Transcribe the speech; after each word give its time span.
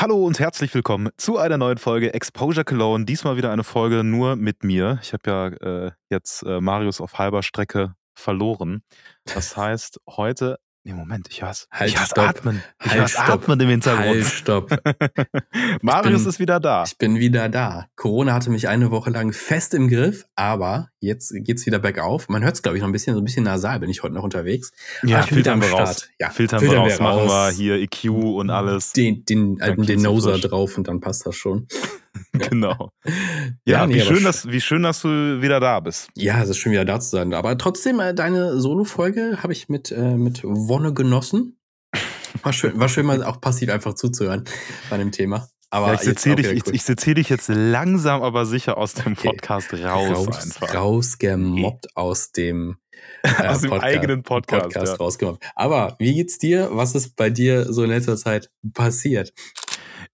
Hallo 0.00 0.24
und 0.24 0.38
herzlich 0.38 0.72
willkommen 0.72 1.10
zu 1.18 1.36
einer 1.36 1.58
neuen 1.58 1.76
Folge 1.76 2.14
Exposure 2.14 2.64
Cologne. 2.64 3.04
Diesmal 3.04 3.36
wieder 3.36 3.52
eine 3.52 3.64
Folge 3.64 4.02
nur 4.02 4.34
mit 4.34 4.64
mir. 4.64 4.98
Ich 5.02 5.12
habe 5.12 5.22
ja 5.30 5.46
äh, 5.48 5.90
jetzt 6.08 6.42
äh, 6.42 6.58
Marius 6.58 7.02
auf 7.02 7.18
halber 7.18 7.42
Strecke 7.42 7.94
verloren. 8.14 8.82
Das 9.26 9.56
heißt, 9.58 10.00
heute 10.08 10.56
Nee, 10.84 10.94
Moment, 10.94 11.28
ich 11.28 11.42
hasse, 11.42 11.66
halt, 11.70 11.90
ich 11.90 11.98
hasse 11.98 12.12
stopp. 12.12 12.28
Atmen. 12.30 12.62
Ich 12.82 12.90
Halt, 12.90 13.02
hasse 13.02 13.12
stopp. 13.22 13.42
Atmen 13.42 13.60
im 13.60 13.68
Hintergrund. 13.68 14.06
Halt, 14.06 14.24
stopp. 14.24 14.70
Marius 15.82 16.22
bin- 16.22 16.30
ist 16.30 16.40
wieder 16.40 16.58
da. 16.60 16.84
Ich 16.84 16.96
bin 16.96 17.16
wieder 17.16 17.50
da. 17.50 17.88
Corona 17.96 18.32
hatte 18.32 18.48
mich 18.48 18.68
eine 18.68 18.90
Woche 18.90 19.10
lang 19.10 19.34
fest 19.34 19.74
im 19.74 19.88
Griff, 19.88 20.24
aber 20.34 20.88
jetzt 21.00 21.32
geht's 21.34 21.66
wieder 21.66 21.78
bergauf. 21.78 22.28
Man 22.28 22.44
hört's 22.44 22.58
es, 22.58 22.62
glaube 22.62 22.76
ich, 22.76 22.82
noch 22.82 22.88
ein 22.88 22.92
bisschen, 22.92 23.14
so 23.14 23.20
ein 23.20 23.24
bisschen 23.24 23.44
nasal 23.44 23.80
bin 23.80 23.90
ich 23.90 24.02
heute 24.02 24.14
noch 24.14 24.22
unterwegs. 24.22 24.72
Ja, 25.02 25.16
Aber 25.18 25.24
ich 25.26 25.32
filtern 25.32 25.60
wir 25.60 25.70
raus. 25.70 26.08
Ja, 26.18 26.30
filtern, 26.30 26.60
filtern 26.60 26.84
wir 26.84 26.92
raus. 26.92 27.00
Machen 27.00 27.26
wir 27.26 27.50
hier 27.50 27.74
EQ 27.76 28.04
und 28.10 28.50
alles. 28.50 28.92
Den, 28.92 29.24
den 29.24 29.60
alten 29.60 29.84
Denoser 29.86 30.38
drauf 30.38 30.76
und 30.78 30.88
dann 30.88 31.00
passt 31.00 31.26
das 31.26 31.34
schon. 31.36 31.66
genau. 32.32 32.92
Ja, 33.64 33.86
nee, 33.86 33.94
wie, 33.96 34.00
schön, 34.00 34.18
sch- 34.18 34.24
dass, 34.24 34.48
wie 34.48 34.60
schön, 34.60 34.82
dass 34.82 35.02
du 35.02 35.08
wieder 35.42 35.60
da 35.60 35.80
bist. 35.80 36.08
Ja, 36.16 36.42
es 36.42 36.48
ist 36.50 36.58
schön 36.58 36.72
wieder 36.72 36.84
da 36.84 37.00
zu 37.00 37.10
sein. 37.10 37.32
Aber 37.34 37.56
trotzdem, 37.56 38.00
äh, 38.00 38.14
deine 38.14 38.60
Solo-Folge 38.60 39.38
habe 39.42 39.52
ich 39.52 39.68
mit, 39.68 39.90
äh, 39.92 40.16
mit 40.16 40.42
Wonne 40.44 40.92
genossen. 40.92 41.56
War 42.42 42.52
schön, 42.52 42.78
war 42.78 42.88
schön 42.88 43.06
mal 43.06 43.24
auch 43.24 43.40
passiv 43.40 43.70
einfach 43.70 43.94
zuzuhören 43.94 44.44
bei 44.88 44.98
dem 44.98 45.10
Thema. 45.12 45.48
Aber 45.70 45.88
Ja, 45.88 45.94
ich 45.94 46.00
seziere 46.00 46.34
auch 46.34 46.36
dich, 46.38 46.66
ich, 46.66 46.88
ich 46.88 47.14
dich 47.14 47.28
jetzt 47.28 47.48
langsam, 47.48 48.22
aber 48.22 48.44
sicher 48.44 48.76
aus 48.76 48.94
dem 48.94 49.12
Okay. 49.12 49.28
Podcast 49.28 49.72
raus, 49.72 50.26
raus, 50.28 50.44
einfach. 50.44 50.74
rausgemobbt 50.74 51.96
aus 51.96 52.32
dem, 52.32 52.76
äh, 53.22 53.28
Aus 53.48 53.60
dem 53.62 53.72
eigenen 53.72 54.22
Podcast, 54.22 54.74
ja. 54.74 54.94
rausgemobbt. 54.94 55.44
Aber 55.54 55.96
wie 55.98 56.14
geht's 56.14 56.38
dir? 56.38 56.68
Was 56.72 56.94
ist 56.94 57.16
bei 57.16 57.30
dir 57.30 57.72
so 57.72 57.84
in 57.84 57.90
letzter 57.90 58.16
Zeit 58.16 58.50
passiert? 58.74 59.32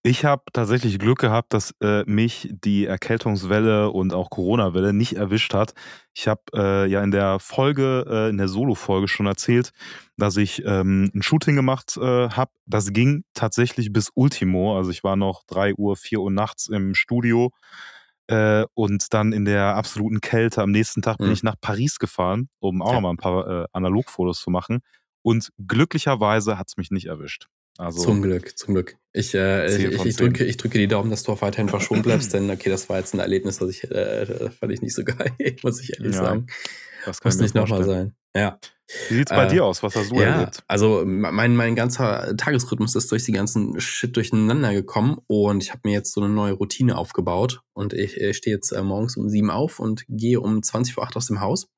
Ich 0.08 0.24
habe 0.24 0.44
tatsächlich 0.52 1.00
Glück 1.00 1.18
gehabt, 1.18 1.52
dass 1.52 1.74
äh, 1.82 2.04
mich 2.04 2.48
die 2.52 2.86
Erkältungswelle 2.86 3.90
und 3.90 4.14
auch 4.14 4.30
Corona-Welle 4.30 4.92
nicht 4.92 5.14
erwischt 5.16 5.52
hat. 5.52 5.74
Ich 6.14 6.28
habe 6.28 6.42
äh, 6.54 6.86
ja 6.88 7.02
in 7.02 7.10
der 7.10 7.40
Folge, 7.40 8.04
äh, 8.08 8.28
in 8.28 8.36
der 8.38 8.46
Solo-Folge 8.46 9.08
schon 9.08 9.26
erzählt, 9.26 9.72
dass 10.16 10.36
ich 10.36 10.64
ähm, 10.64 11.10
ein 11.12 11.22
Shooting 11.22 11.56
gemacht 11.56 11.96
äh, 11.96 12.28
habe. 12.30 12.52
Das 12.66 12.92
ging 12.92 13.24
tatsächlich 13.34 13.92
bis 13.92 14.12
Ultimo. 14.14 14.76
Also 14.76 14.92
ich 14.92 15.02
war 15.02 15.16
noch 15.16 15.42
3 15.48 15.74
Uhr, 15.74 15.96
4 15.96 16.20
Uhr 16.20 16.30
nachts 16.30 16.68
im 16.68 16.94
Studio 16.94 17.50
äh, 18.28 18.64
und 18.74 19.12
dann 19.12 19.32
in 19.32 19.44
der 19.44 19.74
absoluten 19.74 20.20
Kälte. 20.20 20.62
Am 20.62 20.70
nächsten 20.70 21.02
Tag 21.02 21.18
bin 21.18 21.26
Mhm. 21.26 21.32
ich 21.32 21.42
nach 21.42 21.56
Paris 21.60 21.98
gefahren, 21.98 22.48
um 22.60 22.80
auch 22.80 22.92
Ja. 22.92 22.94
noch 22.94 23.00
mal 23.02 23.10
ein 23.10 23.16
paar 23.16 23.64
äh, 23.64 23.66
Analogfotos 23.72 24.40
zu 24.40 24.50
machen. 24.50 24.82
Und 25.22 25.50
glücklicherweise 25.66 26.58
hat 26.58 26.68
es 26.68 26.76
mich 26.76 26.92
nicht 26.92 27.06
erwischt. 27.06 27.48
Also 27.78 28.02
Zum 28.02 28.22
Glück, 28.22 28.56
zum 28.56 28.74
Glück. 28.74 28.96
Ich, 29.12 29.34
äh, 29.34 29.66
ich, 29.74 30.04
ich, 30.06 30.16
drücke, 30.16 30.44
ich 30.44 30.56
drücke 30.56 30.78
die 30.78 30.88
Daumen, 30.88 31.10
dass 31.10 31.22
du 31.22 31.32
auch 31.32 31.42
weiterhin 31.42 31.68
verschont 31.68 32.02
bleibst, 32.04 32.32
denn 32.32 32.50
okay, 32.50 32.70
das 32.70 32.88
war 32.88 32.98
jetzt 32.98 33.14
ein 33.14 33.20
Erlebnis, 33.20 33.58
das 33.58 33.70
ich 33.70 33.84
äh, 33.90 34.50
fand 34.50 34.72
ich 34.72 34.82
nicht 34.82 34.94
so 34.94 35.04
geil, 35.04 35.32
muss 35.62 35.80
ich 35.80 35.92
ehrlich 35.98 36.14
Ja, 36.14 36.22
sagen. 36.24 36.46
das 37.04 37.20
kann 37.20 37.28
Muss 37.30 37.36
ich 37.36 37.42
nicht 37.42 37.54
nochmal 37.54 37.84
sein. 37.84 38.14
Ja. 38.34 38.58
Wie 39.08 39.14
sieht's 39.16 39.30
bei 39.32 39.44
Äh, 39.46 39.48
dir 39.48 39.64
aus? 39.64 39.82
Was 39.82 39.96
hast 39.96 40.10
du 40.12 40.16
ja, 40.20 40.26
erlebt? 40.36 40.62
also 40.68 41.02
mein, 41.04 41.56
mein 41.56 41.74
ganzer 41.74 42.36
Tagesrhythmus 42.36 42.94
ist 42.94 43.10
durch 43.10 43.24
die 43.24 43.32
ganzen 43.32 43.80
Shit 43.80 44.14
durcheinander 44.16 44.72
gekommen 44.74 45.18
und 45.26 45.62
ich 45.62 45.70
habe 45.70 45.80
mir 45.84 45.92
jetzt 45.92 46.12
so 46.12 46.20
eine 46.22 46.32
neue 46.32 46.52
Routine 46.52 46.96
aufgebaut 46.96 47.62
und 47.72 47.92
ich, 47.94 48.20
äh, 48.20 48.32
stehe 48.32 48.54
jetzt 48.54 48.72
äh, 48.72 48.82
morgens 48.82 49.16
um 49.16 49.28
sieben 49.28 49.50
auf 49.50 49.80
und 49.80 50.04
gehe 50.08 50.40
um 50.40 50.62
20 50.62 50.94
vor 50.94 51.04
acht 51.04 51.16
aus 51.16 51.26
dem 51.26 51.40
Haus. 51.40 51.68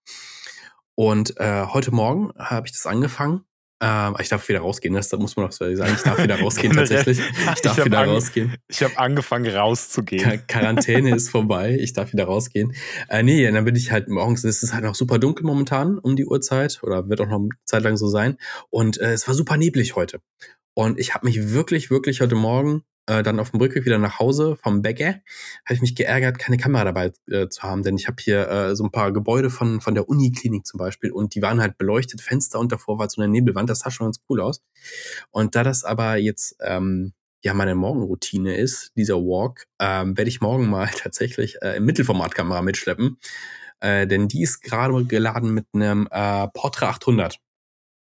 Und 0.94 1.38
äh, 1.38 1.64
heute 1.66 1.92
Morgen 1.92 2.32
habe 2.36 2.66
ich 2.66 2.72
das 2.72 2.84
angefangen. 2.86 3.42
Ähm, 3.80 4.16
ich 4.20 4.28
darf 4.28 4.48
wieder 4.48 4.60
rausgehen, 4.60 4.92
das 4.94 5.12
muss 5.12 5.36
man 5.36 5.46
doch 5.46 5.52
so 5.52 5.72
sagen. 5.76 5.92
Ich 5.94 6.02
darf 6.02 6.20
wieder 6.20 6.38
rausgehen 6.40 6.72
tatsächlich. 6.74 7.20
Ich 7.20 7.24
Ich 7.54 7.60
darf 7.62 7.78
hab 7.78 7.84
wieder 7.84 8.04
rausgehen. 8.04 8.56
Ich 8.66 8.82
habe 8.82 8.98
angefangen 8.98 9.46
rauszugehen. 9.54 10.24
Quar- 10.24 10.38
Quarantäne 10.48 11.14
ist 11.14 11.30
vorbei, 11.30 11.76
ich 11.78 11.92
darf 11.92 12.12
wieder 12.12 12.24
rausgehen. 12.24 12.74
Äh, 13.08 13.22
nee, 13.22 13.48
dann 13.50 13.64
bin 13.64 13.76
ich 13.76 13.92
halt 13.92 14.08
morgens, 14.08 14.42
es 14.42 14.62
ist 14.64 14.72
halt 14.74 14.82
noch 14.84 14.96
super 14.96 15.18
dunkel 15.20 15.46
momentan 15.46 15.98
um 15.98 16.16
die 16.16 16.26
Uhrzeit 16.26 16.80
oder 16.82 17.08
wird 17.08 17.20
auch 17.20 17.28
noch 17.28 17.38
eine 17.38 17.50
Zeit 17.64 17.84
lang 17.84 17.96
so 17.96 18.08
sein. 18.08 18.36
Und 18.70 18.98
äh, 19.00 19.12
es 19.12 19.28
war 19.28 19.34
super 19.34 19.56
neblig 19.56 19.94
heute. 19.94 20.20
Und 20.74 20.98
ich 20.98 21.14
habe 21.14 21.26
mich 21.26 21.52
wirklich, 21.52 21.88
wirklich 21.90 22.20
heute 22.20 22.34
Morgen 22.34 22.82
äh, 23.08 23.22
dann 23.22 23.40
auf 23.40 23.50
dem 23.50 23.60
Rückweg 23.60 23.84
wieder 23.84 23.98
nach 23.98 24.18
Hause 24.18 24.56
vom 24.56 24.82
Bäcker, 24.82 25.16
habe 25.64 25.74
ich 25.74 25.80
mich 25.80 25.94
geärgert, 25.94 26.38
keine 26.38 26.58
Kamera 26.58 26.84
dabei 26.84 27.12
äh, 27.30 27.48
zu 27.48 27.62
haben, 27.62 27.82
denn 27.82 27.96
ich 27.96 28.06
habe 28.06 28.16
hier 28.20 28.48
äh, 28.48 28.76
so 28.76 28.84
ein 28.84 28.92
paar 28.92 29.12
Gebäude 29.12 29.50
von, 29.50 29.80
von 29.80 29.94
der 29.94 30.08
Uniklinik 30.08 30.66
zum 30.66 30.78
Beispiel 30.78 31.10
und 31.10 31.34
die 31.34 31.42
waren 31.42 31.60
halt 31.60 31.78
beleuchtet, 31.78 32.20
Fenster 32.20 32.58
und 32.58 32.70
davor 32.70 32.98
war 32.98 33.08
so 33.08 33.20
eine 33.20 33.32
Nebelwand, 33.32 33.70
das 33.70 33.80
sah 33.80 33.90
schon 33.90 34.06
ganz 34.06 34.20
cool 34.28 34.40
aus. 34.40 34.62
Und 35.30 35.54
da 35.54 35.64
das 35.64 35.84
aber 35.84 36.16
jetzt 36.16 36.56
ähm, 36.60 37.14
ja 37.42 37.54
meine 37.54 37.74
Morgenroutine 37.74 38.56
ist, 38.56 38.92
dieser 38.96 39.16
Walk, 39.16 39.66
ähm, 39.80 40.16
werde 40.16 40.28
ich 40.28 40.40
morgen 40.40 40.68
mal 40.68 40.88
tatsächlich 40.96 41.56
äh, 41.62 41.76
im 41.76 41.86
Mittelformatkamera 41.86 42.62
mitschleppen. 42.62 43.18
Äh, 43.80 44.06
denn 44.06 44.28
die 44.28 44.42
ist 44.42 44.60
gerade 44.60 45.04
geladen 45.04 45.54
mit 45.54 45.66
einem 45.72 46.08
äh, 46.10 46.48
Portra 46.48 46.88
800. 46.90 47.38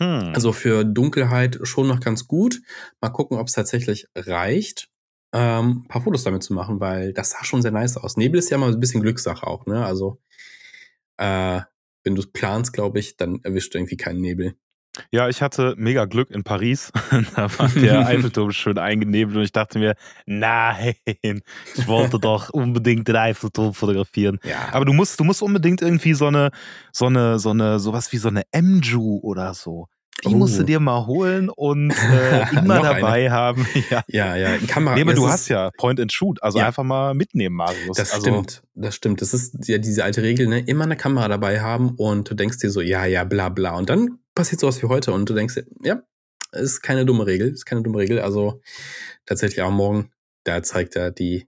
Hm. 0.02 0.32
Also 0.34 0.52
für 0.52 0.84
Dunkelheit 0.84 1.60
schon 1.62 1.88
noch 1.88 2.00
ganz 2.00 2.28
gut. 2.28 2.60
Mal 3.02 3.10
gucken, 3.10 3.38
ob 3.38 3.48
es 3.48 3.54
tatsächlich 3.54 4.08
reicht, 4.16 4.90
ähm, 5.32 5.84
ein 5.84 5.88
paar 5.88 6.02
Fotos 6.02 6.24
damit 6.24 6.42
zu 6.42 6.54
machen, 6.54 6.80
weil 6.80 7.14
das 7.14 7.30
sah 7.30 7.44
schon 7.44 7.62
sehr 7.62 7.72
nice 7.72 7.98
aus. 7.98 8.18
Nebel 8.18 8.40
ist 8.40 8.50
ja 8.50 8.58
mal 8.58 8.72
ein 8.74 8.80
bisschen 8.80 9.04
Glückssache 9.04 9.46
auch, 9.46 9.68
ne? 9.68 9.86
Also 9.86 10.20
äh, 11.18 11.62
wenn 12.04 12.16
du 12.16 12.22
es 12.22 12.32
planst, 12.32 12.74
glaube 12.74 12.98
ich, 12.98 13.16
dann 13.16 13.42
erwischt 13.44 13.76
du 13.76 13.78
irgendwie 13.78 13.98
keinen 13.98 14.22
Nebel. 14.22 14.56
Ja, 15.12 15.30
ich 15.30 15.42
hatte 15.42 15.76
mega 15.78 16.06
Glück 16.06 16.32
in 16.32 16.44
Paris. 16.44 16.92
da 17.36 17.50
war 17.58 17.70
der 17.70 18.00
Eiffelturm 18.08 18.52
schön 18.52 18.78
eingenebelt 18.78 19.38
und 19.38 19.44
ich 19.44 19.52
dachte 19.52 19.80
mir, 19.80 19.96
nein, 20.26 20.96
ich 21.06 21.88
wollte 21.88 22.20
doch 22.20 22.50
unbedingt 22.50 23.08
den 23.08 23.16
Eiffelturm 23.16 23.74
fotografieren. 23.74 24.40
Ja, 24.44 24.70
Aber 24.74 24.86
du 24.86 24.94
musst, 24.94 25.20
du 25.20 25.24
musst 25.24 25.42
unbedingt 25.42 25.82
irgendwie 25.82 26.14
so 26.14 26.28
eine, 26.28 26.52
so 26.92 27.06
eine, 27.06 27.40
so 27.40 27.52
eine, 27.52 27.80
sowas 27.80 28.12
wie 28.12 28.18
so 28.18 28.28
eine 28.28 28.44
MJU 28.54 29.20
oder 29.22 29.54
so. 29.54 29.88
Die 30.24 30.28
Oh. 30.28 30.38
musst 30.38 30.60
du 30.60 30.64
dir 30.64 30.80
mal 30.80 31.08
holen 31.08 31.50
und 31.50 31.92
äh, 31.92 32.42
immer 32.60 32.82
dabei 32.82 33.32
haben. 33.32 33.66
Ja. 33.90 34.04
ja, 34.08 34.36
ja. 34.36 34.58
Kamera. 34.68 34.96
Nee, 34.96 35.02
aber 35.02 35.14
du 35.16 35.28
hast 35.28 35.48
ja 35.48 35.72
Point 35.78 36.00
and 36.00 36.12
Shoot, 36.14 36.42
also 36.44 36.60
Ja. 36.60 36.68
einfach 36.68 36.84
mal 36.84 37.14
mitnehmen, 37.16 37.56
Marius. 37.56 37.98
Das 37.98 38.14
also, 38.14 38.28
stimmt, 38.28 38.62
das 38.76 38.96
stimmt. 38.96 39.22
Das 39.22 39.34
ist 39.34 39.68
ja 39.68 39.78
diese 39.80 40.04
alte 40.04 40.22
Regel, 40.22 40.48
ne? 40.48 40.60
Immer 40.60 40.84
eine 40.84 40.96
Kamera 40.96 41.28
dabei 41.28 41.62
haben 41.62 41.96
und 41.98 42.30
du 42.30 42.36
denkst 42.36 42.60
dir 42.60 42.70
so, 42.70 42.82
ja, 42.82 43.06
ja, 43.06 43.24
bla, 43.24 43.50
bla. 43.50 43.76
Und 43.76 43.90
dann 43.90 44.20
passiert 44.36 44.62
sowas 44.62 44.82
wie 44.84 44.88
heute 44.88 45.12
und 45.12 45.28
du 45.30 45.34
denkst 45.34 45.56
dir, 45.56 45.66
ja, 45.84 46.02
ist 46.52 46.82
keine 46.82 47.06
dumme 47.06 47.26
Regel, 47.26 47.50
ist 47.52 47.66
keine 47.66 47.82
dumme 47.82 47.98
Regel. 48.00 48.20
Also 48.20 48.62
tatsächlich 49.26 49.62
auch 49.64 49.72
morgen, 49.72 50.12
da 50.44 50.62
zeigt 50.62 50.96
er 50.96 51.10
die 51.12 51.48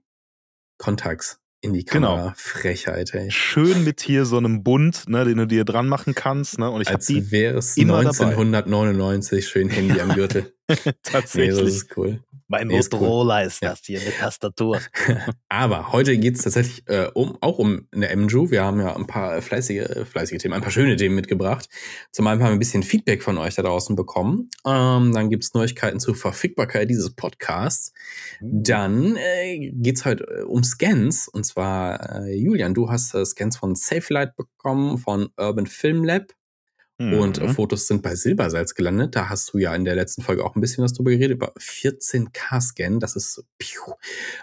Kontakts 0.78 1.40
in 1.64 1.72
die 1.72 1.84
Genau. 1.84 2.16
Kamera. 2.16 2.34
Frechheit, 2.36 3.14
ey. 3.14 3.30
Schön 3.30 3.84
mit 3.84 4.00
hier 4.00 4.24
so 4.26 4.36
einem 4.36 4.62
Bund, 4.62 5.08
ne, 5.08 5.24
den 5.24 5.38
du 5.38 5.46
dir 5.46 5.64
dran 5.64 5.88
machen 5.88 6.14
kannst. 6.14 6.58
Ne? 6.58 6.70
Und 6.70 6.82
ich 6.82 6.88
Als 6.88 7.06
die 7.06 7.30
wäre 7.32 7.58
es 7.58 7.76
immer 7.76 8.02
dabei. 8.04 8.26
1999, 8.36 9.48
schön 9.48 9.68
Handy 9.70 10.00
am 10.00 10.10
Gürtel. 10.14 10.53
nee, 10.68 10.76
das 10.84 11.12
tatsächlich. 11.12 11.58
ist 11.60 11.96
cool. 11.96 12.20
mein 12.48 12.68
nee, 12.68 12.78
ist 12.78 12.92
cool. 12.94 13.00
Motorola 13.00 13.42
ist 13.42 13.62
Ja. 13.62 13.70
das 13.70 13.80
hier 13.84 14.00
mit 14.00 14.16
Tastatur. 14.18 14.80
Aber 15.48 15.92
heute 15.92 16.16
geht 16.16 16.36
es 16.36 16.42
tatsächlich 16.42 16.82
äh, 16.88 17.08
um, 17.14 17.36
auch 17.40 17.58
um 17.58 17.86
eine 17.92 18.14
MJU. 18.16 18.50
Wir 18.50 18.64
haben 18.64 18.80
ja 18.80 18.96
ein 18.96 19.06
paar 19.06 19.42
fleißige, 19.42 20.06
fleißige 20.10 20.38
Themen, 20.38 20.54
ein 20.54 20.62
paar 20.62 20.70
schöne 20.70 20.96
Themen 20.96 21.14
mitgebracht. 21.14 21.68
Zum 22.12 22.26
einen 22.26 22.42
haben 22.42 22.48
wir 22.50 22.52
ein 22.54 22.58
bisschen 22.58 22.82
Feedback 22.82 23.22
von 23.22 23.36
euch 23.38 23.54
da 23.56 23.62
draußen 23.62 23.94
bekommen. 23.96 24.48
Ähm, 24.66 25.12
dann 25.12 25.28
gibt 25.30 25.44
es 25.44 25.54
Neuigkeiten 25.54 26.00
zur 26.00 26.14
Verfügbarkeit 26.14 26.88
dieses 26.88 27.14
Podcasts. 27.14 27.92
Dann 28.40 29.16
äh, 29.16 29.70
geht 29.72 29.96
es 29.96 30.04
heute 30.04 30.24
äh, 30.24 30.42
um 30.44 30.64
Scans. 30.64 31.28
Und 31.28 31.44
zwar, 31.44 32.24
äh, 32.26 32.34
Julian, 32.34 32.72
du 32.74 32.90
hast 32.90 33.14
äh, 33.14 33.24
Scans 33.24 33.56
von 33.58 33.74
SafeLight 33.74 34.34
bekommen, 34.36 34.98
von 34.98 35.28
Urban 35.36 35.66
Film 35.66 36.04
Lab. 36.04 36.32
Und 36.96 37.38
äh, 37.38 37.44
Mhm. 37.48 37.54
Fotos 37.54 37.88
sind 37.88 38.02
bei 38.02 38.14
Silbersalz 38.14 38.74
gelandet. 38.74 39.16
Da 39.16 39.28
hast 39.28 39.52
du 39.52 39.58
ja 39.58 39.74
in 39.74 39.84
der 39.84 39.96
letzten 39.96 40.22
Folge 40.22 40.44
auch 40.44 40.54
ein 40.54 40.60
bisschen 40.60 40.84
was 40.84 40.92
drüber 40.92 41.10
geredet, 41.10 41.36
über 41.36 41.52
14K-Scan. 41.58 43.00
Das 43.00 43.16
ist 43.16 43.34
so, 43.34 43.42
piu. 43.58 43.80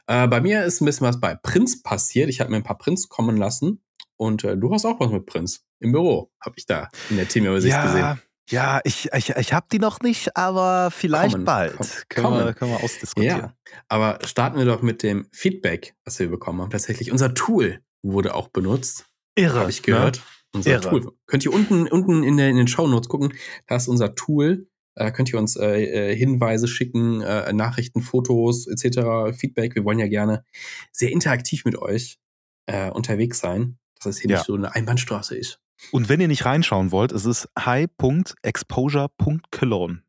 Äh, 0.08 0.28
bei 0.28 0.42
mir 0.42 0.66
ist 0.66 0.82
ein 0.82 0.86
bisschen 0.86 1.08
was 1.08 1.20
bei 1.20 1.36
Prinz 1.36 1.82
passiert. 1.82 2.30
Ich 2.30 2.40
habe 2.42 2.52
mir 2.52 2.58
ein 2.58 2.64
paar 2.64 2.78
Prints 2.78 3.10
kommen 3.10 3.38
lassen. 3.38 3.82
Und 4.18 4.44
äh, 4.44 4.58
du 4.58 4.72
hast 4.74 4.86
auch 4.86 5.00
was 5.00 5.12
mit 5.12 5.26
Prinz. 5.26 5.62
Im 5.80 5.92
Büro 5.94 6.32
habe 6.40 6.56
ich 6.58 6.66
da 6.66 6.90
in 7.10 7.18
der 7.18 7.28
Teamübersicht 7.28 7.74
ja, 7.74 7.86
gesehen. 7.86 8.22
ja, 8.50 8.82
ich, 8.84 9.10
ich, 9.14 9.30
ich 9.32 9.54
habe 9.54 9.66
die 9.72 9.80
noch 9.80 10.00
nicht, 10.02 10.36
aber 10.38 10.92
vielleicht 10.92 11.34
Kommen, 11.34 11.46
bald. 11.46 11.76
komm- 11.78 11.88
können, 12.10 12.26
wir, 12.34 12.40
kommen. 12.44 12.56
können 12.56 12.72
wir 12.72 12.84
ausdiskutieren. 12.84 13.40
Ja, 13.40 13.54
aber 13.88 14.20
starten 14.26 14.58
wir 14.60 14.66
doch 14.66 14.82
mit 14.84 15.02
dem 15.02 15.28
Feedback, 15.32 15.96
was 16.06 16.20
wir 16.20 16.30
bekommen 16.30 16.62
haben. 16.62 16.70
Tatsächlich, 16.70 17.12
unser 17.12 17.34
Tool 17.34 17.80
wurde 18.04 18.36
auch 18.36 18.50
benutzt. 18.50 19.06
Irre. 19.36 19.62
Habe 19.62 19.72
ich 19.72 19.82
gehört. 19.82 20.22
Unser 20.54 20.72
Irre. 20.72 20.90
Tool. 20.90 21.12
Könnt 21.28 21.46
ihr 21.46 21.54
unten, 21.54 21.88
unten 21.88 22.24
in, 22.24 22.36
der, 22.38 22.50
in 22.50 22.58
den 22.58 22.68
Shownotes 22.68 23.08
gucken. 23.10 23.34
Da 23.68 23.76
ist 23.78 23.88
unser 23.88 24.16
Tool. 24.16 24.68
Da 24.96 25.12
könnt 25.12 25.32
ihr 25.32 25.40
uns 25.40 25.56
äh, 25.56 26.12
äh, 26.12 26.16
Hinweise 26.16 26.68
schicken, 26.68 27.22
äh, 27.22 27.54
Nachrichten, 27.54 28.02
Fotos 28.02 28.68
etc., 28.68 29.32
Feedback. 29.38 29.76
Wir 29.76 29.86
wollen 29.86 30.00
ja 30.00 30.08
gerne 30.08 30.44
sehr 30.92 31.12
interaktiv 31.12 31.64
mit 31.64 31.78
euch 31.78 32.20
äh, 32.66 32.90
unterwegs 32.92 33.40
sein, 33.40 33.78
dass 33.96 34.08
es 34.08 34.20
hier 34.20 34.32
Ja. 34.32 34.38
nicht 34.38 34.46
so 34.48 34.56
eine 34.56 34.76
Einbahnstraße 34.76 35.38
ist. 35.38 35.60
Und 35.92 36.10
wenn 36.10 36.20
ihr 36.20 36.28
nicht 36.28 36.44
reinschauen 36.46 36.92
wollt, 36.92 37.12
es 37.14 37.26
ist 37.26 37.48
hi.exposure.cologne. 37.58 40.04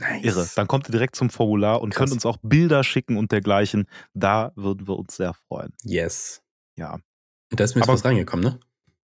Nice. 0.00 0.24
Irre. 0.24 0.48
Dann 0.56 0.66
kommt 0.66 0.88
ihr 0.88 0.92
direkt 0.92 1.14
zum 1.14 1.30
Formular 1.30 1.80
und 1.80 1.90
Krass. 1.90 1.98
könnt 2.00 2.10
uns 2.12 2.26
auch 2.26 2.36
Bilder 2.42 2.82
schicken 2.82 3.16
und 3.16 3.30
dergleichen. 3.30 3.86
Da 4.12 4.50
würden 4.56 4.88
wir 4.88 4.96
uns 4.98 5.14
sehr 5.16 5.32
freuen. 5.34 5.72
Yes. 5.84 6.42
Ja. 6.76 6.94
Und 7.52 7.60
da 7.60 7.64
ist 7.64 7.76
mir 7.76 7.82
jetzt 7.82 7.88
was 7.88 8.04
reingekommen, 8.04 8.44
ne? 8.44 8.58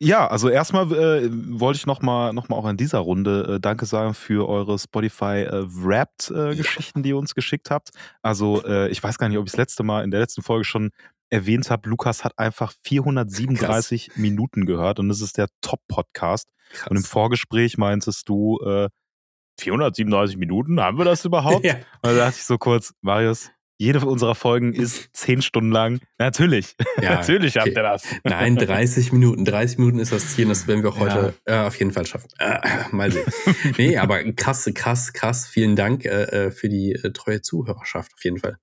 Ja, 0.05 0.27
also 0.27 0.49
erstmal 0.49 0.93
äh, 0.93 1.29
wollte 1.59 1.79
ich 1.79 1.87
nochmal 1.87 2.33
noch 2.33 2.49
mal 2.49 2.57
auch 2.57 2.69
in 2.69 2.77
dieser 2.77 2.99
Runde 2.99 3.55
äh, 3.55 3.61
Danke 3.61 3.87
sagen 3.87 4.15
für 4.15 4.49
eure 4.49 4.79
Spotify 4.79 5.43
äh, 5.43 5.65
Wrapped-Geschichten, 5.67 7.01
äh, 7.01 7.03
die 7.03 7.09
ihr 7.11 7.17
uns 7.17 7.35
geschickt 7.35 7.71
habt. 7.71 7.91
Also 8.23 8.63
äh, 8.65 8.89
ich 8.89 9.03
weiß 9.03 9.19
gar 9.19 9.29
nicht, 9.29 9.39
ob 9.39 9.47
ich 9.47 9.53
das 9.53 9.59
letzte 9.59 9.83
Mal 9.83 10.05
in 10.05 10.11
der 10.11 10.21
letzten 10.21 10.43
Folge 10.43 10.65
schon 10.65 10.91
erwähnt 11.31 11.71
habe, 11.71 11.89
Lukas 11.89 12.23
hat 12.23 12.39
einfach 12.39 12.73
437 12.85 14.09
Krass. 14.09 14.17
Minuten 14.19 14.67
gehört 14.67 14.99
und 15.01 15.09
das 15.09 15.21
ist 15.21 15.39
der 15.39 15.49
Top-Podcast. 15.63 16.49
Und 16.89 16.97
im 16.97 17.05
Vorgespräch 17.05 17.79
meintest 17.79 18.29
du, 18.29 18.61
äh, 18.61 18.89
437 19.61 20.37
Minuten, 20.37 20.81
haben 20.81 20.99
wir 20.99 21.05
das 21.05 21.25
überhaupt? 21.25 21.65
ja. 21.65 21.75
Und 21.75 21.85
da 22.03 22.15
dachte 22.15 22.37
ich 22.37 22.45
so 22.45 22.59
kurz, 22.59 22.93
Marius, 23.01 23.51
jede 23.77 24.01
unserer 24.07 24.35
Folgen 24.35 24.73
ist 24.73 25.11
zehn 25.15 25.43
Stunden 25.43 25.73
lang. 25.73 26.01
Natürlich, 26.19 26.77
ja, 27.01 27.15
natürlich 27.17 27.57
okay. 27.57 27.71
habt 27.71 27.77
ihr 27.77 27.83
das. 27.83 28.07
Nein, 28.23 28.57
30 28.57 29.13
Minuten. 29.13 29.45
30 29.45 29.79
Minuten 29.79 29.99
ist 29.99 30.13
das 30.13 30.35
Ziel. 30.35 30.49
Das 30.49 30.67
werden 30.67 30.83
wir 30.83 30.91
auch 30.91 31.01
heute 31.01 31.35
ja. 31.47 31.65
äh, 31.65 31.67
auf 31.67 31.79
jeden 31.79 31.93
Fall 31.93 32.07
schaffen. 32.07 32.29
Äh, 32.39 32.61
mal 32.93 33.11
sehen. 33.11 33.27
nee, 33.77 33.97
aber 33.97 34.23
krass, 34.33 34.71
krass, 34.75 35.13
krass. 35.13 35.47
Vielen 35.47 35.77
Dank 35.77 36.05
äh, 36.05 36.47
äh 36.47 36.51
für 36.51 36.69
die 36.69 36.93
äh, 36.93 37.11
treue 37.13 37.43
Zuhörerschaft 37.43 38.13
auf 38.15 38.25
jeden 38.25 38.39
Fall. 38.39 38.59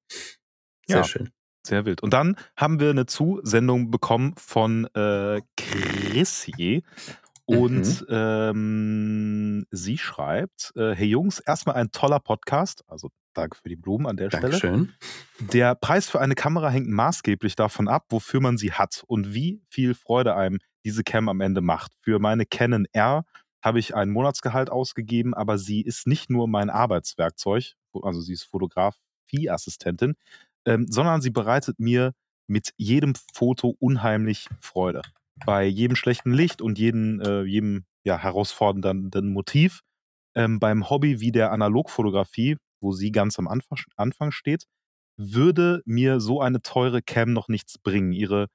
Sehr 0.88 0.98
ja, 0.98 1.04
schön. 1.04 1.30
Sehr 1.66 1.86
wild. 1.86 2.02
Und 2.02 2.14
dann 2.14 2.38
haben 2.56 2.80
wir 2.80 2.90
eine 2.90 3.06
Zusendung 3.06 3.92
bekommen 3.92 4.34
von 4.38 4.86
äh, 4.96 5.42
Chrissy. 5.58 6.84
Und 7.46 8.02
mhm. 8.02 8.08
ähm, 8.10 9.66
sie 9.72 9.98
schreibt: 9.98 10.72
äh, 10.76 10.96
Hey 10.96 11.08
Jungs, 11.08 11.40
erstmal 11.40 11.76
ein 11.76 11.92
toller 11.92 12.20
Podcast. 12.20 12.84
Also 12.88 13.10
danke 13.34 13.58
für 13.58 13.70
die 13.70 13.76
Blumen 13.76 14.08
an 14.08 14.18
der 14.18 14.30
Dankeschön. 14.30 14.94
Stelle. 15.38 15.50
Der 15.54 15.76
Preis 15.76 16.10
für 16.10 16.20
eine 16.20 16.36
Kamera 16.36 16.70
hängt 16.70 16.90
maßgeblich 16.90 17.56
davon 17.56 17.88
ab, 17.88 18.06
wofür 18.10 18.42
man 18.42 18.58
sie 18.58 18.74
hat 18.74 19.04
und 19.08 19.34
wie 19.34 19.62
viel 19.70 19.94
Freude 19.94 20.36
einem 20.36 20.60
diese 20.84 21.04
Cam 21.04 21.30
am 21.30 21.42
Ende 21.42 21.62
macht. 21.62 21.92
Für 22.02 22.20
meine 22.20 22.46
Canon 22.46 22.86
R 22.94 23.26
habe 23.64 23.80
ich 23.80 23.96
ein 23.96 24.10
Monatsgehalt 24.10 24.70
ausgegeben, 24.70 25.34
aber 25.34 25.58
sie 25.58 25.82
ist 25.82 26.08
nicht 26.08 26.30
nur 26.30 26.48
mein 26.48 26.70
Arbeitswerkzeug, 26.70 27.74
also 28.02 28.22
sie 28.22 28.34
ist 28.34 28.44
Fotografieassistentin, 28.44 30.16
ähm, 30.66 30.88
sondern 30.90 31.22
sie 31.22 31.30
bereitet 31.30 31.80
mir 31.80 32.14
mit 32.48 32.74
jedem 32.78 33.14
Foto 33.34 33.76
unheimlich 33.80 34.48
Freude 34.60 35.02
bei 35.46 35.66
jedem 35.66 35.96
schlechten 35.96 36.34
Licht 36.34 36.62
und 36.62 36.78
jedem, 36.78 37.20
äh, 37.22 37.44
jedem 37.44 37.86
ja, 38.04 38.18
herausfordernden 38.18 39.32
Motiv 39.32 39.82
ähm, 40.36 40.60
beim 40.60 40.90
Hobby 40.90 41.20
wie 41.20 41.32
der 41.32 41.52
Analogfotografie, 41.52 42.58
wo 42.82 42.92
sie 42.92 43.12
ganz 43.12 43.40
am 43.40 43.48
Anfang, 43.48 43.78
Anfang 43.96 44.32
steht, 44.32 44.66
würde 45.18 45.82
mir 45.86 46.20
so 46.20 46.42
eine 46.42 46.62
teure 46.62 47.02
Cam 47.02 47.34
noch 47.34 47.48
nichts 47.48 47.78
bringen. 47.78 48.12
Ihre 48.12 48.48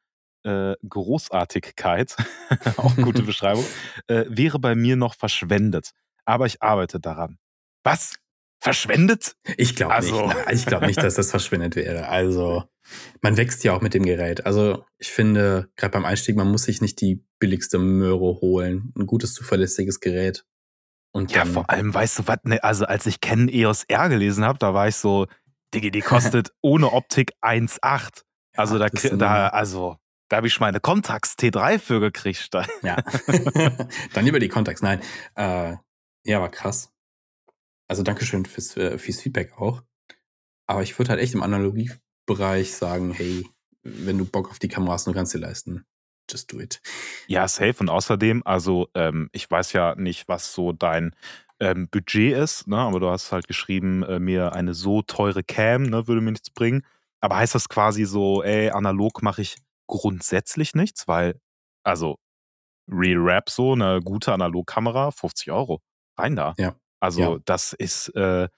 äh, 0.42 0.74
Großartigkeit, 0.88 2.16
auch 2.76 2.96
gute 2.96 3.22
Beschreibung, 3.22 3.64
äh, 4.06 4.24
wäre 4.28 4.58
bei 4.58 4.74
mir 4.74 4.96
noch 4.96 5.14
verschwendet. 5.14 5.90
Aber 6.24 6.46
ich 6.46 6.62
arbeite 6.62 7.00
daran. 7.00 7.38
Was? 7.84 8.16
Verschwendet? 8.58 9.36
Ich 9.56 9.76
glaube 9.76 9.94
also. 9.94 10.26
nicht. 10.26 10.36
Ich 10.52 10.66
glaube 10.66 10.86
nicht, 10.86 11.00
dass 11.00 11.14
das 11.14 11.30
verschwendet 11.30 11.76
wäre. 11.76 12.08
Also 12.08 12.64
man 13.20 13.36
wächst 13.36 13.62
ja 13.64 13.74
auch 13.74 13.80
mit 13.80 13.94
dem 13.94 14.04
Gerät. 14.04 14.46
Also 14.46 14.84
ich 14.98 15.10
finde, 15.10 15.68
gerade 15.76 15.92
beim 15.92 16.04
Einstieg, 16.04 16.36
man 16.36 16.50
muss 16.50 16.64
sich 16.64 16.80
nicht 16.80 17.00
die 17.00 17.24
billigste 17.38 17.78
Möhre 17.78 18.40
holen. 18.40 18.92
Ein 18.96 19.06
gutes, 19.06 19.34
zuverlässiges 19.34 20.00
Gerät. 20.00 20.44
Und 21.12 21.32
ja, 21.32 21.44
vor 21.44 21.70
allem, 21.70 21.94
weißt 21.94 22.18
du 22.18 22.26
was, 22.26 22.38
ne, 22.44 22.62
also 22.62 22.84
als 22.84 23.06
ich 23.06 23.20
Canon 23.20 23.48
EOS 23.48 23.84
R 23.84 24.08
gelesen 24.08 24.44
habe, 24.44 24.58
da 24.58 24.74
war 24.74 24.88
ich 24.88 24.96
so, 24.96 25.26
Digi, 25.74 25.90
die 25.90 26.00
kostet 26.00 26.52
ohne 26.62 26.92
Optik 26.92 27.32
1,8. 27.42 28.22
Also 28.54 28.78
ja, 28.78 28.88
da, 28.88 29.16
da, 29.16 29.48
also, 29.48 29.96
da 30.28 30.36
habe 30.36 30.46
ich 30.46 30.60
meine 30.60 30.80
Contax 30.80 31.34
T3 31.34 31.78
für 31.78 32.00
gekriegt. 32.00 32.50
Ja. 32.82 32.96
Dann 34.14 34.24
lieber 34.24 34.38
die 34.38 34.48
Contax. 34.48 34.82
Nein. 34.82 35.00
Äh, 35.34 35.76
ja, 36.24 36.40
war 36.40 36.50
krass. 36.50 36.90
Also 37.88 38.02
Dankeschön 38.02 38.44
fürs, 38.46 38.76
äh, 38.76 38.98
fürs 38.98 39.20
Feedback 39.20 39.56
auch. 39.58 39.82
Aber 40.66 40.82
ich 40.82 40.98
würde 40.98 41.10
halt 41.10 41.20
echt 41.20 41.34
im 41.34 41.42
Analogie 41.42 41.92
Bereich 42.26 42.74
sagen, 42.74 43.12
hey, 43.12 43.46
wenn 43.82 44.18
du 44.18 44.24
Bock 44.24 44.50
auf 44.50 44.58
die 44.58 44.68
Kamera 44.68 44.94
hast, 44.94 45.06
du 45.06 45.12
kannst 45.12 45.32
dir 45.32 45.38
leisten. 45.38 45.86
Just 46.30 46.52
do 46.52 46.60
it. 46.60 46.80
Ja, 47.26 47.46
safe. 47.48 47.76
Und 47.78 47.88
außerdem, 47.88 48.42
also 48.44 48.88
ähm, 48.94 49.28
ich 49.32 49.50
weiß 49.50 49.72
ja 49.72 49.94
nicht, 49.94 50.28
was 50.28 50.52
so 50.52 50.72
dein 50.72 51.14
ähm, 51.60 51.88
Budget 51.88 52.36
ist, 52.36 52.66
ne? 52.66 52.78
aber 52.78 53.00
du 53.00 53.08
hast 53.08 53.32
halt 53.32 53.48
geschrieben, 53.48 54.02
äh, 54.02 54.18
mir 54.18 54.52
eine 54.52 54.74
so 54.74 55.02
teure 55.02 55.42
Cam 55.42 55.84
ne, 55.84 56.06
würde 56.06 56.20
mir 56.20 56.32
nichts 56.32 56.50
bringen. 56.50 56.84
Aber 57.20 57.36
heißt 57.36 57.54
das 57.54 57.68
quasi 57.68 58.04
so, 58.04 58.42
ey, 58.42 58.70
analog 58.70 59.22
mache 59.22 59.42
ich 59.42 59.56
grundsätzlich 59.86 60.74
nichts, 60.74 61.08
weil, 61.08 61.40
also 61.82 62.18
Real 62.88 63.18
Rap 63.18 63.48
so, 63.48 63.72
eine 63.72 64.00
gute 64.00 64.32
Analogkamera, 64.32 65.10
50 65.10 65.50
Euro, 65.50 65.80
rein 66.18 66.36
da. 66.36 66.54
Ja. 66.58 66.76
Also 67.00 67.20
ja. 67.20 67.38
das 67.44 67.72
ist, 67.72 68.08
äh, 68.10 68.48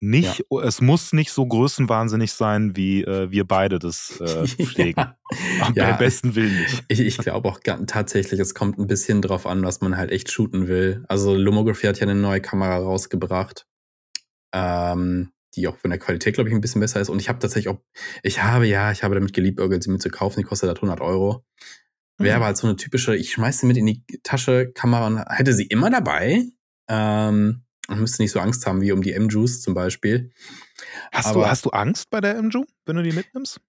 nicht, 0.00 0.44
ja. 0.50 0.62
es 0.62 0.80
muss 0.80 1.12
nicht 1.12 1.32
so 1.32 1.46
größenwahnsinnig 1.46 2.32
sein, 2.32 2.76
wie 2.76 3.02
äh, 3.02 3.30
wir 3.30 3.44
beide 3.46 3.78
das 3.78 4.20
äh, 4.20 4.46
pflegen. 4.64 5.00
ja. 5.00 5.72
ja. 5.74 5.90
Beim 5.90 5.98
besten 5.98 6.34
Willen 6.34 6.56
nicht. 6.56 6.84
Ich, 6.88 7.00
ich 7.00 7.18
glaube 7.18 7.48
auch 7.48 7.60
tatsächlich, 7.62 8.38
es 8.40 8.54
kommt 8.54 8.78
ein 8.78 8.86
bisschen 8.86 9.22
drauf 9.22 9.46
an, 9.46 9.62
was 9.62 9.80
man 9.80 9.96
halt 9.96 10.10
echt 10.10 10.30
shooten 10.30 10.68
will. 10.68 11.04
Also 11.08 11.34
Lumography 11.34 11.86
hat 11.86 11.98
ja 11.98 12.04
eine 12.04 12.14
neue 12.14 12.40
Kamera 12.40 12.76
rausgebracht, 12.78 13.66
ähm, 14.54 15.32
die 15.54 15.66
auch 15.66 15.76
von 15.76 15.90
der 15.90 15.98
Qualität, 15.98 16.34
glaube 16.34 16.48
ich, 16.48 16.54
ein 16.54 16.60
bisschen 16.60 16.80
besser 16.80 17.00
ist. 17.00 17.08
Und 17.08 17.20
ich 17.20 17.28
habe 17.28 17.40
tatsächlich 17.40 17.68
auch, 17.68 17.80
ich 18.22 18.42
habe 18.42 18.66
ja, 18.66 18.92
ich 18.92 19.02
habe 19.02 19.14
damit 19.14 19.32
geliebäugelt, 19.32 19.82
sie 19.82 19.90
mir 19.90 19.98
zu 19.98 20.10
kaufen. 20.10 20.40
Die 20.40 20.44
kostet 20.44 20.68
halt 20.68 20.78
100 20.78 21.00
Euro. 21.00 21.44
Wäre 22.18 22.36
mhm. 22.36 22.36
aber 22.36 22.46
halt 22.46 22.56
so 22.56 22.66
eine 22.66 22.76
typische, 22.76 23.16
ich 23.16 23.32
schmeiße 23.32 23.60
sie 23.60 23.66
mit 23.66 23.76
in 23.76 23.86
die 23.86 24.04
Tasche, 24.22 24.70
Kamera 24.72 25.06
und 25.06 25.24
hätte 25.28 25.52
sie 25.52 25.66
immer 25.66 25.90
dabei. 25.90 26.44
Ähm, 26.88 27.64
man 27.88 28.00
müsste 28.00 28.22
nicht 28.22 28.32
so 28.32 28.40
Angst 28.40 28.66
haben 28.66 28.80
wie 28.80 28.92
um 28.92 29.02
die 29.02 29.12
M-Juice 29.12 29.62
zum 29.62 29.74
Beispiel. 29.74 30.30
Hast, 31.12 31.26
Aber, 31.26 31.40
du, 31.40 31.48
hast 31.48 31.64
du 31.64 31.70
Angst 31.70 32.10
bei 32.10 32.20
der 32.20 32.36
M-Ju, 32.36 32.64
wenn 32.86 32.96
du 32.96 33.02
die 33.02 33.12
mitnimmst? 33.12 33.60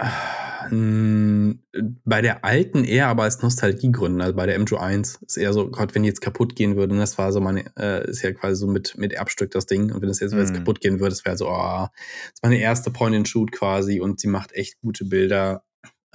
Bei 0.00 2.22
der 2.22 2.44
alten 2.44 2.84
eher, 2.84 3.08
aber 3.08 3.24
als 3.24 3.42
Nostalgiegründen. 3.42 4.20
Also 4.20 4.36
bei 4.36 4.46
der 4.46 4.58
MJU 4.58 4.76
1 4.76 5.22
ist 5.26 5.36
eher 5.36 5.52
so, 5.52 5.70
Gott, 5.70 5.94
wenn 5.94 6.04
die 6.04 6.08
jetzt 6.08 6.20
kaputt 6.20 6.54
gehen 6.54 6.76
würde, 6.76 6.94
und 6.94 7.00
das 7.00 7.18
war 7.18 7.32
so 7.32 7.40
meine, 7.40 7.64
äh, 7.76 8.08
ist 8.08 8.22
ja 8.22 8.32
quasi 8.32 8.56
so 8.56 8.68
mit, 8.68 8.96
mit 8.96 9.12
Erbstück 9.12 9.50
das 9.50 9.66
Ding. 9.66 9.92
Und 9.92 10.00
wenn 10.00 10.08
das 10.08 10.20
jetzt, 10.20 10.34
mm. 10.34 10.38
jetzt 10.38 10.54
kaputt 10.54 10.80
gehen 10.80 11.00
würde, 11.00 11.10
das 11.10 11.24
wäre 11.24 11.36
so, 11.36 11.48
oh, 11.48 11.88
das 11.88 12.34
ist 12.34 12.42
meine 12.44 12.58
erste 12.58 12.92
Point-and-Shoot 12.92 13.50
quasi 13.50 14.00
und 14.00 14.20
sie 14.20 14.28
macht 14.28 14.52
echt 14.52 14.80
gute 14.80 15.04
Bilder. 15.04 15.64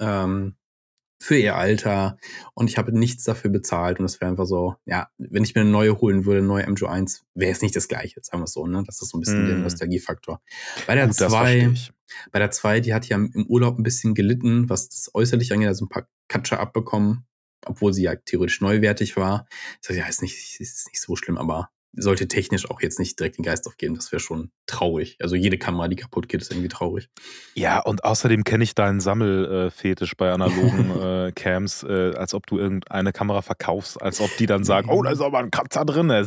Ähm, 0.00 0.56
für 1.24 1.38
ihr 1.38 1.56
Alter 1.56 2.18
und 2.52 2.68
ich 2.68 2.76
habe 2.76 2.96
nichts 2.96 3.24
dafür 3.24 3.50
bezahlt 3.50 3.98
und 3.98 4.02
das 4.02 4.20
wäre 4.20 4.30
einfach 4.30 4.44
so, 4.44 4.74
ja, 4.84 5.08
wenn 5.16 5.42
ich 5.42 5.54
mir 5.54 5.62
eine 5.62 5.70
neue 5.70 5.98
holen 5.98 6.26
würde, 6.26 6.40
eine 6.40 6.46
neue 6.46 6.66
MJO1, 6.66 7.22
wäre 7.34 7.50
es 7.50 7.62
nicht 7.62 7.74
das 7.74 7.88
gleiche, 7.88 8.20
sagen 8.22 8.42
wir 8.42 8.44
es 8.44 8.52
so, 8.52 8.66
ne? 8.66 8.82
Das 8.86 9.00
ist 9.00 9.08
so 9.08 9.16
ein 9.16 9.22
bisschen 9.22 9.46
mm. 9.46 9.48
der 9.48 9.56
Nostalgiefaktor. 9.56 10.42
Bei 10.86 10.94
der 10.94 11.10
2, 11.10 11.72
bei 12.30 12.38
der 12.38 12.50
2, 12.50 12.80
die 12.80 12.92
hat 12.92 13.08
ja 13.08 13.16
im 13.16 13.46
Urlaub 13.48 13.78
ein 13.78 13.82
bisschen 13.82 14.12
gelitten, 14.12 14.68
was 14.68 14.90
das 14.90 15.14
äußerlich 15.14 15.50
angeht, 15.50 15.68
also 15.68 15.86
ein 15.86 15.88
paar 15.88 16.06
Katscher 16.28 16.60
abbekommen, 16.60 17.24
obwohl 17.64 17.94
sie 17.94 18.02
ja 18.02 18.16
theoretisch 18.16 18.60
neuwertig 18.60 19.16
war. 19.16 19.46
Ich 19.80 19.88
sage, 19.88 20.00
ja, 20.00 20.06
ist 20.06 20.20
nicht, 20.20 20.60
ist 20.60 20.88
nicht 20.88 21.00
so 21.00 21.16
schlimm, 21.16 21.38
aber 21.38 21.70
sollte 21.96 22.28
technisch 22.28 22.70
auch 22.70 22.80
jetzt 22.80 22.98
nicht 22.98 23.18
direkt 23.18 23.38
den 23.38 23.44
Geist 23.44 23.66
aufgeben. 23.66 23.94
Das 23.94 24.12
wäre 24.12 24.20
schon 24.20 24.50
traurig. 24.66 25.16
Also 25.20 25.36
jede 25.36 25.58
Kamera, 25.58 25.88
die 25.88 25.96
kaputt 25.96 26.28
geht, 26.28 26.42
ist 26.42 26.50
irgendwie 26.50 26.68
traurig. 26.68 27.08
Ja, 27.54 27.80
und 27.80 28.04
außerdem 28.04 28.44
kenne 28.44 28.64
ich 28.64 28.74
deinen 28.74 29.00
Sammelfetisch 29.00 30.16
bei 30.16 30.32
analogen 30.32 30.90
äh, 31.00 31.32
Cams, 31.32 31.82
äh, 31.82 32.14
als 32.16 32.34
ob 32.34 32.46
du 32.46 32.58
irgendeine 32.58 33.12
Kamera 33.12 33.42
verkaufst, 33.42 34.00
als 34.00 34.20
ob 34.20 34.36
die 34.36 34.46
dann 34.46 34.64
sagen, 34.64 34.88
oh, 34.90 35.02
da 35.02 35.10
ist 35.10 35.20
aber 35.20 35.38
ein 35.38 35.50
Kratzer 35.50 35.84
drin. 35.84 36.04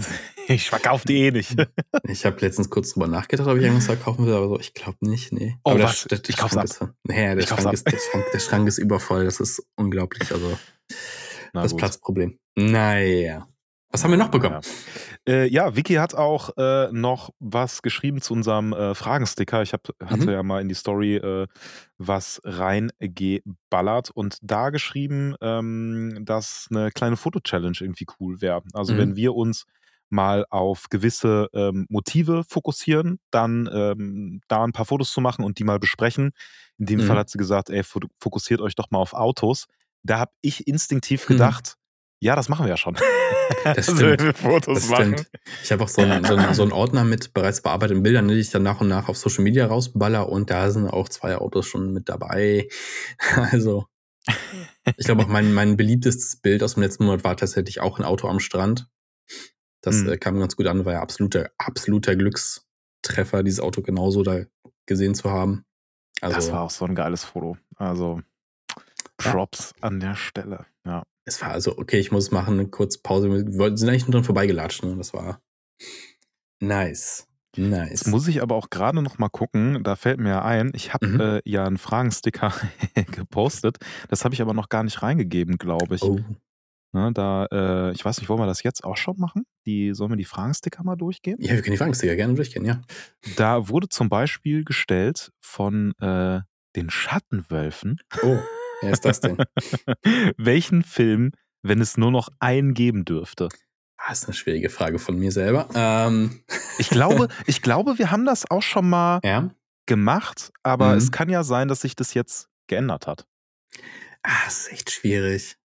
Ich 0.49 0.69
verkaufe 0.69 1.05
die 1.05 1.17
eh 1.17 1.31
nicht. 1.31 1.57
ich 2.07 2.25
habe 2.25 2.39
letztens 2.39 2.69
kurz 2.69 2.93
drüber 2.93 3.07
nachgedacht, 3.07 3.49
ob 3.49 3.57
ich 3.57 3.63
irgendwas 3.63 3.87
verkaufen 3.87 4.25
will, 4.25 4.33
aber 4.33 4.47
so, 4.47 4.59
ich 4.59 4.73
glaube 4.73 4.97
nicht, 5.01 5.33
nee. 5.33 5.57
Oh, 5.65 5.71
aber 5.71 5.83
was? 5.83 6.05
Der, 6.05 6.19
der, 6.19 6.29
ich 6.29 6.37
kauf's 6.37 6.55
ab. 6.55 6.63
Ist, 6.63 6.81
nee, 7.03 7.35
der, 7.35 7.45
Schrank 7.45 7.73
ist, 7.73 7.85
der, 7.85 7.97
Schrank, 7.97 8.25
der 8.31 8.39
Schrank 8.39 8.67
ist 8.69 8.77
übervoll. 8.77 9.25
Das 9.25 9.41
ist 9.41 9.67
unglaublich. 9.75 10.31
Also 10.31 10.57
Na, 11.51 11.63
das 11.63 11.71
gut. 11.71 11.79
Platzproblem. 11.81 12.39
Naja. 12.55 13.49
Was 13.91 14.03
haben 14.03 14.11
wir 14.11 14.17
noch 14.17 14.29
bekommen? 14.29 14.59
Ja, 15.27 15.33
äh, 15.33 15.47
ja 15.47 15.75
Vicky 15.75 15.95
hat 15.95 16.13
auch 16.13 16.49
äh, 16.57 16.91
noch 16.91 17.31
was 17.39 17.81
geschrieben 17.81 18.21
zu 18.21 18.33
unserem 18.33 18.73
äh, 18.73 18.93
Fragensticker. 18.93 19.61
Ich 19.61 19.73
hab, 19.73 19.87
hatte 20.03 20.23
mhm. 20.23 20.29
ja 20.29 20.43
mal 20.43 20.61
in 20.61 20.67
die 20.67 20.75
Story 20.75 21.15
äh, 21.15 21.47
was 21.97 22.41
reingeballert 22.43 24.11
und 24.11 24.37
da 24.41 24.69
geschrieben, 24.71 25.35
ähm, 25.41 26.19
dass 26.25 26.67
eine 26.69 26.91
kleine 26.91 27.15
Foto-Challenge 27.15 27.77
irgendwie 27.79 28.05
cool 28.19 28.41
wäre. 28.41 28.61
Also 28.73 28.93
mhm. 28.93 28.97
wenn 28.97 29.15
wir 29.15 29.35
uns 29.35 29.65
mal 30.09 30.45
auf 30.49 30.89
gewisse 30.89 31.47
ähm, 31.53 31.85
Motive 31.89 32.43
fokussieren, 32.47 33.19
dann 33.31 33.69
ähm, 33.71 34.41
da 34.47 34.63
ein 34.63 34.71
paar 34.71 34.85
Fotos 34.85 35.11
zu 35.11 35.21
machen 35.21 35.43
und 35.43 35.59
die 35.59 35.63
mal 35.63 35.79
besprechen. 35.79 36.31
In 36.77 36.85
dem 36.85 36.99
mhm. 36.99 37.03
Fall 37.03 37.17
hat 37.17 37.29
sie 37.29 37.37
gesagt, 37.37 37.69
ey, 37.69 37.83
fokussiert 37.83 38.61
euch 38.61 38.75
doch 38.75 38.91
mal 38.91 38.99
auf 38.99 39.13
Autos. 39.13 39.65
Da 40.03 40.19
habe 40.19 40.31
ich 40.41 40.67
instinktiv 40.67 41.27
mhm. 41.27 41.33
gedacht, 41.33 41.77
Ja, 42.19 42.35
das 42.35 42.49
machen 42.49 42.65
wir 42.65 42.69
ja 42.69 42.77
schon. 42.77 42.95
Das 43.63 43.89
Also, 43.89 43.95
stimmt. 44.13 44.37
Fotos 44.37 44.81
Das 44.81 44.89
machen. 44.89 45.17
stimmt. 45.17 45.29
Ich 45.63 45.71
habe 45.71 45.83
auch 45.83 45.87
so 45.89 46.01
einen, 46.01 46.23
so, 46.23 46.35
einen, 46.35 46.53
so 46.53 46.61
einen 46.63 46.71
Ordner 46.71 47.03
mit 47.03 47.33
bereits 47.33 47.61
bearbeiteten 47.61 48.01
Bildern, 48.03 48.27
die 48.27 48.35
ich 48.35 48.49
dann 48.49 48.63
nach 48.63 48.79
und 48.81 48.87
nach 48.87 49.09
auf 49.09 49.17
Social 49.17 49.43
Media 49.43 49.65
rausballer 49.65 50.29
und 50.29 50.49
da 50.49 50.69
sind 50.71 50.87
auch 50.87 51.09
zwei 51.09 51.35
Autos 51.37 51.65
schon 51.67 51.91
mit 51.93 52.07
dabei. 52.09 52.67
Also, 53.51 53.85
ich 54.97 55.05
glaube 55.05 55.23
auch 55.23 55.27
mein, 55.27 55.53
mein 55.53 55.75
beliebtestes 55.77 56.37
Bild 56.37 56.61
aus 56.63 56.75
dem 56.75 56.83
letzten 56.83 57.05
Monat 57.05 57.23
war 57.23 57.35
tatsächlich 57.35 57.81
auch 57.81 57.99
ein 57.99 58.05
Auto 58.05 58.27
am 58.27 58.39
Strand. 58.39 58.87
Das 59.81 59.95
Mhm. 59.97 60.09
äh, 60.09 60.17
kam 60.17 60.39
ganz 60.39 60.55
gut 60.55 60.67
an, 60.67 60.85
war 60.85 60.93
ja 60.93 61.01
absoluter, 61.01 61.49
absoluter 61.57 62.15
Glückstreffer, 62.15 63.43
dieses 63.43 63.59
Auto 63.59 63.81
genauso 63.81 64.23
da 64.23 64.43
gesehen 64.85 65.15
zu 65.15 65.29
haben. 65.31 65.65
Also, 66.21 66.35
Das 66.35 66.51
war 66.51 66.61
auch 66.61 66.69
so 66.71 66.85
ein 66.85 66.95
geiles 66.95 67.23
Foto. 67.23 67.57
Also 67.75 68.21
Props 69.17 69.73
an 69.81 69.99
der 69.99 70.15
Stelle. 70.15 70.65
Ja. 70.85 71.03
Es 71.27 71.41
war 71.41 71.51
also, 71.51 71.77
okay, 71.77 71.99
ich 71.99 72.11
muss 72.11 72.31
machen, 72.31 72.55
eine 72.59 72.67
kurze 72.69 72.99
Pause. 73.03 73.29
Wir 73.31 73.57
wollten- 73.59 73.77
sind 73.77 73.89
eigentlich 73.89 74.07
nur 74.07 74.13
dran 74.13 74.23
vorbeigelatscht, 74.23 74.83
ne? 74.83 74.95
Das 74.97 75.13
war 75.13 75.39
nice. 76.59 77.27
Nice. 77.55 77.89
Jetzt 77.89 78.07
muss 78.07 78.27
ich 78.27 78.41
aber 78.43 78.55
auch 78.55 78.69
gerade 78.69 79.01
noch 79.01 79.17
mal 79.17 79.29
gucken, 79.29 79.83
da 79.83 79.95
fällt 79.95 80.19
mir 80.19 80.29
ja 80.29 80.45
ein, 80.45 80.71
ich 80.75 80.93
habe 80.93 81.07
Mhm. 81.07 81.19
äh, 81.19 81.41
ja 81.45 81.65
einen 81.65 81.77
Fragensticker 81.79 82.53
gepostet. 83.11 83.77
Das 84.09 84.23
habe 84.25 84.35
ich 84.35 84.41
aber 84.41 84.53
noch 84.53 84.69
gar 84.69 84.83
nicht 84.83 85.01
reingegeben, 85.01 85.57
glaube 85.57 85.95
ich. 85.95 86.03
oh, 86.03 86.19
Ne, 86.93 87.11
da, 87.13 87.45
äh, 87.51 87.91
ich 87.91 88.05
weiß 88.05 88.19
nicht, 88.19 88.29
wollen 88.29 88.39
wir 88.39 88.45
das 88.47 88.63
jetzt 88.63 88.83
auch 88.85 88.95
schon 88.95 89.17
machen? 89.19 89.43
Die, 89.65 89.93
sollen 89.93 90.09
wir 90.11 90.15
die 90.17 90.23
Fragensticker 90.23 90.83
mal 90.83 90.95
durchgehen? 90.95 91.35
ja, 91.41 91.53
wir 91.53 91.61
können 91.61 91.73
die 91.73 91.77
Fragensticker 91.77 92.15
gerne 92.15 92.33
durchgehen, 92.33 92.63
ja. 92.63 92.81
Da 93.35 93.67
wurde 93.67 93.89
zum 93.89 94.07
Beispiel 94.07 94.63
gestellt 94.63 95.31
von 95.41 95.91
äh, 95.99 96.39
den 96.77 96.89
Schattenwölfen, 96.89 97.99
Oh, 98.23 98.37
wer 98.81 98.91
ist 98.91 99.05
das 99.05 99.19
denn? 99.21 99.37
welchen 100.37 100.83
Film, 100.83 101.31
wenn 101.63 101.81
es 101.81 101.97
nur 101.97 102.11
noch 102.11 102.29
einen 102.39 102.73
geben 102.73 103.05
dürfte. 103.05 103.49
Ah, 103.97 104.11
ist 104.11 104.25
eine 104.25 104.33
schwierige 104.35 104.69
Frage 104.69 104.99
von 104.99 105.17
mir 105.17 105.31
selber. 105.31 105.67
Ähm, 105.73 106.41
Ich 106.79 106.89
glaube, 106.89 107.27
ich 107.47 107.61
glaube, 107.61 107.97
wir 107.97 108.11
haben 108.11 108.25
das 108.25 108.49
auch 108.51 108.61
schon 108.61 108.87
mal 108.89 109.19
ja. 109.23 109.49
gemacht, 109.87 110.51
aber 110.63 110.91
Mhm. 110.91 110.97
es 110.97 111.11
kann 111.11 111.29
ja 111.29 111.43
sein, 111.43 111.67
dass 111.67 111.81
sich 111.81 111.95
das 111.95 112.13
jetzt 112.13 112.49
geändert 112.67 113.07
hat. 113.07 113.25
Ah, 114.23 114.47
ist 114.47 114.71
echt 114.71 114.91
schwierig. 114.91 115.57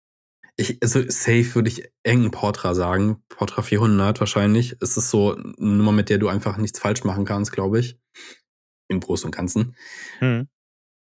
Ich, 0.57 0.79
also 0.83 1.01
safe 1.09 1.55
würde 1.55 1.69
ich 1.71 1.91
engen 2.03 2.31
Portra 2.31 2.75
sagen. 2.75 3.23
Portra 3.29 3.63
400 3.63 4.21
wahrscheinlich. 4.21 4.77
Es 4.81 4.97
ist 4.97 5.11
so 5.11 5.35
eine 5.35 5.53
Nummer, 5.59 5.93
mit 5.93 6.09
der 6.11 6.19
du 6.19 6.29
einfach 6.29 6.57
nichts 6.59 6.79
falsch 6.79 7.05
machen 7.05 7.25
kannst, 7.25 7.53
glaube 7.53 7.81
ich. 7.81 7.99
Im 8.89 9.01
Großen 9.01 9.27
und 9.27 9.35
Ganzen. 9.35 9.75
Hm. 10.19 10.49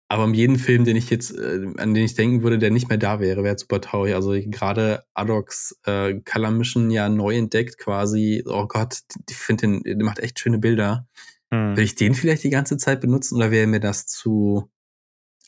Aber 0.10 0.24
um 0.24 0.34
jeden 0.34 0.58
Film, 0.58 0.86
den 0.86 0.96
ich 0.96 1.10
jetzt, 1.10 1.32
äh, 1.38 1.66
an 1.78 1.94
den 1.94 2.06
ich 2.06 2.16
denken 2.16 2.42
würde, 2.42 2.58
der 2.58 2.72
nicht 2.72 2.88
mehr 2.88 2.98
da 2.98 3.20
wäre, 3.20 3.44
wäre 3.44 3.58
super 3.58 3.82
traurig. 3.82 4.16
Also 4.16 4.32
gerade 4.32 5.04
Adox 5.14 5.78
äh, 5.86 6.22
Color 6.22 6.52
Mission 6.52 6.90
ja 6.92 7.10
neu 7.10 7.36
entdeckt 7.36 7.78
quasi. 7.78 8.44
Oh 8.48 8.68
Gott, 8.68 9.00
ich 9.30 9.36
finde 9.36 9.62
den, 9.68 9.84
der 9.84 10.06
macht 10.06 10.20
echt 10.20 10.40
schöne 10.40 10.60
Bilder. 10.60 11.08
Hm. 11.54 11.76
Will 11.76 11.84
ich 11.84 11.96
den 11.96 12.14
vielleicht 12.16 12.44
die 12.46 12.50
ganze 12.50 12.78
Zeit 12.78 13.02
benutzen 13.02 13.36
oder 13.36 13.52
wäre 13.52 13.68
mir 13.68 13.82
das 13.82 14.08
zu 14.08 14.70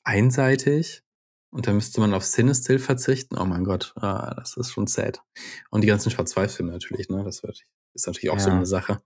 einseitig? 0.04 1.04
Und 1.52 1.66
dann 1.66 1.76
müsste 1.76 2.00
man 2.02 2.14
auf 2.14 2.26
Cinestill 2.26 2.80
verzichten. 2.80 3.38
Oh 3.38 3.46
mein 3.46 3.64
Gott, 3.64 3.94
ah, 3.96 4.36
das 4.36 4.56
ist 4.56 4.72
schon 4.72 4.86
sad. 4.88 5.24
Und 5.72 5.82
die 5.82 5.88
ganzen 5.88 6.12
Schwarz-Weiß-Filme 6.12 6.72
natürlich, 6.72 7.10
ne? 7.10 7.24
Das 7.24 7.42
wird, 7.44 7.64
ist 7.96 8.06
natürlich 8.06 8.30
auch 8.30 8.40
so 8.40 8.50
Ja. 8.50 8.56
eine 8.58 8.66
Sache. 8.68 9.02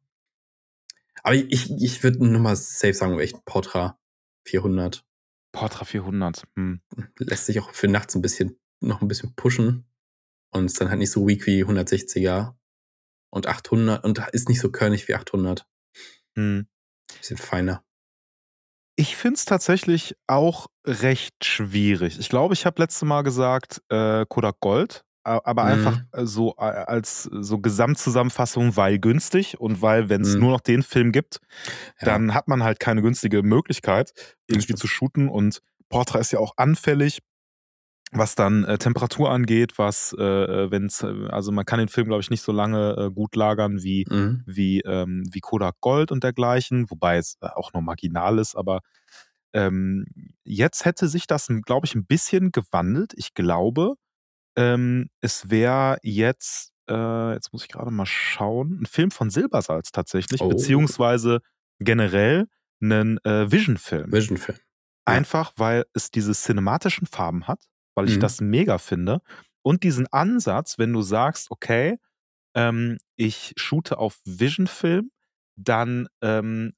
Aber 1.23 1.35
ich, 1.35 1.71
ich 1.71 2.03
würde 2.03 2.25
nur 2.25 2.41
mal 2.41 2.55
safe 2.57 2.93
sagen, 2.93 3.17
echt 3.19 3.45
Portra 3.45 3.97
400. 4.45 5.05
Portra 5.53 5.85
400. 5.85 6.43
Hm. 6.57 6.81
Lässt 7.19 7.45
sich 7.45 7.61
auch 7.61 7.71
für 7.71 7.87
nachts 7.87 8.15
ein 8.15 8.21
bisschen, 8.21 8.59
noch 8.81 9.01
ein 9.01 9.07
bisschen 9.07 9.33
pushen. 9.35 9.85
Und 10.51 10.65
ist 10.65 10.81
dann 10.81 10.89
halt 10.89 10.99
nicht 10.99 11.11
so 11.11 11.25
weak 11.25 11.47
wie 11.47 11.63
160er. 11.63 12.55
Und 13.29 13.47
800, 13.47 14.03
und 14.03 14.19
ist 14.33 14.49
nicht 14.49 14.59
so 14.59 14.69
körnig 14.69 15.07
wie 15.07 15.15
800. 15.15 15.65
Hm. 16.35 16.67
Bisschen 17.17 17.37
feiner. 17.37 17.85
Ich 18.95 19.15
finde 19.15 19.37
es 19.37 19.45
tatsächlich 19.45 20.15
auch 20.27 20.67
recht 20.85 21.43
schwierig. 21.43 22.19
Ich 22.19 22.29
glaube, 22.29 22.53
ich 22.53 22.65
habe 22.65 22.81
letztes 22.81 23.01
Mal 23.03 23.23
gesagt, 23.23 23.81
äh, 23.89 24.25
Kodak 24.27 24.59
Gold, 24.59 25.03
aber 25.23 25.63
Mhm. 25.63 25.69
einfach 25.69 25.99
äh, 26.13 26.25
so 26.25 26.55
äh, 26.57 26.61
als 26.63 27.23
so 27.23 27.59
Gesamtzusammenfassung, 27.59 28.75
weil 28.75 28.99
günstig 28.99 29.59
und 29.59 29.81
weil, 29.81 30.09
wenn 30.09 30.21
es 30.21 30.35
Mhm. 30.35 30.41
nur 30.41 30.51
noch 30.51 30.61
den 30.61 30.83
Film 30.83 31.11
gibt, 31.11 31.39
Ja. 32.01 32.07
dann 32.07 32.33
hat 32.33 32.47
man 32.47 32.63
halt 32.63 32.79
keine 32.79 33.01
günstige 33.01 33.43
Möglichkeit, 33.43 34.13
irgendwie 34.47 34.75
zu 34.75 34.87
shooten. 34.87 35.29
Und 35.29 35.61
Portra 35.89 36.19
ist 36.19 36.31
ja 36.31 36.39
auch 36.39 36.53
anfällig, 36.57 37.19
was 38.11 38.35
dann 38.35 38.63
äh, 38.65 38.77
Temperatur 38.77 39.31
angeht, 39.31 39.77
was, 39.79 40.13
äh, 40.13 40.71
wenn 40.71 40.85
es, 40.85 41.03
also 41.03 41.51
man 41.51 41.65
kann 41.65 41.79
den 41.79 41.87
Film, 41.89 42.07
glaube 42.07 42.21
ich, 42.21 42.29
nicht 42.29 42.43
so 42.43 42.51
lange 42.51 42.95
äh, 42.97 43.11
gut 43.11 43.35
lagern 43.35 43.81
wie 43.83 44.05
Mhm. 44.09 44.43
wie, 44.45 44.81
ähm, 44.81 45.23
wie 45.31 45.39
Kodak 45.39 45.77
Gold 45.81 46.11
und 46.11 46.23
dergleichen, 46.23 46.89
wobei 46.91 47.17
es 47.17 47.37
äh, 47.41 47.47
auch 47.47 47.73
noch 47.73 47.81
marginal 47.81 48.37
ist, 48.39 48.55
aber 48.55 48.81
ähm, 49.53 50.05
jetzt 50.43 50.85
hätte 50.85 51.07
sich 51.07 51.27
das, 51.27 51.47
glaube 51.65 51.85
ich, 51.87 51.95
ein 51.95 52.05
bisschen 52.05 52.51
gewandelt. 52.51 53.13
Ich 53.15 53.33
glaube, 53.33 53.95
ähm, 54.55 55.09
es 55.21 55.49
wäre 55.49 55.97
jetzt, 56.03 56.71
äh, 56.89 57.33
jetzt 57.33 57.53
muss 57.53 57.63
ich 57.63 57.69
gerade 57.69 57.91
mal 57.91 58.05
schauen, 58.05 58.79
ein 58.81 58.85
Film 58.85 59.11
von 59.11 59.29
Silbersalz 59.29 59.91
tatsächlich, 59.91 60.41
Oh. 60.41 60.49
beziehungsweise 60.49 61.39
generell 61.79 62.47
ein 62.81 63.17
äh, 63.25 63.51
Vision-Film. 63.51 64.11
Vision-Film. 64.11 64.57
Ja. 64.57 64.63
Einfach, 65.13 65.53
weil 65.57 65.85
es 65.93 66.11
diese 66.11 66.33
cinematischen 66.33 67.07
Farben 67.07 67.47
hat, 67.47 67.63
weil 67.95 68.07
ich 68.09 68.15
Mhm. 68.17 68.21
das 68.21 68.41
mega 68.41 68.77
finde. 68.77 69.21
Und 69.61 69.83
diesen 69.83 70.07
Ansatz, 70.11 70.77
wenn 70.77 70.91
du 70.93 71.01
sagst, 71.01 71.49
okay, 71.51 71.97
ähm, 72.55 72.97
ich 73.15 73.53
shoote 73.57 73.97
auf 73.97 74.19
Vision-Film, 74.25 75.11
dann 75.55 76.07
ähm, 76.21 76.73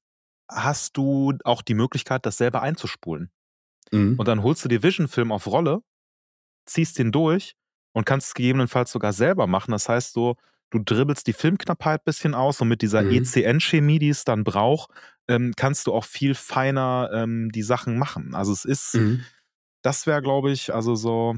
hast 0.48 0.96
du 0.96 1.34
auch 1.44 1.62
die 1.62 1.74
Möglichkeit, 1.74 2.24
das 2.26 2.36
selber 2.38 2.62
einzuspulen. 2.62 3.30
Mhm. 3.92 4.14
Und 4.18 4.28
dann 4.28 4.42
holst 4.42 4.64
du 4.64 4.68
dir 4.68 4.82
Vision-Film 4.82 5.32
auf 5.32 5.46
Rolle, 5.46 5.80
ziehst 6.66 6.98
den 6.98 7.12
durch 7.12 7.54
und 7.96 8.04
kannst 8.04 8.26
es 8.28 8.34
gegebenenfalls 8.34 8.92
sogar 8.92 9.14
selber 9.14 9.46
machen. 9.46 9.70
Das 9.70 9.88
heißt 9.88 10.12
so, 10.12 10.36
du 10.68 10.78
dribbelst 10.80 11.26
die 11.26 11.32
Filmknappheit 11.32 12.02
ein 12.02 12.04
bisschen 12.04 12.34
aus 12.34 12.60
und 12.60 12.68
mit 12.68 12.82
dieser 12.82 13.02
Mhm. 13.02 13.10
ECN-Chemie, 13.24 13.98
die 13.98 14.10
es 14.10 14.24
dann 14.24 14.44
braucht, 14.44 14.90
ähm, 15.28 15.54
kannst 15.56 15.86
du 15.86 15.94
auch 15.94 16.04
viel 16.04 16.34
feiner 16.34 17.08
ähm, 17.14 17.50
die 17.52 17.62
Sachen 17.62 17.96
machen. 17.96 18.34
Also 18.34 18.52
es 18.52 18.66
ist, 18.66 18.94
Mhm. 18.96 19.24
das 19.82 20.06
wäre, 20.06 20.20
glaube 20.20 20.52
ich, 20.52 20.74
also 20.74 20.94
so, 20.94 21.36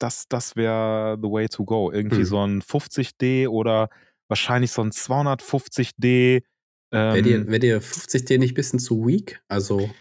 das, 0.00 0.26
das 0.28 0.56
wäre 0.56 1.18
the 1.22 1.28
way 1.30 1.46
to 1.48 1.64
go. 1.64 1.92
Irgendwie 1.92 2.22
Mhm. 2.22 2.26
so 2.26 2.44
ein 2.44 2.62
50D 2.62 3.46
oder 3.46 3.88
wahrscheinlich 4.26 4.72
so 4.72 4.82
ein 4.82 4.90
250D. 4.90 6.42
Wäre 6.90 7.22
dir, 7.22 7.36
Ähm, 7.36 7.46
wär 7.48 7.58
dir 7.60 7.80
50D 7.80 8.38
nicht 8.38 8.52
ein 8.52 8.54
bisschen 8.54 8.80
zu 8.80 9.06
weak? 9.06 9.40
Also, 9.46 9.94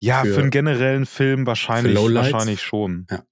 ja, 0.00 0.24
für, 0.24 0.34
für- 0.34 0.40
einen 0.40 0.50
generellen 0.50 1.06
Film 1.06 1.46
wahrscheinlich, 1.46 1.96
wahrscheinlich 1.96 2.60
schon. 2.60 3.06
Ja. 3.08 3.22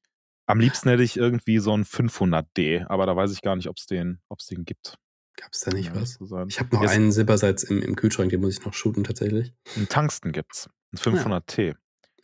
Am 0.52 0.60
liebsten 0.60 0.90
hätte 0.90 1.02
ich 1.02 1.16
irgendwie 1.16 1.58
so 1.58 1.72
ein 1.74 1.84
500D, 1.84 2.86
aber 2.88 3.06
da 3.06 3.16
weiß 3.16 3.32
ich 3.32 3.40
gar 3.40 3.56
nicht, 3.56 3.68
ob 3.68 3.76
es 3.78 3.86
den, 3.86 4.20
ob's 4.28 4.46
den 4.48 4.64
gibt. 4.66 4.96
gab 5.40 5.50
es 5.52 5.60
da 5.60 5.72
nicht 5.72 5.86
ehrlich 5.88 6.02
was? 6.20 6.28
sein. 6.28 6.46
Ich 6.48 6.60
habe 6.60 6.74
noch 6.74 6.82
Jetzt- 6.82 6.92
einen 6.92 7.10
Silbersalz 7.10 7.62
im, 7.62 7.80
im 7.82 7.96
Kühlschrank, 7.96 8.28
den 8.30 8.40
muss 8.42 8.58
ich 8.58 8.64
noch 8.64 8.74
shooten 8.74 9.02
tatsächlich. 9.02 9.54
Ein 9.76 9.88
Tungsten 9.88 10.30
gibt's. 10.32 10.68
Ein 10.92 10.98
500T. 10.98 11.74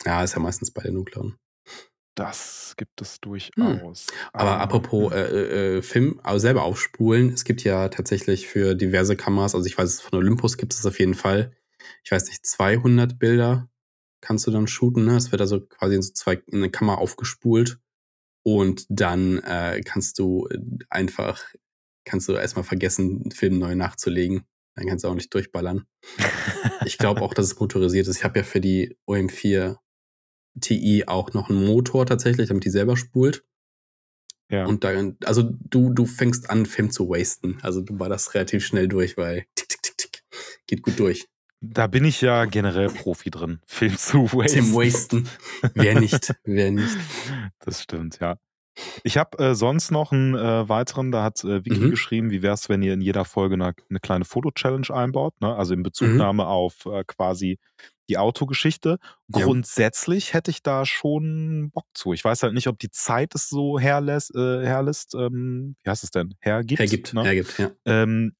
Ja, 0.04 0.22
ist 0.22 0.34
ja 0.34 0.40
meistens 0.40 0.70
bei 0.70 0.82
den 0.82 0.94
Nuklearen. 0.94 1.36
Das 2.14 2.74
gibt 2.76 3.00
es 3.00 3.20
durchaus. 3.20 4.08
Aber 4.32 4.54
Ähm, 4.54 4.60
apropos 4.60 5.12
äh, 5.12 5.20
äh, 5.20 5.76
äh, 5.78 5.82
Film, 5.82 6.20
aber 6.22 6.38
selber 6.40 6.64
aufspulen, 6.64 7.30
es 7.32 7.44
gibt 7.44 7.62
ja 7.64 7.88
tatsächlich 7.88 8.46
für 8.48 8.74
diverse 8.74 9.16
Kameras, 9.16 9.54
also 9.54 9.66
ich 9.66 9.78
weiß 9.78 9.88
es 9.88 10.00
von 10.00 10.18
Olympus 10.18 10.56
gibt 10.58 10.74
es 10.74 10.84
auf 10.84 10.98
jeden 10.98 11.14
Fall, 11.14 11.52
ich 12.04 12.10
weiß 12.10 12.26
nicht, 12.26 12.44
200 12.44 13.18
Bilder 13.18 13.70
kannst 14.20 14.46
du 14.46 14.50
dann 14.50 14.66
shooten, 14.66 15.04
ne? 15.06 15.16
Es 15.16 15.30
wird 15.30 15.40
also 15.40 15.60
quasi 15.64 15.94
in 15.94 16.02
so 16.02 16.12
zwei, 16.12 16.34
in 16.46 16.58
eine 16.58 16.70
Kamera 16.70 16.96
aufgespult 16.98 17.78
und 18.56 18.86
dann 18.88 19.38
äh, 19.40 19.82
kannst 19.84 20.18
du 20.18 20.48
äh, 20.50 20.58
einfach, 20.88 21.42
kannst 22.06 22.28
du 22.28 22.32
erstmal 22.32 22.64
vergessen, 22.64 23.20
einen 23.22 23.30
Film 23.30 23.58
neu 23.58 23.74
nachzulegen. 23.74 24.44
Dann 24.74 24.86
kannst 24.86 25.04
du 25.04 25.08
auch 25.08 25.14
nicht 25.14 25.34
durchballern. 25.34 25.84
Ich 26.86 26.96
glaube 26.96 27.20
auch, 27.20 27.34
dass 27.34 27.44
es 27.44 27.60
motorisiert 27.60 28.06
ist. 28.06 28.16
Ich 28.16 28.24
habe 28.24 28.38
ja 28.38 28.44
für 28.44 28.60
die 28.62 28.96
OM4 29.06 29.76
TI 30.60 31.04
auch 31.06 31.34
noch 31.34 31.50
einen 31.50 31.66
Motor 31.66 32.06
tatsächlich, 32.06 32.48
damit 32.48 32.64
die 32.64 32.70
selber 32.70 32.96
spult. 32.96 33.44
ja. 34.50 34.64
Und 34.64 34.84
dann, 34.84 35.18
also 35.24 35.42
du, 35.42 35.92
du 35.92 36.06
fängst 36.06 36.48
an, 36.48 36.64
Film 36.64 36.90
zu 36.90 37.10
wasten. 37.10 37.58
Also 37.60 37.82
du 37.82 37.98
war 37.98 38.08
das 38.08 38.34
relativ 38.34 38.64
schnell 38.64 38.88
durch, 38.88 39.18
weil 39.18 39.44
tick, 39.54 39.68
tick, 39.68 39.82
tick, 39.82 39.96
tick, 39.98 40.22
geht 40.66 40.82
gut 40.82 40.98
durch. 40.98 41.28
Da 41.60 41.86
bin 41.88 42.04
ich 42.04 42.20
ja 42.20 42.44
generell 42.44 42.88
Profi 42.88 43.30
drin. 43.30 43.60
Film 43.66 43.96
zu 43.96 44.24
wasten. 44.32 44.64
Tim 44.64 44.74
wasten. 44.74 45.28
Wer 45.74 45.98
nicht? 46.00 46.34
Wer 46.44 46.70
nicht? 46.70 46.96
Das 47.60 47.82
stimmt, 47.82 48.18
ja. 48.20 48.36
Ich 49.02 49.16
habe 49.18 49.38
äh, 49.38 49.54
sonst 49.56 49.90
noch 49.90 50.12
einen 50.12 50.36
äh, 50.36 50.68
weiteren, 50.68 51.10
da 51.10 51.24
hat 51.24 51.42
äh, 51.42 51.64
Vicky 51.64 51.80
Mhm. 51.80 51.90
geschrieben, 51.90 52.30
wie 52.30 52.42
wäre 52.42 52.54
es, 52.54 52.68
wenn 52.68 52.80
ihr 52.82 52.94
in 52.94 53.00
jeder 53.00 53.24
Folge 53.24 53.54
eine, 53.54 53.74
eine 53.90 53.98
kleine 54.00 54.24
Foto-Challenge 54.24 54.88
einbaut, 54.90 55.34
ne? 55.40 55.54
also 55.54 55.74
in 55.74 55.82
Bezugnahme 55.82 56.46
auf 56.46 56.86
äh, 56.86 57.02
quasi 57.04 57.58
die 58.08 58.18
Autogeschichte. 58.18 58.98
Ja. 59.34 59.44
Grundsätzlich 59.44 60.32
hätte 60.32 60.50
ich 60.52 60.62
da 60.62 60.86
schon 60.86 61.70
Bock 61.72 61.86
zu. 61.92 62.12
Ich 62.12 62.24
weiß 62.24 62.44
halt 62.44 62.54
nicht, 62.54 62.68
ob 62.68 62.78
die 62.78 62.90
Zeit 62.90 63.34
es 63.34 63.48
so 63.48 63.78
herlässt, 63.80 64.34
äh, 64.34 64.64
herlässt 64.64 65.14
ähm, 65.14 65.74
wie 65.82 65.90
heißt 65.90 66.04
es 66.04 66.10
denn? 66.12 66.34
Hergibt. 66.40 66.78
Hergibt, 66.78 67.12
ne? 67.14 67.24
hergibt, 67.24 67.58
ja. 67.58 67.70
Ähm, 67.84 68.34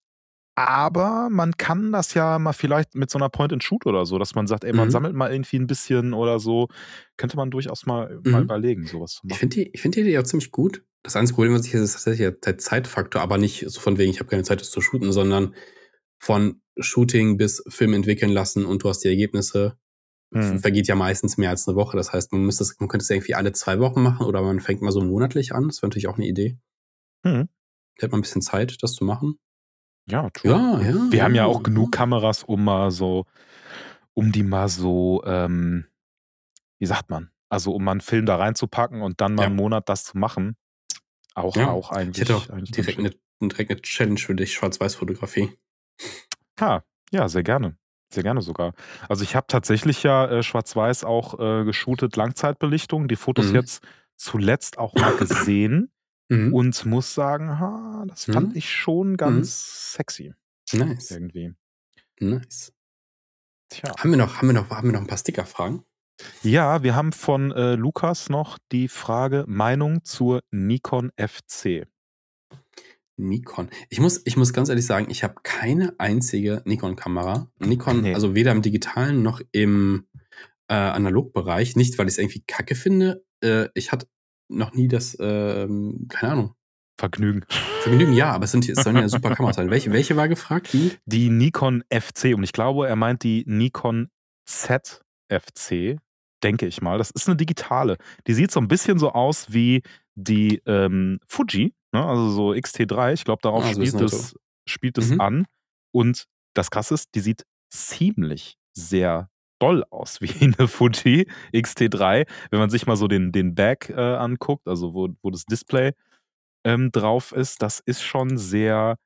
aber 0.59 1.29
man 1.31 1.57
kann 1.57 1.93
das 1.93 2.15
ja 2.15 2.38
mal 2.38 2.53
vielleicht 2.53 2.95
mit 2.95 3.11
so 3.11 3.19
einer 3.19 3.29
Point-and-Shoot 3.29 3.87
oder 3.87 4.05
so, 4.07 4.19
dass 4.19 4.35
man 4.35 4.47
sagt, 4.47 4.65
ey, 4.65 4.73
man 4.73 4.88
Mhm. 4.88 4.93
sammelt 4.93 5.15
mal 5.15 5.31
irgendwie 5.31 5.59
ein 5.59 5.67
bisschen 5.67 6.12
oder 6.15 6.38
so. 6.41 6.69
Könnte 7.17 7.37
man 7.37 7.50
durchaus 7.50 7.87
mal, 7.87 8.21
mal 8.25 8.41
Mhm. 8.41 8.45
überlegen, 8.45 8.87
sowas 8.87 9.12
zu 9.12 9.21
Ich 9.25 9.31
machen. 9.31 9.38
finde 9.38 9.55
die, 9.57 9.71
ich 9.73 9.81
find 9.81 9.95
die 9.97 10.00
Idee 10.00 10.19
auch 10.19 10.25
ziemlich 10.25 10.50
gut. 10.50 10.85
Das 11.05 11.15
einzige 11.17 11.37
Problem, 11.37 11.55
was 11.55 11.65
ich 11.65 11.71
hier 11.71 11.81
ist, 11.81 11.95
ist 11.95 12.05
tatsächlich 12.05 12.35
der 12.45 12.59
Zeitfaktor, 12.59 13.23
aber 13.23 13.38
nicht 13.38 13.65
so 13.69 13.81
von 13.81 13.99
wegen, 13.99 14.11
ich 14.11 14.19
habe 14.21 14.29
keine 14.29 14.43
Zeit, 14.43 14.61
das 14.61 14.71
zu 14.71 14.81
shooten, 14.81 15.12
sondern 15.12 15.55
von 16.21 16.61
Shooting 16.79 17.37
bis 17.37 17.62
Film 17.69 17.93
entwickeln 17.95 18.31
lassen 18.33 18.65
und 18.65 18.83
du 18.83 18.88
hast 18.88 19.00
die 19.05 19.09
Ergebnisse. 19.09 19.77
Hm. 20.35 20.59
Vergeht 20.59 20.88
ja 20.88 20.95
meistens 20.95 21.38
mehr 21.38 21.50
als 21.50 21.67
eine 21.67 21.77
Woche. 21.77 21.97
Das 21.97 22.12
heißt, 22.12 22.33
man, 22.33 22.43
müsste 22.45 22.65
man 22.81 22.88
könnte 22.88 23.03
es 23.05 23.11
irgendwie 23.11 23.35
alle 23.35 23.53
zwei 23.53 23.79
Wochen 23.81 24.03
machen 24.03 24.27
oder 24.27 24.43
man 24.43 24.61
fängt 24.61 24.83
mal 24.83 24.93
so 24.93 25.00
monatlich 25.00 25.55
an. 25.55 25.69
Das 25.69 25.81
wäre 25.81 25.88
natürlich 25.88 26.09
auch 26.09 26.17
eine 26.17 26.27
Idee. 26.27 26.59
Hm. 27.25 27.49
Da 27.97 28.03
hat 28.05 28.11
man 28.11 28.19
ein 28.19 28.23
bisschen 28.23 28.43
Zeit, 28.43 28.77
das 28.83 28.93
zu 28.93 29.05
machen. 29.05 29.38
Ja, 30.11 30.31
true. 30.31 30.50
Ja, 30.50 30.81
ja. 30.81 31.12
Wir 31.12 31.23
haben 31.23 31.35
ja 31.35 31.45
auch 31.45 31.62
genug 31.62 31.93
Kameras, 31.93 32.43
um 32.45 32.65
mal 32.65 32.91
so, 32.91 33.27
um 34.15 34.33
die 34.33 34.43
mal 34.43 34.69
so, 34.69 35.23
ähm, 35.27 35.87
wie 36.79 36.87
sagt 36.87 37.11
man? 37.11 37.31
Also 37.49 37.73
um 37.75 37.85
mal 37.85 37.93
einen 37.93 38.00
Film 38.00 38.27
da 38.27 38.37
reinzupacken 38.37 39.03
und 39.03 39.21
dann 39.21 39.35
mal 39.35 39.47
einen 39.47 39.57
Monat 39.57 39.88
das 39.88 40.05
zu 40.05 40.19
machen. 40.19 40.57
Auch, 41.35 41.57
auch 41.57 41.91
Ich 41.93 41.97
eigentlich. 41.97 42.21
hätte 42.21 42.37
auch 42.37 42.49
eigentlich 42.50 42.73
direkt 42.73 42.99
eine, 42.99 43.12
direkt 43.41 43.71
eine 43.71 43.81
Challenge 43.83 44.19
für 44.19 44.35
dich, 44.35 44.53
Schwarz-Weiß-Fotografie. 44.55 45.50
Ja, 46.59 46.83
ja, 47.12 47.29
sehr 47.29 47.43
gerne. 47.43 47.77
Sehr 48.12 48.23
gerne 48.23 48.41
sogar. 48.43 48.73
Also 49.09 49.23
ich 49.23 49.37
habe 49.37 49.47
tatsächlich 49.49 50.03
ja 50.03 50.27
äh, 50.27 50.43
schwarz-weiß 50.43 51.05
auch 51.05 51.38
äh, 51.38 51.65
geshootet, 51.65 52.17
Langzeitbelichtung, 52.17 53.07
die 53.09 53.17
Fotos 53.17 53.50
Mhm. 53.50 53.55
jetzt 53.57 53.83
zuletzt 54.17 54.79
auch 54.79 54.95
mal 54.95 55.12
gesehen 55.17 55.91
Mhm. 56.28 56.52
und 56.54 56.87
muss 56.87 57.14
sagen, 57.14 57.58
ha, 57.58 58.04
das 58.06 58.26
fand 58.26 58.50
Mhm. 58.50 58.56
ich 58.56 58.70
schon 58.70 59.16
ganz 59.16 59.92
sexy 59.94 60.35
Nice. 60.73 61.11
irgendwie. 61.11 61.54
Nice. 62.20 62.73
Tja. 63.70 63.94
Haben 63.99 64.11
wir 64.11 64.16
noch, 64.18 64.37
haben 64.38 64.49
wir 64.49 64.54
noch, 64.54 64.70
haben 64.70 64.88
wir 64.88 64.92
noch 64.92 65.00
ein 65.00 65.06
paar 65.06 65.18
Sticker-Fragen? 65.18 65.85
Ja, 66.42 66.82
wir 66.82 66.97
haben 66.97 67.12
von 67.12 67.52
äh, 67.52 67.75
Lukas 67.76 68.28
noch 68.28 68.58
die 68.73 68.88
Frage 68.88 69.44
Meinung 69.47 70.04
zur 70.04 70.42
Nikon 70.50 71.12
FC. 71.16 71.87
Nikon. 73.16 73.68
Ich 73.88 73.99
muss, 74.00 74.20
ich 74.25 74.37
muss 74.37 74.52
ganz 74.52 74.68
ehrlich 74.68 74.87
sagen, 74.87 75.11
ich 75.11 75.25
habe 75.25 75.35
keine 75.42 75.94
einzige 75.99 76.62
Nikon-Kamera. 76.64 77.50
Nikon, 77.58 78.02
Nee. 78.02 78.14
also 78.14 78.35
weder 78.35 78.52
im 78.52 78.62
digitalen 78.62 79.23
noch 79.23 79.40
im 79.52 80.06
äh, 80.68 80.75
Analogbereich. 80.75 81.75
Nicht, 81.76 81.99
weil 81.99 82.06
ich 82.06 82.14
es 82.14 82.18
irgendwie 82.18 82.44
kacke 82.47 82.75
finde. 82.75 83.25
Äh, 83.42 83.68
ich 83.75 83.90
hatte 83.92 84.06
noch 84.49 84.73
nie 84.73 84.88
das, 84.88 85.17
ähm, 85.21 86.07
keine 86.09 86.33
Ahnung. 86.33 86.55
Vergnügen. 86.99 87.45
Vergnügen, 87.83 88.12
ja, 88.12 88.33
aber 88.33 88.45
es, 88.47 88.50
sind, 88.50 88.69
es 88.69 88.83
sollen 88.83 88.97
ja 88.97 89.09
super 89.09 89.31
Kameras 89.35 89.57
sein. 89.57 89.71
Welche, 89.71 89.93
welche 89.93 90.17
war 90.17 90.26
gefragt? 90.28 90.73
Die? 90.73 90.93
Die 91.07 91.31
Nikon 91.31 91.85
FC 91.93 92.35
und 92.35 92.43
ich 92.43 92.52
glaube, 92.52 92.88
er 92.88 92.97
meint 92.97 93.23
die 93.23 93.45
Nikon 93.47 94.09
ZFC, 94.47 95.99
denke 96.43 96.67
ich 96.67 96.81
mal. 96.83 96.99
Das 96.99 97.11
ist 97.11 97.28
eine 97.28 97.37
digitale. 97.37 97.97
Die 98.26 98.35
sieht 98.35 98.50
so 98.50 98.61
ein 98.61 98.69
bisschen 98.69 98.99
so 98.99 99.12
aus 99.12 99.52
wie 99.52 99.83
die 100.17 100.61
ähm, 100.67 101.21
Fuji, 101.26 101.73
ne? 101.93 102.05
also 102.05 102.31
so 102.31 102.50
XT3. 102.50 103.12
Ich 103.12 103.25
glaube, 103.25 103.43
darauf 103.43 103.64
so 103.73 103.81
ist 103.81 103.90
spielt, 103.90 104.02
es, 104.02 104.37
spielt 104.67 104.99
es 104.99 105.11
Mhm. 105.11 105.21
an. 105.21 105.45
Und 105.93 106.25
das 106.55 106.71
Krasse 106.71 106.95
ist, 106.95 107.14
die 107.14 107.21
sieht 107.21 107.45
ziemlich 107.71 108.57
sehr 108.76 109.31
doll 109.59 109.85
aus 109.91 110.21
wie 110.21 110.31
eine 110.59 110.69
Fuji 110.69 111.29
XT3. 111.53 112.27
Wenn 112.50 112.59
man 112.59 112.71
sich 112.71 112.87
mal 112.87 112.97
so 112.97 113.09
den, 113.09 113.33
den 113.33 113.55
Back 113.55 113.91
äh, 113.91 113.95
anguckt, 114.00 114.67
also 114.69 114.95
wo, 114.95 115.09
wo 115.23 115.31
das 115.31 115.45
Display 115.45 115.93
ähm, 116.65 116.91
drauf 116.93 117.33
ist, 117.33 117.62
das 117.62 117.81
ist 117.81 118.03
schon 118.03 118.37
sehr 118.37 118.97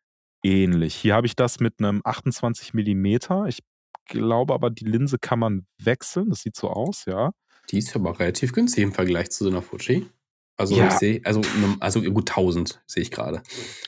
ähnlich. 0.43 0.95
Hier 0.95 1.15
habe 1.15 1.27
ich 1.27 1.37
das 1.37 1.61
mit 1.61 1.75
einem 1.79 2.01
28 2.05 2.75
mm. 2.75 3.07
Ich 3.47 3.59
glaube 4.07 4.55
aber, 4.55 4.71
die 4.71 4.85
Linse 4.85 5.19
kann 5.19 5.39
man 5.39 5.67
wechseln. 5.79 6.31
Das 6.31 6.41
sieht 6.41 6.57
so 6.57 6.69
aus, 6.71 7.05
ja. 7.07 7.31
Die 7.71 7.79
ist 7.79 7.95
aber 7.95 8.19
relativ 8.19 8.53
günstig 8.53 8.83
im 8.83 8.93
Vergleich 8.93 9.31
zu 9.31 9.45
so 9.45 9.51
einer 9.51 9.63
Fuji. 9.63 10.07
Also 10.57 10.77
Ja. 10.77 10.89
ich 10.89 10.93
sehe, 10.95 11.21
also, 11.25 11.41
ne- 11.41 11.77
also 11.81 12.03
gut 12.03 12.29
1000 12.31 12.83
sehe 12.87 13.03
ich 13.03 13.11
gerade. 13.11 13.43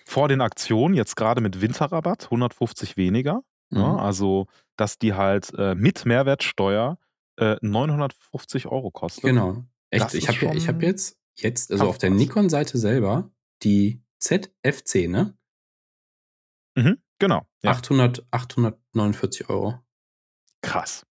Vor 0.06 0.28
den 0.28 0.40
Aktionen, 0.40 0.94
jetzt 0.94 1.16
gerade 1.16 1.40
mit 1.40 1.60
Winterrabatt, 1.60 2.24
150 2.24 2.96
weniger. 2.96 3.42
Ne? 3.74 3.80
Mhm. 3.80 3.98
Also, 3.98 4.46
dass 4.76 4.98
die 4.98 5.14
halt 5.14 5.52
äh, 5.58 5.74
mit 5.74 6.06
Mehrwertsteuer 6.06 6.98
äh, 7.36 7.56
950 7.60 8.66
Euro 8.66 8.90
kostet. 8.90 9.24
Genau. 9.24 9.64
Echt, 9.90 10.04
Das 10.04 10.14
ich 10.14 10.28
habe 10.28 10.58
hab 10.66 10.82
jetzt, 10.82 11.18
jetzt, 11.36 11.70
also 11.70 11.88
auf 11.88 11.98
der. 11.98 12.10
Nikon-Seite 12.10 12.78
selber, 12.78 13.30
die 13.62 14.02
ZFC, 14.18 15.08
ne? 15.08 15.36
Mhm, 16.76 16.98
genau. 17.18 17.46
Ja. 17.62 17.70
800, 17.72 18.26
849 18.30 19.48
Euro. 19.48 19.80
Krass. 20.62 21.06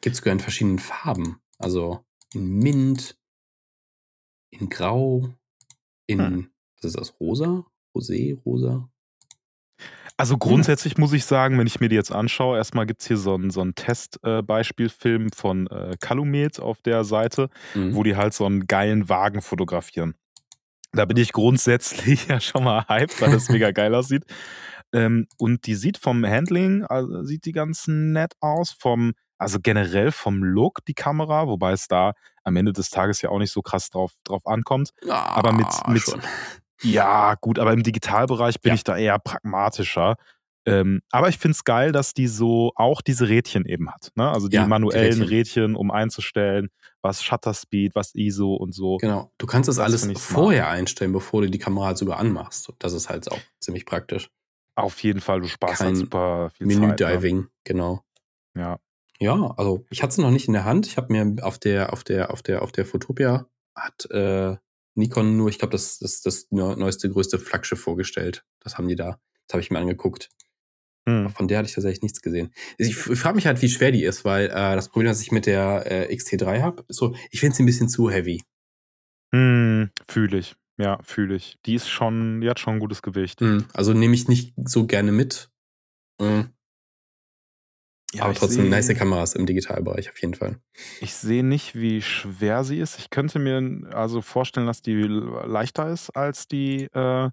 Gibt 0.00 0.14
es 0.14 0.18
sogar 0.18 0.32
in 0.32 0.40
verschiedenen 0.40 0.78
Farben. 0.78 1.40
Also 1.58 2.04
in 2.34 2.58
Mint, 2.58 3.18
in 4.50 4.68
Grau, 4.68 5.28
in, 6.06 6.18
Hm. 6.18 6.50
was 6.76 6.84
ist 6.84 6.96
das, 6.98 7.20
Rosa? 7.20 7.64
Rosé, 7.94 8.38
Rosa? 8.44 8.90
Also 10.20 10.34
Hm. 10.34 10.40
grundsätzlich 10.40 10.98
muss 10.98 11.12
ich 11.14 11.24
sagen, 11.24 11.58
wenn 11.58 11.66
ich 11.66 11.80
mir 11.80 11.88
die 11.88 11.94
jetzt 11.94 12.12
anschaue, 12.12 12.56
erstmal 12.58 12.84
gibt 12.86 13.00
es 13.00 13.06
hier 13.06 13.16
so 13.16 13.34
einen 13.34 13.50
so 13.50 13.60
einen 13.62 13.74
Testbeispielfilm 13.74 15.30
von 15.32 15.66
äh, 15.68 15.96
Calumet 16.00 16.60
auf 16.60 16.82
der 16.82 17.04
Seite, 17.04 17.48
Mhm. 17.74 17.94
wo 17.94 18.02
die 18.02 18.16
halt 18.16 18.34
so 18.34 18.44
einen 18.44 18.66
geilen 18.66 19.08
Wagen 19.08 19.40
fotografieren. 19.42 20.14
Da 20.92 21.04
bin 21.04 21.16
ich 21.18 21.32
grundsätzlich 21.32 22.26
ja 22.28 22.40
schon 22.40 22.64
mal 22.64 22.84
hyped, 22.88 23.20
weil 23.20 23.30
das 23.30 23.48
mega 23.48 23.70
geil 23.70 23.94
aussieht. 23.94 24.24
Ähm, 24.92 25.26
und 25.38 25.66
die 25.66 25.74
sieht 25.74 25.98
vom 25.98 26.24
Handling, 26.26 26.82
also 26.84 27.22
sieht 27.22 27.44
die 27.44 27.52
ganz 27.52 27.84
nett 27.86 28.32
aus, 28.40 28.72
vom, 28.72 29.12
also 29.36 29.58
generell 29.62 30.10
vom 30.12 30.42
Look 30.42 30.84
die 30.86 30.94
Kamera, 30.94 31.46
wobei 31.46 31.72
es 31.72 31.88
da 31.88 32.14
am 32.42 32.56
Ende 32.56 32.72
des 32.72 32.88
Tages 32.90 33.20
ja 33.22 33.28
auch 33.28 33.38
nicht 33.38 33.52
so 33.52 33.60
krass 33.62 33.90
drauf, 33.90 34.12
drauf 34.24 34.46
ankommt. 34.46 34.90
aber 35.08 35.52
mit, 35.52 35.66
Ah, 35.68 35.90
mit 35.92 36.02
schon. 36.02 36.22
Ja, 36.82 37.34
gut, 37.40 37.58
aber 37.58 37.72
im 37.72 37.82
Digitalbereich 37.82 38.60
bin 38.60 38.70
Ja. 38.70 38.74
ich 38.74 38.84
da 38.84 38.96
eher 38.96 39.18
pragmatischer. 39.18 40.16
Ähm, 40.66 41.00
aber 41.10 41.28
ich 41.30 41.38
finde 41.38 41.52
es 41.54 41.64
geil, 41.64 41.92
dass 41.92 42.12
die 42.12 42.26
so 42.26 42.72
auch 42.76 43.00
diese 43.00 43.28
Rädchen 43.28 43.64
eben 43.64 43.90
hat. 43.90 44.10
Ne? 44.16 44.28
Also 44.28 44.48
die 44.48 44.56
Ja, 44.56 44.64
die 44.64 44.68
manuellen 44.68 45.22
Rädchen. 45.22 45.28
Rädchen, 45.28 45.76
um 45.76 45.90
einzustellen, 45.90 46.68
was 47.00 47.22
Shutter 47.22 47.54
Speed, 47.54 47.94
was 47.94 48.14
ISO 48.14 48.54
und 48.54 48.74
so. 48.74 48.98
Genau. 48.98 49.30
Du 49.38 49.46
kannst 49.46 49.68
das, 49.68 49.76
Das 49.76 49.84
alles 49.86 50.04
ich 50.06 50.18
smart. 50.18 50.18
vorher 50.42 50.68
einstellen, 50.68 51.12
bevor 51.12 51.40
du 51.40 51.48
die 51.48 51.58
Kamera 51.58 51.86
halt 51.86 51.98
sogar 51.98 52.18
anmachst. 52.18 52.70
Das 52.80 52.92
ist 52.92 53.08
halt 53.08 53.30
auch 53.32 53.40
ziemlich 53.60 53.86
praktisch. 53.86 54.28
Auf 54.74 55.02
jeden 55.02 55.20
Fall, 55.22 55.40
du 55.40 55.48
sparst 55.48 55.80
halt 55.80 55.88
Kein 55.92 55.96
super 55.96 56.50
viel 56.50 56.68
Zeit. 56.68 56.76
Ne? 56.80 56.86
Menü-Diving, 56.86 57.46
genau. 57.64 58.02
Ja. 58.54 58.78
Ja, 59.20 59.54
also 59.56 59.84
ich 59.90 60.02
hatte 60.02 60.10
es 60.12 60.18
noch 60.18 60.30
nicht 60.30 60.48
in 60.48 60.52
der 60.52 60.64
Hand. 60.64 60.86
Ich 60.86 60.96
habe 60.98 61.12
mir 61.12 61.44
auf 61.46 61.58
der, 61.58 61.92
auf 61.94 62.04
der, 62.04 62.30
auf 62.32 62.42
der, 62.42 62.62
auf 62.62 62.72
der 62.72 62.84
Fotopia 62.84 63.46
hat 63.74 64.08
äh, 64.10 64.56
Nikon 64.98 65.36
nur, 65.36 65.48
ich 65.48 65.58
glaube, 65.58 65.72
das 65.72 65.98
das 65.98 66.20
das 66.20 66.48
neu- 66.50 66.76
neueste, 66.76 67.08
größte 67.08 67.38
Flaggschiff 67.38 67.80
vorgestellt. 67.80 68.44
Das 68.60 68.76
haben 68.76 68.88
die 68.88 68.96
da. 68.96 69.18
Das 69.46 69.54
habe 69.54 69.62
ich 69.62 69.70
mir 69.70 69.78
angeguckt. 69.78 70.28
Hm. 71.08 71.30
Von 71.30 71.48
der 71.48 71.58
hatte 71.58 71.68
ich 71.68 71.74
tatsächlich 71.74 72.02
nichts 72.02 72.20
gesehen. 72.20 72.52
Ich, 72.76 72.94
frage 72.96 73.36
mich 73.36 73.46
halt, 73.46 73.62
wie 73.62 73.68
schwer 73.70 73.92
die 73.92 74.04
ist, 74.04 74.24
weil 74.26 74.46
äh, 74.46 74.50
das 74.74 74.90
Problem, 74.90 75.08
das 75.08 75.22
ich 75.22 75.32
mit 75.32 75.46
der 75.46 75.84
äh, 76.10 76.14
XT3 76.14 76.60
habe, 76.60 76.84
ist 76.88 76.96
so, 76.98 77.14
ich 77.30 77.40
finde 77.40 77.56
sie 77.56 77.62
ein 77.62 77.66
bisschen 77.66 77.88
zu 77.88 78.10
heavy. 78.10 78.42
Hm, 79.34 79.90
fühle 80.08 80.38
ich. 80.38 80.56
Ja, 80.78 81.00
fühle 81.02 81.34
ich. 81.34 81.58
Die 81.66 81.74
ist 81.74 81.88
schon, 81.88 82.40
die 82.40 82.48
hat 82.48 82.60
schon 82.60 82.74
ein 82.74 82.80
gutes 82.80 83.02
Gewicht. 83.02 83.40
Hm, 83.40 83.66
Also 83.72 83.92
nehme 83.94 84.14
ich 84.14 84.28
nicht 84.28 84.54
so 84.64 84.86
gerne 84.86 85.12
mit. 85.12 85.50
Hm, 86.20 86.50
Ja, 88.14 88.24
aber 88.24 88.34
trotzdem 88.34 88.64
seh- 88.64 88.70
nice 88.70 88.94
Kameras 88.96 89.34
im 89.34 89.44
Digitalbereich 89.46 90.08
auf 90.08 90.18
jeden 90.20 90.34
Fall. 90.34 90.58
Ich 91.00 91.14
sehe 91.14 91.44
nicht, 91.44 91.74
wie 91.74 92.00
schwer 92.00 92.64
sie 92.64 92.78
ist. 92.78 92.98
Ich 92.98 93.10
könnte 93.10 93.38
mir 93.38 93.90
also 93.94 94.22
vorstellen, 94.22 94.66
dass 94.66 94.80
die 94.80 94.94
leichter 94.94 95.90
ist 95.90 96.10
als 96.10 96.48
die 96.48 96.84
äh, 96.94 97.28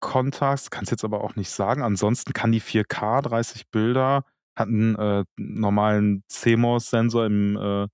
Contax. 0.00 0.70
Kann 0.70 0.84
es 0.84 0.90
jetzt 0.90 1.04
aber 1.04 1.22
auch 1.22 1.36
nicht 1.36 1.50
sagen. 1.50 1.82
Ansonsten 1.82 2.32
kann 2.32 2.52
die 2.52 2.60
4K 2.60 3.20
30 3.22 3.68
Bilder, 3.70 4.24
hat 4.56 4.68
einen 4.68 4.94
äh, 4.96 5.24
normalen 5.36 6.24
CMOS-Sensor 6.28 7.26
im, 7.26 7.56
äh, 7.56 7.86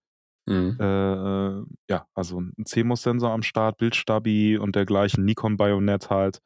Hm. 0.47 0.77
äh, 0.79 1.65
ja, 1.91 2.07
also 2.15 2.37
einen 2.37 2.53
CMOS-Sensor 2.67 3.31
am 3.31 3.43
Start, 3.43 3.79
Bildstabi 3.79 4.59
und 4.59 4.77
dergleichen, 4.77 5.25
Nikon 5.25 5.57
Bayonet 5.57 6.11
halt. 6.11 6.41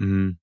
Mhm. 0.00 0.38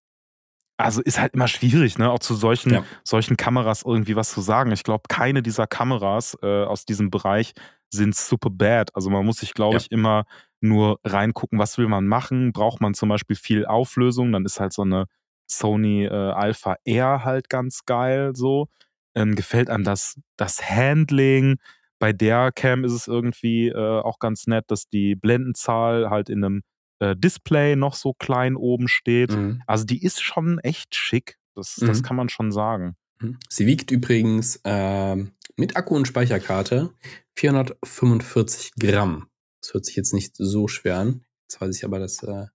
Also 0.78 1.02
ist 1.02 1.20
halt 1.20 1.34
immer 1.34 1.48
schwierig, 1.48 1.98
ne? 1.98 2.12
Auch 2.12 2.20
zu 2.20 2.36
solchen, 2.36 2.72
Ja. 2.72 2.84
solchen 3.04 3.36
Kameras 3.38 3.84
irgendwie 3.84 4.16
was 4.16 4.32
zu 4.32 4.42
sagen. 4.42 4.72
Ich 4.72 4.84
glaube, 4.84 5.04
keine 5.10 5.42
dieser 5.42 5.66
Kameras 5.68 6.38
äh, 6.44 6.64
aus 6.66 6.86
diesem 6.86 7.10
Bereich 7.10 7.54
sind 7.90 8.16
super 8.16 8.50
bad. 8.52 8.96
Also 8.96 9.10
man 9.10 9.26
muss 9.26 9.38
sich, 9.38 9.54
glaube 9.54 9.76
Ja. 9.76 9.80
ich, 9.82 9.92
immer 9.92 10.26
nur 10.62 11.00
reingucken, 11.04 11.58
was 11.60 11.78
will 11.78 11.88
man 11.88 12.06
machen. 12.08 12.52
Braucht 12.52 12.80
man 12.82 12.94
zum 12.94 13.10
Beispiel 13.10 13.36
viel 13.36 13.66
Auflösung, 13.66 14.32
dann 14.32 14.46
ist 14.46 14.60
halt 14.60 14.74
so 14.74 14.84
eine 14.84 15.06
Sony 15.50 16.06
äh, 16.06 16.10
Alpha 16.12 16.76
R 16.86 17.24
halt 17.24 17.50
ganz 17.50 17.86
geil 17.86 18.34
so. 18.36 18.68
Ähm, 19.16 19.36
gefällt 19.36 19.70
einem 19.70 19.84
das, 19.84 20.20
das 20.36 20.70
Handling? 20.70 21.58
Bei 22.00 22.14
der 22.14 22.52
Cam 22.52 22.84
ist 22.84 22.92
es 22.94 23.08
irgendwie 23.08 23.70
äh, 23.70 24.02
auch 24.02 24.20
ganz 24.20 24.46
nett, 24.46 24.66
dass 24.68 24.88
die 24.90 25.16
Blendenzahl 25.16 26.10
halt 26.12 26.30
in 26.30 26.44
einem 26.44 26.62
äh, 27.00 27.16
Display 27.16 27.76
noch 27.76 27.96
so 27.96 28.14
klein 28.14 28.56
oben 28.56 28.88
steht. 28.88 29.32
Mhm. 29.32 29.62
Also 29.68 29.86
die 29.86 30.04
ist 30.04 30.22
schon 30.22 30.60
echt 30.60 30.96
schick. 30.96 31.38
Das, 31.56 31.76
das 31.76 32.00
Mhm. 32.00 32.04
kann 32.04 32.16
man 32.18 32.30
schon 32.30 32.52
sagen. 32.52 32.96
Mhm. 33.20 33.38
Sie 33.50 33.66
wiegt 33.66 33.90
übrigens 33.92 34.60
ähm, 34.64 35.32
mit 35.56 35.76
Akku 35.76 35.96
und 35.96 36.08
Speicherkarte 36.08 36.94
445 37.36 38.72
Gramm. 38.80 39.28
Das 39.62 39.74
hört 39.74 39.86
sich 39.86 39.96
jetzt 39.96 40.14
nicht 40.14 40.36
so 40.36 40.68
schwer 40.68 40.98
an. 41.00 41.26
Jetzt 41.44 41.60
weiß 41.62 41.76
ich 41.76 41.84
aber, 41.86 42.00
dass. 42.00 42.22
Äh, 42.24 42.46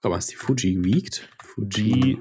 guck 0.00 0.10
mal, 0.12 0.16
was 0.16 0.26
die 0.28 0.36
Fuji 0.36 0.84
wiegt. 0.84 1.28
Die 1.56 2.20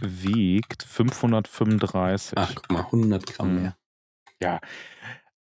wiegt 0.00 0.82
535. 0.82 2.32
Ach, 2.36 2.54
guck 2.54 2.70
mal, 2.70 2.82
100 2.84 3.26
Gramm 3.26 3.54
Mhm. 3.56 3.62
mehr. 3.62 3.76
Ja, 4.42 4.60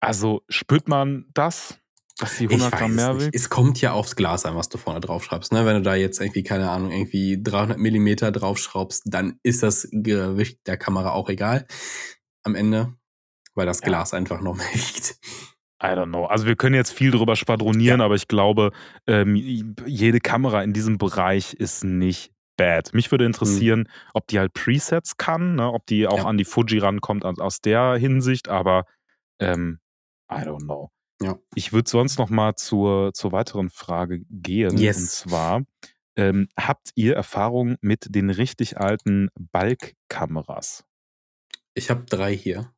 also 0.01 0.43
spürt 0.49 0.89
man 0.89 1.25
das, 1.33 1.78
dass 2.19 2.37
die 2.37 2.47
100 2.47 2.71
Gramm 2.71 2.95
mehr 2.95 3.19
wiegt? 3.19 3.33
Es 3.33 3.49
kommt 3.49 3.81
ja 3.81 3.93
aufs 3.93 4.15
Glas 4.15 4.45
an, 4.45 4.55
was 4.55 4.69
du 4.69 4.77
vorne 4.77 4.99
draufschreibst. 4.99 5.51
Ne? 5.53 5.65
Wenn 5.65 5.75
du 5.77 5.81
da 5.81 5.95
jetzt 5.95 6.19
irgendwie, 6.21 6.43
keine 6.43 6.69
Ahnung, 6.69 6.91
irgendwie 6.91 7.41
300 7.41 7.77
Millimeter 7.77 8.31
draufschraubst, 8.31 9.03
dann 9.05 9.39
ist 9.43 9.63
das 9.63 9.87
Gewicht 9.91 10.59
der 10.67 10.77
Kamera 10.77 11.11
auch 11.13 11.29
egal. 11.29 11.65
Am 12.43 12.55
Ende, 12.55 12.93
weil 13.55 13.65
das 13.65 13.79
Ja. 13.81 13.87
Glas 13.87 14.13
einfach 14.13 14.41
noch 14.41 14.55
mehr 14.55 14.65
wiegt. 14.73 15.17
I 15.81 15.87
don't 15.87 16.07
know. 16.09 16.25
Also 16.25 16.45
wir 16.45 16.57
können 16.57 16.75
jetzt 16.75 16.91
viel 16.91 17.09
drüber 17.11 17.37
schwadronieren, 17.37 18.01
aber 18.01 18.15
ich 18.15 18.27
glaube, 18.27 18.71
ähm, 19.07 19.35
jede 19.85 20.19
Kamera 20.19 20.61
in 20.61 20.73
diesem 20.73 20.97
Bereich 20.97 21.53
ist 21.53 21.85
nicht 21.85 22.33
bad. 22.57 22.93
Mich 22.93 23.11
würde 23.11 23.23
interessieren, 23.23 23.87
ob 24.13 24.27
die 24.27 24.39
halt 24.39 24.51
Presets 24.51 25.15
kann, 25.15 25.55
ne? 25.55 25.71
ob 25.71 25.85
die 25.85 26.05
auch 26.05 26.17
Ja. 26.17 26.25
an 26.25 26.37
die 26.37 26.43
Fuji 26.43 26.79
rankommt 26.79 27.23
aus- 27.23 27.39
aus 27.39 27.61
der 27.61 27.95
Hinsicht, 27.95 28.49
aber 28.49 28.83
ähm, 29.39 29.79
I 30.29 30.39
don't 30.41 30.65
know. 30.65 30.91
Ja. 31.21 31.37
Ich 31.55 31.73
würde 31.73 31.89
sonst 31.89 32.17
noch 32.17 32.29
mal 32.29 32.55
zur, 32.55 33.13
zur 33.13 33.31
weiteren 33.31 33.69
Frage 33.69 34.21
gehen. 34.29 34.77
Yes. 34.77 34.97
Und 34.97 35.09
zwar, 35.09 35.61
ähm, 36.15 36.47
habt 36.57 36.91
ihr 36.95 37.15
Erfahrung 37.15 37.75
mit 37.81 38.07
den 38.15 38.29
richtig 38.29 38.77
alten 38.77 39.29
Balk-Kameras? 39.37 40.85
Ich 41.73 41.89
habe 41.89 42.05
drei 42.05 42.35
hier. 42.35 42.71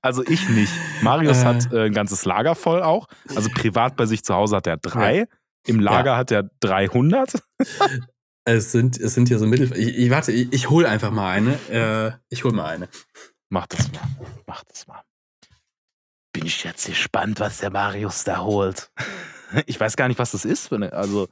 Also 0.00 0.24
ich 0.24 0.48
nicht. 0.48 0.72
Marius 1.02 1.42
Äh. 1.42 1.44
hat 1.44 1.72
äh, 1.72 1.86
ein 1.86 1.92
ganzes 1.92 2.24
Lager 2.24 2.54
voll 2.54 2.82
auch. 2.82 3.06
Also 3.34 3.50
privat 3.50 3.96
bei 3.96 4.06
sich 4.06 4.24
zu 4.24 4.34
Hause 4.34 4.56
hat 4.56 4.66
er 4.66 4.76
drei. 4.76 5.26
Im 5.66 5.80
Lager 5.80 6.16
hat 6.16 6.30
er 6.30 6.44
300. 6.60 7.42
Es 8.44 8.72
sind, 8.72 8.98
es 8.98 9.14
sind 9.14 9.28
hier 9.28 9.38
so 9.38 9.46
Mittel. 9.46 9.76
Ich, 9.76 9.96
ich 9.96 10.10
warte, 10.10 10.32
ich, 10.32 10.52
ich 10.52 10.70
hole 10.70 10.88
einfach 10.88 11.10
mal 11.10 11.30
eine. 11.30 11.54
Äh, 11.70 12.12
ich 12.30 12.44
hole 12.44 12.54
mal 12.54 12.66
eine. 12.66 12.88
Mach 13.50 13.66
das 13.66 13.90
mal. 13.92 14.00
Mach 14.46 14.64
das 14.64 14.86
mal. 14.86 15.02
Bin 16.32 16.46
ich 16.46 16.64
jetzt 16.64 16.86
gespannt, 16.86 17.40
was 17.40 17.58
der 17.58 17.70
Marius 17.70 18.24
da 18.24 18.40
holt. 18.40 18.90
Ich 19.64 19.80
weiß 19.80 19.96
gar 19.96 20.08
nicht, 20.08 20.18
was 20.18 20.32
das 20.32 20.44
ist. 20.44 20.70
Eine, 20.74 20.92
also 20.92 21.26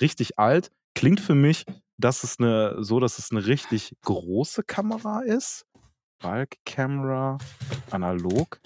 richtig 0.00 0.38
alt. 0.38 0.70
Klingt 0.94 1.18
für 1.18 1.34
mich, 1.34 1.66
dass 1.98 2.22
es 2.22 2.38
eine, 2.38 2.76
so, 2.78 3.00
dass 3.00 3.18
es 3.18 3.32
eine 3.32 3.44
richtig 3.44 3.96
große 4.02 4.62
Kamera 4.62 5.22
ist. 5.22 5.66
Bulk 6.20 6.58
Camera, 6.64 7.38
analog. 7.90 8.60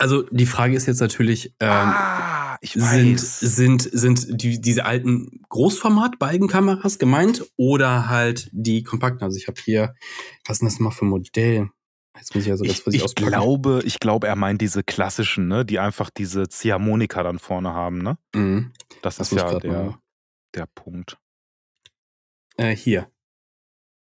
Also 0.00 0.22
die 0.30 0.46
Frage 0.46 0.74
ist 0.74 0.86
jetzt 0.86 1.00
natürlich, 1.00 1.54
ähm, 1.60 1.68
ah, 1.70 2.56
ich 2.62 2.72
sind, 2.72 3.20
sind, 3.20 3.82
sind 3.82 4.42
die, 4.42 4.60
diese 4.60 4.84
alten 4.86 5.42
Großformat-Balkenkameras 5.48 6.98
gemeint 6.98 7.44
oder 7.56 8.08
halt 8.08 8.48
die 8.52 8.82
kompakten? 8.82 9.22
Also 9.22 9.36
ich 9.36 9.46
habe 9.46 9.60
hier, 9.62 9.94
was 10.46 10.56
ist 10.56 10.60
denn 10.60 10.68
das 10.68 10.80
mal 10.80 10.90
für 10.90 11.04
ein 11.04 11.10
Modell? 11.10 11.68
Jetzt 12.16 12.34
muss 12.34 12.44
ich 12.44 12.50
also 12.50 12.64
das 12.64 12.78
ich, 12.78 12.82
für 12.82 12.90
sich 12.90 13.00
ich 13.00 13.04
ausdrücken. 13.04 13.30
glaube, 13.30 13.82
ich 13.84 14.00
glaube, 14.00 14.26
er 14.26 14.36
meint 14.36 14.60
diese 14.60 14.82
klassischen, 14.82 15.48
ne, 15.48 15.64
die 15.64 15.78
einfach 15.78 16.10
diese 16.10 16.48
Ziehharmonika 16.48 17.22
dann 17.22 17.38
vorne 17.38 17.72
haben, 17.72 17.98
ne? 17.98 18.18
Mhm. 18.34 18.72
Das 19.02 19.18
Lass 19.18 19.32
ist 19.32 19.38
ja 19.38 19.58
der, 19.58 19.98
der 20.54 20.66
Punkt. 20.66 21.18
Äh, 22.56 22.74
hier, 22.74 23.10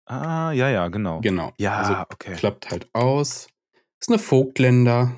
Ah, 0.06 0.52
ja, 0.52 0.70
ja, 0.70 0.88
genau. 0.88 1.20
genau. 1.20 1.52
Ja, 1.58 1.76
Also 1.76 1.94
okay. 2.10 2.34
klappt 2.34 2.70
halt 2.70 2.88
aus. 2.94 3.48
Ist 4.00 4.08
eine 4.08 4.18
Vogtländer. 4.18 5.12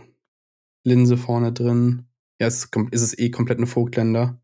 Linse 0.84 1.16
vorne 1.16 1.52
drin. 1.52 2.06
Ja, 2.40 2.46
es 2.46 2.58
ist, 2.58 2.72
kom- 2.72 2.92
ist 2.92 3.02
es 3.02 3.18
eh 3.18 3.30
komplett 3.30 3.58
eine 3.58 3.66
Vogtländer. 3.66 4.40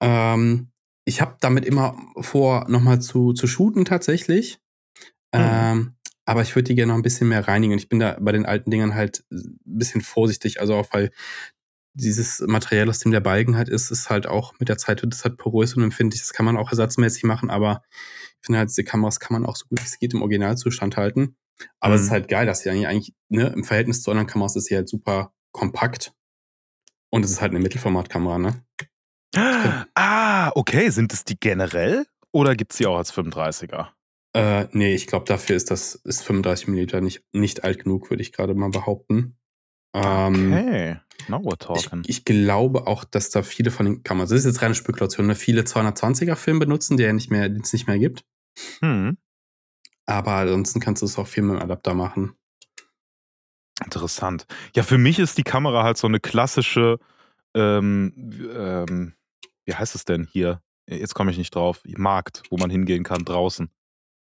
Ähm, 0.00 0.70
ich 1.04 1.20
habe 1.20 1.36
damit 1.40 1.64
immer 1.64 1.96
vor, 2.20 2.68
nochmal 2.68 3.00
zu, 3.00 3.32
zu 3.32 3.46
shooten 3.46 3.84
tatsächlich. 3.84 4.58
Mhm. 5.34 5.40
Ähm, 5.40 5.94
aber 6.24 6.42
ich 6.42 6.54
würde 6.54 6.68
die 6.68 6.74
gerne 6.74 6.92
noch 6.92 6.98
ein 6.98 7.02
bisschen 7.02 7.28
mehr 7.28 7.48
reinigen. 7.48 7.76
Ich 7.76 7.88
bin 7.88 7.98
da 7.98 8.16
bei 8.20 8.32
den 8.32 8.46
alten 8.46 8.70
Dingern 8.70 8.94
halt 8.94 9.24
ein 9.30 9.58
bisschen 9.64 10.00
vorsichtig. 10.02 10.60
Also 10.60 10.74
auch 10.74 10.88
weil 10.92 11.10
dieses 11.94 12.40
Material, 12.40 12.88
aus 12.88 13.00
dem 13.00 13.12
der 13.12 13.20
Balken 13.20 13.56
halt 13.56 13.68
ist, 13.68 13.90
ist 13.90 14.08
halt 14.08 14.26
auch 14.26 14.54
mit 14.58 14.68
der 14.68 14.78
Zeit 14.78 15.02
wird 15.02 15.14
es 15.14 15.24
halt 15.24 15.36
porös 15.36 15.74
und 15.74 15.82
empfindlich. 15.82 16.22
Das 16.22 16.32
kann 16.32 16.46
man 16.46 16.56
auch 16.56 16.70
ersatzmäßig 16.70 17.24
machen, 17.24 17.50
aber 17.50 17.82
ich 18.40 18.46
finde 18.46 18.60
halt, 18.60 18.70
diese 18.70 18.84
Kameras 18.84 19.20
kann 19.20 19.34
man 19.34 19.46
auch 19.46 19.56
so 19.56 19.66
gut 19.66 19.80
wie 19.80 19.84
es 19.84 19.98
geht 19.98 20.14
im 20.14 20.22
Originalzustand 20.22 20.96
halten. 20.96 21.36
Aber 21.80 21.94
es 21.94 22.02
ist 22.02 22.08
Mhm. 22.08 22.12
halt 22.12 22.28
geil, 22.28 22.46
dass 22.46 22.60
sie 22.60 22.70
eigentlich, 22.70 23.14
ne, 23.28 23.48
im 23.48 23.64
Verhältnis 23.64 24.02
zu 24.02 24.10
anderen 24.10 24.26
Kameras 24.28 24.56
ist 24.56 24.66
sie 24.66 24.76
halt 24.76 24.88
super 24.88 25.32
kompakt. 25.52 26.12
Und 27.10 27.24
es 27.24 27.30
ist 27.30 27.40
halt 27.40 27.50
eine 27.52 27.60
Mittelformatkamera, 27.60 28.38
ne? 28.38 28.64
Ah, 29.94 30.50
okay. 30.54 30.90
Sind 30.90 31.12
es 31.12 31.24
die 31.24 31.38
generell 31.38 32.06
oder 32.32 32.54
gibt 32.54 32.72
es 32.72 32.78
die 32.78 32.86
auch 32.86 32.96
als 32.96 33.12
35er? 33.12 33.88
Äh, 34.34 34.66
nee, 34.72 34.94
ich 34.94 35.06
glaube, 35.06 35.26
dafür 35.26 35.56
ist 35.56 35.70
das 35.70 35.94
ist 35.94 36.22
35 36.22 36.68
mm 36.68 37.00
nicht, 37.04 37.22
nicht 37.32 37.64
alt 37.64 37.82
genug, 37.84 38.10
würde 38.10 38.22
ich 38.22 38.32
gerade 38.32 38.54
mal 38.54 38.70
behaupten. 38.70 39.36
Ähm, 39.94 40.52
Okay. 40.52 40.96
Now 41.28 41.38
we're 41.40 41.52
ich, 41.52 41.58
talking. 41.84 42.02
ich 42.06 42.24
glaube 42.24 42.86
auch, 42.86 43.04
dass 43.04 43.30
da 43.30 43.42
viele 43.42 43.70
von 43.70 43.86
den 43.86 44.02
Kameras, 44.02 44.30
das 44.30 44.40
ist 44.40 44.46
jetzt 44.46 44.62
reine 44.62 44.74
Spekulation, 44.74 45.26
ne, 45.26 45.34
viele 45.34 45.62
220er 45.62 46.34
Film 46.34 46.58
benutzen, 46.58 46.96
der 46.96 47.08
ja 47.08 47.12
nicht 47.12 47.30
mehr, 47.30 47.48
den 47.48 47.60
es 47.62 47.72
nicht 47.72 47.86
mehr 47.86 47.98
gibt. 47.98 48.24
hm. 48.80 49.16
Aber 50.06 50.32
ansonsten 50.32 50.80
kannst 50.80 51.02
du 51.02 51.06
es 51.06 51.18
auch 51.18 51.26
viel 51.26 51.42
mit 51.42 51.56
dem 51.56 51.62
Adapter 51.62 51.94
machen. 51.94 52.36
Interessant. 53.84 54.46
Ja, 54.74 54.82
für 54.82 54.98
mich 54.98 55.18
ist 55.18 55.38
die 55.38 55.42
Kamera 55.42 55.82
halt 55.82 55.96
so 55.96 56.06
eine 56.06 56.20
klassische, 56.20 56.98
ähm, 57.54 58.12
ähm, 58.54 59.14
wie 59.64 59.74
heißt 59.74 59.94
es 59.94 60.04
denn 60.04 60.26
hier? 60.30 60.60
Jetzt 60.86 61.14
komme 61.14 61.30
ich 61.30 61.38
nicht 61.38 61.54
drauf. 61.54 61.80
Markt, 61.84 62.42
wo 62.50 62.56
man 62.56 62.70
hingehen 62.70 63.04
kann 63.04 63.24
draußen. 63.24 63.70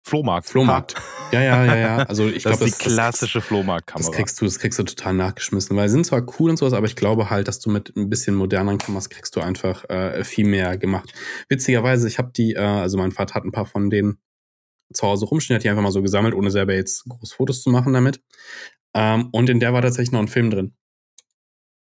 Flohmarkt. 0.02 0.48
Flohmarkt. 0.48 0.96
Ha. 0.96 1.02
Ja, 1.32 1.42
ja, 1.42 1.64
ja, 1.64 1.76
ja. 1.76 1.96
Also 2.08 2.26
ich 2.26 2.42
das 2.42 2.58
glaube, 2.58 2.70
ist 2.70 2.80
die 2.80 2.88
klassische 2.88 3.40
Flohmarktkamera. 3.40 4.08
Das 4.08 4.16
kriegst 4.16 4.40
du, 4.40 4.46
das 4.46 4.58
kriegst 4.58 4.78
du 4.78 4.82
total 4.84 5.14
nachgeschmissen, 5.14 5.76
weil 5.76 5.88
sie 5.88 5.94
sind 5.94 6.06
zwar 6.06 6.22
cool 6.38 6.50
und 6.50 6.56
sowas, 6.56 6.72
aber 6.72 6.86
ich 6.86 6.96
glaube 6.96 7.28
halt, 7.28 7.48
dass 7.48 7.60
du 7.60 7.70
mit 7.70 7.94
ein 7.96 8.08
bisschen 8.08 8.34
moderneren 8.34 8.78
Kameras 8.78 9.10
kriegst 9.10 9.36
du 9.36 9.40
einfach 9.40 9.88
äh, 9.90 10.24
viel 10.24 10.46
mehr 10.46 10.78
gemacht. 10.78 11.12
Witzigerweise, 11.48 12.08
ich 12.08 12.18
habe 12.18 12.32
die, 12.34 12.54
äh, 12.54 12.60
also 12.60 12.96
mein 12.96 13.12
Vater 13.12 13.34
hat 13.34 13.44
ein 13.44 13.52
paar 13.52 13.66
von 13.66 13.90
denen 13.90 14.18
zu 14.92 15.06
Hause 15.06 15.26
rumstehen, 15.26 15.56
hat 15.56 15.64
die 15.64 15.70
einfach 15.70 15.82
mal 15.82 15.92
so 15.92 16.02
gesammelt, 16.02 16.34
ohne 16.34 16.50
selber 16.50 16.74
jetzt 16.74 17.04
groß 17.08 17.32
Fotos 17.32 17.62
zu 17.62 17.70
machen 17.70 17.92
damit. 17.92 18.20
Ähm, 18.94 19.28
und 19.32 19.48
in 19.48 19.60
der 19.60 19.72
war 19.72 19.82
tatsächlich 19.82 20.12
noch 20.12 20.20
ein 20.20 20.28
Film 20.28 20.50
drin. 20.50 20.74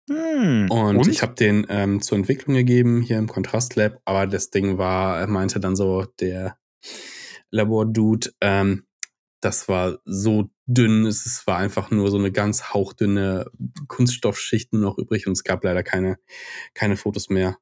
Hm. 0.08 0.70
Und, 0.70 1.06
ich 1.06 1.22
habe 1.22 1.34
den 1.34 1.66
ähm, 1.68 2.00
zur 2.00 2.16
Entwicklung 2.16 2.54
gegeben 2.54 3.02
hier 3.02 3.18
im 3.18 3.28
Kontrast 3.28 3.76
Lab, 3.76 4.00
aber 4.04 4.26
das 4.26 4.50
Ding 4.50 4.78
war, 4.78 5.20
er 5.20 5.26
meinte 5.26 5.60
dann 5.60 5.76
so, 5.76 6.04
der 6.20 6.56
Labor-Dude, 7.50 8.30
ähm, 8.40 8.84
das 9.40 9.68
war 9.68 9.98
so 10.04 10.50
dünn, 10.66 11.06
es 11.06 11.26
es 11.26 11.46
war 11.46 11.58
einfach 11.58 11.90
nur 11.90 12.10
so 12.10 12.18
eine 12.18 12.32
ganz 12.32 12.72
hauchdünne 12.72 13.50
Kunststoffschicht 13.86 14.72
nur 14.72 14.82
noch 14.82 14.98
übrig 14.98 15.26
und 15.26 15.32
es 15.32 15.44
gab 15.44 15.62
leider 15.62 15.82
keine, 15.82 16.18
keine 16.74 16.96
Fotos 16.96 17.28
mehr 17.28 17.58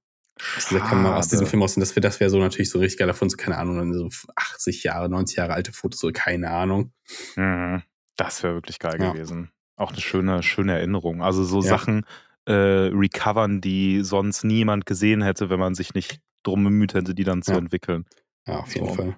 aus 0.57 0.69
dieser 0.69 0.81
Kamera, 0.81 1.17
aus 1.17 1.29
diesem 1.29 1.41
Schade. 1.41 1.51
Film 1.51 1.63
aus. 1.63 1.77
Und 1.77 1.81
das 1.81 1.93
wäre 1.97 2.01
das 2.03 2.21
wär 2.21 2.29
so 2.31 2.39
natürlich 2.39 2.71
so 2.71 2.79
richtig 2.79 2.99
geil 2.99 3.07
davon, 3.09 3.31
so 3.31 3.37
keine 3.37 3.57
Ahnung, 3.59 3.93
so 3.95 4.09
80 4.37 4.83
Jahre, 4.85 5.09
90 5.09 5.37
Jahre 5.39 5.55
alte 5.55 5.73
Fotos, 5.73 6.01
so 6.01 6.11
keine 6.13 6.51
Ahnung. 6.51 6.93
Mhm. 7.37 7.83
Das 8.17 8.43
wäre 8.43 8.55
wirklich 8.55 8.79
geil 8.79 8.97
Ja. 9.01 9.13
gewesen. 9.13 9.51
Auch 9.77 9.93
eine 9.93 10.01
schöne, 10.01 10.43
schöne 10.43 10.73
Erinnerung. 10.75 11.23
Also 11.23 11.45
so 11.45 11.61
Ja. 11.63 11.69
Sachen 11.69 12.05
äh, 12.47 12.53
recovern, 12.53 13.61
die 13.61 14.03
sonst 14.03 14.45
niemand 14.45 14.87
gesehen 14.87 15.21
hätte, 15.23 15.51
wenn 15.51 15.59
man 15.59 15.75
sich 15.75 15.95
nicht 15.95 16.21
drum 16.45 16.63
bemüht 16.65 16.95
hätte, 16.95 17.15
die 17.15 17.25
dann 17.25 17.43
zu 17.43 17.53
Ja. 17.53 17.59
entwickeln. 17.59 18.05
Ja, 18.47 18.61
auf 18.61 18.75
jeden 18.75 18.87
So. 18.89 18.95
Fall. 18.95 19.17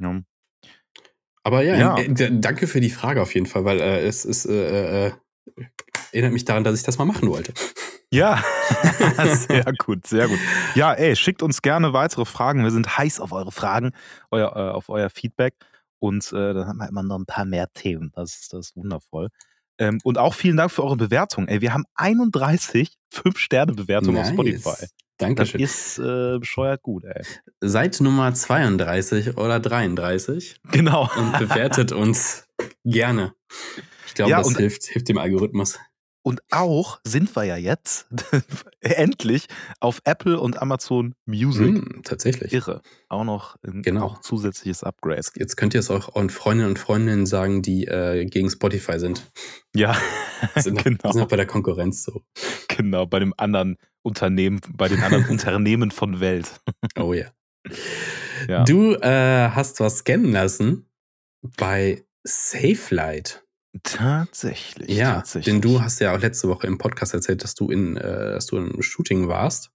Ja. 0.00 0.20
Aber 1.44 1.62
ja. 1.62 1.96
Äh, 1.98 2.30
danke 2.40 2.66
für 2.66 2.80
die 2.80 2.90
Frage 2.90 3.22
auf 3.22 3.32
jeden 3.34 3.46
Fall, 3.46 3.64
weil 3.64 3.80
äh, 3.80 4.00
es 4.06 4.24
ist, 4.24 4.46
äh, 4.46 5.06
äh, 5.08 5.12
erinnert 6.12 6.32
mich 6.32 6.44
daran, 6.44 6.64
dass 6.64 6.76
ich 6.76 6.82
das 6.84 6.98
mal 6.98 7.04
machen 7.04 7.28
wollte. 7.28 7.52
Ja, 8.10 8.42
sehr 9.34 9.64
gut, 9.78 10.06
sehr 10.06 10.28
gut. 10.28 10.38
Ja, 10.74 10.92
ey, 10.92 11.16
schickt 11.16 11.42
uns 11.42 11.62
gerne 11.62 11.92
weitere 11.92 12.24
Fragen. 12.24 12.62
Wir 12.62 12.70
sind 12.70 12.96
heiß 12.96 13.20
auf 13.20 13.32
eure 13.32 13.50
Fragen, 13.52 13.92
euer, 14.30 14.54
äh, 14.54 14.70
auf 14.70 14.88
euer 14.88 15.10
Feedback. 15.10 15.54
Und 15.98 16.32
äh, 16.32 16.54
dann 16.54 16.66
haben 16.68 16.78
wir 16.78 16.88
immer 16.88 17.02
noch 17.02 17.18
ein 17.18 17.26
paar 17.26 17.44
mehr 17.44 17.72
Themen. 17.72 18.12
Das, 18.14 18.34
ist- 18.34 18.52
das 18.52 18.66
ist 18.68 18.76
wundervoll. 18.76 19.28
Ähm, 19.78 19.98
und 20.04 20.18
auch 20.18 20.34
vielen 20.34 20.56
Dank 20.56 20.70
für 20.70 20.84
eure 20.84 20.96
Bewertung. 20.96 21.48
Ey, 21.48 21.60
wir 21.60 21.72
haben 21.74 21.84
31 21.96 22.96
5-Sterne-Bewertungen 23.12 24.18
auf 24.18 24.28
Spotify. 24.28 24.86
Dankeschön. 25.18 25.60
Das 25.60 25.70
ist 25.70 25.98
äh, 25.98 26.38
bescheuert 26.38 26.82
gut, 26.82 27.04
ey. 27.04 27.22
Seid 27.60 28.00
Nummer 28.00 28.34
32 28.34 29.36
oder 29.36 29.60
33 29.60 30.60
Genau. 30.70 31.08
und 31.16 31.38
bewertet 31.38 31.92
uns 31.92 32.46
gerne. 32.84 33.32
Ich 34.06 34.14
glaube, 34.14 34.30
Ja, 34.32 34.38
das 34.42 34.56
hilft, 34.56 34.84
hilft 34.86 35.08
dem 35.08 35.18
Algorithmus. 35.18 35.78
Und 36.26 36.40
auch 36.50 37.00
sind 37.04 37.36
wir 37.36 37.44
ja 37.44 37.56
jetzt 37.56 38.06
endlich 38.80 39.46
auf 39.78 40.00
Apple 40.04 40.40
und 40.40 40.60
Amazon 40.62 41.14
Music. 41.26 41.66
Hm, 41.66 42.00
tatsächlich. 42.02 42.52
Irre. 42.54 42.80
Auch 43.10 43.24
noch 43.24 43.56
ein 43.62 43.82
Genau. 43.82 44.06
auch 44.06 44.20
zusätzliches 44.22 44.82
Upgrade. 44.84 45.20
Jetzt 45.36 45.56
könnt 45.56 45.74
ihr 45.74 45.80
es 45.80 45.90
auch 45.90 46.14
euren 46.14 46.30
Freundinnen 46.30 46.70
und 46.70 46.78
Freundinnen 46.78 47.26
sagen, 47.26 47.60
die 47.60 47.86
äh, 47.86 48.24
gegen 48.24 48.48
Spotify 48.48 48.98
sind. 48.98 49.30
Ja, 49.76 49.94
Sind, 50.56 50.76
noch- 50.76 50.84
genau. 50.84 51.12
sind 51.12 51.22
auch 51.22 51.28
bei 51.28 51.36
der 51.36 51.46
Konkurrenz 51.46 52.02
so. 52.04 52.22
genau. 52.68 53.04
Bei 53.04 53.18
dem 53.18 53.34
anderen 53.36 53.76
Unternehmen, 54.02 54.60
bei 54.72 54.88
den 54.88 55.02
anderen 55.02 55.26
Unternehmen 55.28 55.90
von 55.90 56.20
Welt. 56.20 56.58
Oh 56.98 57.12
ja. 57.12 57.26
Ja. 58.48 58.64
Du 58.64 58.94
äh, 58.94 59.50
hast 59.50 59.78
was 59.80 59.98
scannen 59.98 60.32
lassen 60.32 60.86
bei 61.58 62.04
SafeLight. 62.26 63.43
Tatsächlich. 63.82 64.88
Ja, 64.88 65.16
tatsächlich. 65.16 65.52
denn 65.52 65.60
du 65.60 65.80
hast 65.80 66.00
ja 66.00 66.14
auch 66.14 66.20
letzte 66.20 66.48
Woche 66.48 66.66
im 66.66 66.78
Podcast 66.78 67.14
erzählt, 67.14 67.42
dass 67.42 67.54
du 67.54 67.70
in, 67.70 67.96
äh, 67.96 68.32
dass 68.32 68.46
du 68.46 68.56
im 68.56 68.80
Shooting 68.82 69.28
warst. 69.28 69.70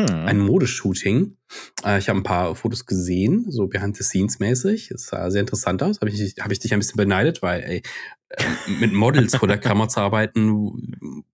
Hm. 0.00 0.26
Ein 0.26 0.38
Modeshooting. 0.38 1.36
Äh, 1.84 1.98
ich 1.98 2.08
habe 2.08 2.18
ein 2.18 2.22
paar 2.22 2.54
Fotos 2.54 2.86
gesehen, 2.86 3.46
so 3.50 3.66
behind 3.66 3.96
the 3.96 4.04
scenes 4.04 4.38
mäßig. 4.38 4.90
Es 4.90 5.06
sah 5.06 5.30
sehr 5.30 5.42
interessant 5.42 5.82
aus. 5.82 6.00
Habe 6.00 6.10
ich, 6.10 6.34
hab 6.40 6.50
ich 6.50 6.58
dich 6.60 6.72
ein 6.72 6.78
bisschen 6.78 6.96
beneidet, 6.96 7.42
weil 7.42 7.62
ey, 7.62 7.82
äh, 8.30 8.44
mit 8.80 8.92
Models 8.92 9.36
vor 9.36 9.48
der 9.48 9.58
Kamera 9.58 9.88
zu 9.88 10.00
arbeiten, 10.00 11.24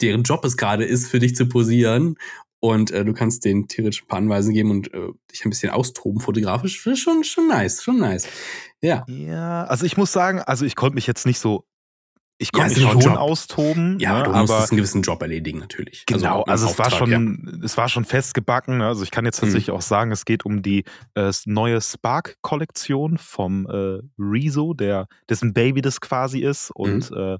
deren 0.00 0.22
Job 0.22 0.44
es 0.44 0.56
gerade 0.56 0.84
ist, 0.84 1.08
für 1.08 1.18
dich 1.18 1.34
zu 1.34 1.48
posieren. 1.48 2.16
Und 2.60 2.92
äh, 2.92 3.04
du 3.04 3.12
kannst 3.12 3.44
denen 3.44 3.68
theoretisch 3.68 4.04
ein 4.04 4.06
paar 4.06 4.18
Anweisungen 4.18 4.54
geben 4.54 4.70
und 4.70 4.94
äh, 4.94 5.08
dich 5.30 5.44
ein 5.44 5.50
bisschen 5.50 5.70
austoben 5.70 6.20
fotografisch. 6.20 6.80
Schon, 6.80 7.24
schon 7.24 7.48
nice, 7.48 7.82
schon 7.82 7.98
nice. 7.98 8.26
Ja. 8.84 9.04
Ja, 9.08 9.64
also 9.64 9.86
ich 9.86 9.96
muss 9.96 10.12
sagen, 10.12 10.40
also 10.40 10.64
ich 10.66 10.76
konnte 10.76 10.94
mich 10.94 11.06
jetzt 11.06 11.24
nicht 11.26 11.38
so, 11.38 11.64
ich 12.36 12.52
konnte 12.52 12.70
mich 12.74 12.82
ja 12.82 12.90
ein 12.90 13.00
schon 13.00 13.16
austoben, 13.16 13.98
Ja, 13.98 14.18
ne, 14.18 14.22
du 14.24 14.30
aber 14.30 14.40
musstest 14.40 14.72
einen 14.72 14.76
gewissen 14.78 15.02
Job 15.02 15.22
erledigen, 15.22 15.60
natürlich. 15.60 16.04
genau, 16.04 16.42
im 16.44 16.50
also, 16.50 16.66
es 16.66 16.78
war 16.78 16.86
Auftrag, 16.86 17.08
ja. 17.08 17.16
schon, 17.16 17.60
es 17.64 17.76
war 17.76 17.88
schon 17.88 18.04
festgebacken. 18.04 18.78
ne, 18.78 18.86
Also 18.86 19.04
ich 19.04 19.10
kann 19.10 19.24
jetzt 19.24 19.40
Mhm. 19.40 19.46
tatsächlich 19.46 19.70
auch 19.70 19.80
sagen, 19.82 20.10
es 20.12 20.24
geht 20.24 20.44
um 20.44 20.60
die 20.60 20.84
äh, 21.14 21.32
neue 21.46 21.80
Spark-Kollektion 21.80 23.18
vom 23.18 23.66
äh, 23.66 24.00
Rezo, 24.18 24.74
der 24.74 25.06
dessen 25.30 25.54
Baby 25.54 25.80
das 25.80 26.00
quasi 26.00 26.40
ist 26.40 26.70
und 26.72 27.10
Mhm. 27.10 27.16
äh, 27.16 27.38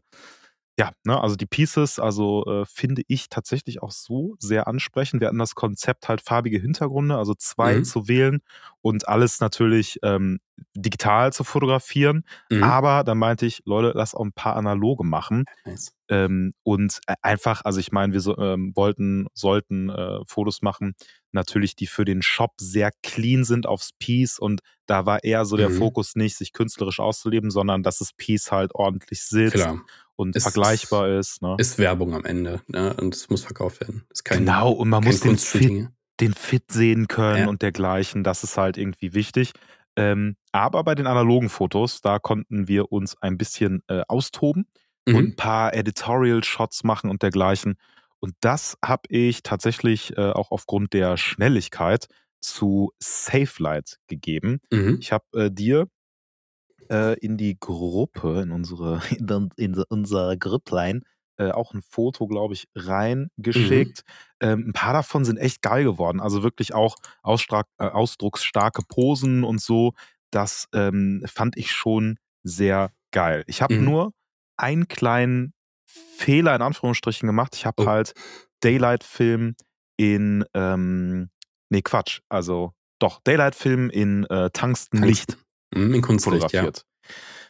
ja, 0.79 0.91
ne, 1.05 1.21
also 1.21 1.37
die 1.37 1.47
Pieces, 1.47 2.01
also 2.01 2.45
äh, 2.47 2.65
finde 2.67 3.03
ich 3.07 3.29
tatsächlich 3.29 3.81
auch 3.83 3.93
so 3.93 4.35
sehr 4.41 4.67
ansprechend. 4.67 5.21
Wir 5.21 5.29
hatten 5.29 5.39
das 5.39 5.55
Konzept 5.55 6.09
halt 6.09 6.21
farbige 6.21 6.59
Hintergründe, 6.59 7.17
also 7.17 7.35
zwei 7.35 7.77
Mhm. 7.79 7.85
zu 7.85 8.09
wählen 8.09 8.41
und 8.83 9.07
alles 9.09 9.39
natürlich 9.41 9.99
ähm, 10.03 10.41
digital 10.75 11.33
zu 11.33 11.45
fotografieren. 11.45 12.25
Mhm. 12.51 12.65
Aber 12.65 13.05
dann 13.05 13.19
meinte 13.19 13.47
ich, 13.47 13.63
Leute, 13.67 13.93
lass 13.95 14.15
auch 14.15 14.25
ein 14.25 14.33
paar 14.33 14.57
analoge 14.57 15.05
machen. 15.05 15.45
Nice. 15.65 15.93
Ähm, 16.09 16.53
und 16.65 17.01
äh, 17.07 17.15
einfach, 17.23 17.65
also 17.65 17.79
ich 17.81 17.93
meine, 17.93 18.13
wir 18.13 18.21
so, 18.21 18.37
ähm, 18.37 18.73
wollten, 18.75 19.27
sollten 19.33 19.91
äh, 19.91 20.19
Fotos 20.27 20.61
machen, 20.61 20.95
natürlich, 21.33 21.77
die 21.77 21.87
für 21.87 22.05
den 22.05 22.21
Shop 22.23 22.53
sehr 22.59 22.91
clean 23.03 23.45
sind 23.45 23.67
aufs 23.67 23.91
Piece. 23.99 24.39
Und 24.39 24.61
da 24.87 25.07
war 25.07 25.25
eher 25.25 25.45
so 25.45 25.57
der 25.57 25.71
Mhm. 25.71 25.79
Fokus 25.79 26.15
nicht, 26.15 26.37
sich 26.37 26.53
künstlerisch 26.53 27.01
auszuleben, 27.01 27.51
sondern 27.51 27.83
dass 27.83 27.99
das 27.99 28.13
Piece 28.13 28.53
halt 28.53 28.75
ordentlich 28.75 29.23
sitzt 29.23 29.55
Klar. 29.55 29.81
Und 30.17 30.37
Es 30.37 30.43
vergleichbar 30.45 31.09
ist. 31.19 31.43
Ne? 31.43 31.57
Ist 31.59 31.79
Werbung 31.79 32.15
am 32.15 32.25
Ende. 32.25 32.61
Ne? 32.69 32.95
Und 32.95 33.15
es 33.15 33.29
muss 33.31 33.45
verkauft 33.45 33.81
werden. 33.81 34.05
Ist 34.11 34.25
kein, 34.25 34.39
genau, 34.41 34.71
und 34.73 34.89
man 34.89 35.03
muss 35.05 35.21
den 35.21 35.39
Fit, 35.39 35.89
den 36.21 36.35
Fit 36.35 36.71
sehen 36.71 37.09
können 37.09 37.39
Ja. 37.45 37.49
und 37.49 37.63
dergleichen. 37.63 38.23
Das 38.25 38.45
ist 38.45 38.57
halt 38.57 38.77
irgendwie 38.79 39.15
wichtig. 39.15 39.53
Ähm, 39.97 40.37
aber 40.53 40.83
bei 40.85 40.95
den 40.95 41.07
analogen 41.07 41.49
Fotos, 41.49 42.01
da 42.01 42.19
konnten 42.19 42.67
wir 42.69 42.91
uns 42.93 43.17
ein 43.23 43.39
bisschen 43.39 43.83
äh, 43.89 44.03
austoben 44.09 44.67
und 45.07 45.15
ein 45.17 45.25
Mhm. 45.27 45.37
paar 45.37 45.75
Editorial-Shots 45.75 46.85
machen 46.85 47.11
und 47.11 47.23
dergleichen. 47.23 47.75
Und 48.21 48.35
das 48.41 48.77
habe 48.85 49.03
ich 49.09 49.43
tatsächlich 49.43 50.17
äh, 50.17 50.31
auch 50.31 50.51
aufgrund 50.51 50.93
der 50.95 51.17
Schnelligkeit 51.17 52.07
zu 52.41 52.93
SafeLight 53.03 53.99
gegeben. 54.07 54.61
Mhm. 54.71 54.99
Ich 55.01 55.13
habe 55.13 55.25
äh, 55.35 55.51
dir 55.51 55.87
äh, 56.95 57.15
in 57.19 57.37
die 57.37 57.59
Gruppe, 57.59 58.43
in 58.43 58.53
unsere, 58.53 59.01
in, 59.19 59.51
in 59.57 59.83
unser 59.89 60.37
Grüpplein, 60.37 61.03
äh, 61.37 61.51
auch 61.51 61.75
ein 61.75 61.83
Foto, 61.83 62.27
glaube 62.29 62.55
ich, 62.55 62.69
reingeschickt. 62.77 64.03
Ähm, 64.41 64.69
ein 64.69 64.73
paar 64.73 64.93
davon 64.93 65.25
sind 65.25 65.37
echt 65.37 65.63
geil 65.63 65.85
geworden. 65.85 66.21
Also 66.21 66.43
wirklich 66.45 66.75
auch 66.75 66.97
äh, 67.25 67.63
ausdrucksstarke 67.79 68.83
Posen 68.89 69.45
und 69.45 69.61
so. 69.61 69.93
Das 70.31 70.69
ähm, 70.73 71.23
fand 71.27 71.57
ich 71.57 71.73
schon 71.73 72.19
sehr 72.45 72.93
geil. 73.13 73.45
Ich 73.47 73.63
habe 73.63 73.75
Mhm. 73.75 73.85
nur 73.85 74.13
einen 74.57 74.87
kleinen 74.89 75.55
Fehler 75.87 76.55
in 76.55 76.63
Anführungsstrichen 76.63 77.27
gemacht. 77.27 77.55
Ich 77.57 77.67
habe 77.67 77.83
Oh. 77.83 77.87
halt 77.87 78.15
Daylight-Film 78.63 79.57
in, 79.97 80.45
ähm, 80.55 81.31
nee, 81.71 81.83
Quatsch, 81.83 82.21
also 82.29 82.73
doch, 83.01 83.21
Daylight-Film 83.25 83.91
in 83.91 84.25
äh, 84.27 84.51
Tungstenlicht 84.51 85.37
Mhm, 85.37 85.44
in 85.75 86.03
Kunstlicht, 86.03 86.53
ja. 86.53 86.63
fotografiert. 86.63 86.87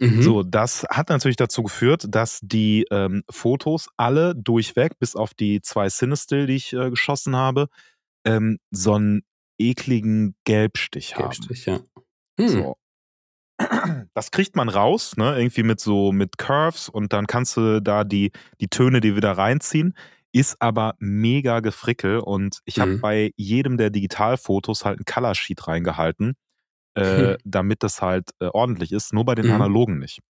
Mhm. 0.00 0.22
So, 0.22 0.42
das 0.42 0.84
hat 0.90 1.08
natürlich 1.08 1.36
dazu 1.36 1.62
geführt, 1.62 2.06
dass 2.08 2.40
die 2.42 2.84
ähm, 2.90 3.22
Fotos 3.30 3.88
alle 3.96 4.34
durchweg, 4.34 4.98
bis 4.98 5.14
auf 5.14 5.34
die 5.34 5.60
zwei 5.60 5.88
Cinestill, 5.88 6.46
die 6.46 6.56
ich 6.56 6.72
äh, 6.72 6.90
geschossen 6.90 7.36
habe, 7.36 7.68
ähm, 8.26 8.58
so 8.70 8.94
einen 8.94 9.22
ekligen 9.58 10.34
Gelbstich 10.44 11.14
haben. 11.16 11.30
Gelbstich, 11.30 11.66
ja. 11.66 11.80
Hm. 12.40 12.48
So. 12.48 12.76
Das 14.14 14.32
kriegt 14.32 14.56
man 14.56 14.68
raus, 14.68 15.16
ne? 15.16 15.38
Irgendwie 15.38 15.62
mit 15.62 15.78
so 15.78 16.10
mit 16.10 16.38
Curves 16.38 16.88
und 16.88 17.12
dann 17.12 17.28
kannst 17.28 17.56
du 17.56 17.80
da 17.80 18.02
die, 18.02 18.32
die 18.60 18.66
Töne, 18.68 19.00
die 19.00 19.14
wieder 19.14 19.32
reinziehen. 19.32 19.94
Ist 20.32 20.60
aber 20.60 20.96
mega 20.98 21.60
gefrickel 21.60 22.18
und 22.18 22.58
ich 22.64 22.80
habe 22.80 22.92
Mhm. 22.92 23.00
bei 23.00 23.30
jedem 23.36 23.76
der 23.76 23.90
Digitalfotos 23.90 24.84
halt 24.84 24.98
ein 24.98 25.04
Color 25.04 25.36
Sheet 25.36 25.68
reingehalten, 25.68 26.34
äh, 26.94 27.36
damit 27.44 27.82
das 27.82 28.00
halt 28.02 28.30
äh, 28.40 28.46
ordentlich 28.46 28.92
ist. 28.92 29.12
Nur 29.12 29.24
bei 29.24 29.34
den 29.34 29.46
Mhm. 29.46 29.52
analogen 29.52 29.98
nicht. 29.98 30.20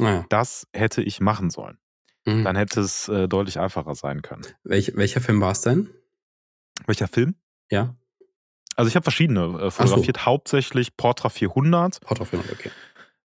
Ah, 0.00 0.02
ja. 0.04 0.26
Das 0.28 0.66
hätte 0.72 1.02
ich 1.02 1.20
machen 1.20 1.50
sollen. 1.50 1.78
Mhm. 2.26 2.44
Dann 2.44 2.56
hätte 2.56 2.80
es 2.80 3.08
äh, 3.08 3.28
deutlich 3.28 3.58
einfacher 3.60 3.94
sein 3.94 4.22
können. 4.22 4.42
Welch, 4.64 4.92
welcher 4.96 5.20
Film 5.20 5.40
war 5.40 5.52
es 5.52 5.60
denn? 5.60 5.90
Welcher 6.86 7.06
Film? 7.08 7.34
Ja, 7.70 7.94
Also 8.76 8.88
ich 8.88 8.96
habe 8.96 9.04
verschiedene 9.04 9.40
äh, 9.60 9.70
fotografiert, 9.70 10.26
hauptsächlich 10.26 10.96
Portra 10.96 11.28
400. 11.28 12.00
Portofilm, 12.00 12.42
okay. 12.52 12.70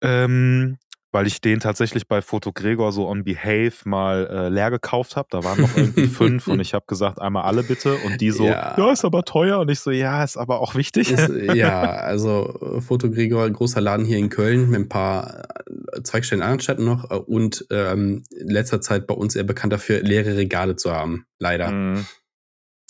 Ähm, 0.01 0.77
weil 1.11 1.25
ich 1.25 1.41
den 1.41 1.59
tatsächlich 1.59 2.07
bei 2.07 2.21
Foto 2.21 2.51
Gregor 2.51 2.91
so 2.91 3.07
on 3.07 3.23
Behave 3.23 3.73
mal 3.85 4.27
äh, 4.27 4.49
leer 4.49 4.69
gekauft 4.69 5.15
habe. 5.15 5.27
Da 5.31 5.43
waren 5.43 5.61
noch 5.61 5.75
irgendwie 5.75 6.07
fünf 6.07 6.47
und 6.47 6.59
ich 6.59 6.73
habe 6.73 6.85
gesagt, 6.87 7.19
einmal 7.19 7.43
alle 7.43 7.63
bitte. 7.63 7.95
Und 8.05 8.21
die 8.21 8.31
so, 8.31 8.45
ja. 8.45 8.75
Ja. 8.77 8.91
ist 8.91 9.05
aber 9.05 9.23
teuer. 9.23 9.59
Und 9.59 9.71
ich 9.71 9.79
so, 9.79 9.91
ja, 9.91 10.23
ist 10.23 10.37
aber 10.37 10.59
auch 10.61 10.75
wichtig. 10.75 11.11
Ist, 11.11 11.29
ja, 11.55 11.81
also 11.81 12.77
äh, 12.77 12.81
Foto 12.81 13.09
Gregor, 13.09 13.49
großer 13.49 13.81
Laden 13.81 14.05
hier 14.05 14.17
in 14.17 14.29
Köln 14.29 14.69
mit 14.69 14.81
ein 14.81 14.89
paar 14.89 15.45
äh, 15.93 16.01
Zweigstellen 16.03 16.41
in 16.41 16.43
anderen 16.43 16.61
Städten 16.61 16.85
noch 16.85 17.09
äh, 17.09 17.15
und 17.15 17.65
ähm, 17.71 18.23
in 18.31 18.49
letzter 18.49 18.81
Zeit 18.81 19.07
bei 19.07 19.15
uns 19.15 19.35
eher 19.35 19.43
bekannt 19.43 19.73
dafür, 19.73 20.01
leere 20.01 20.37
Regale 20.37 20.75
zu 20.75 20.91
haben, 20.91 21.25
leider. 21.39 21.71
Mhm. 21.71 22.05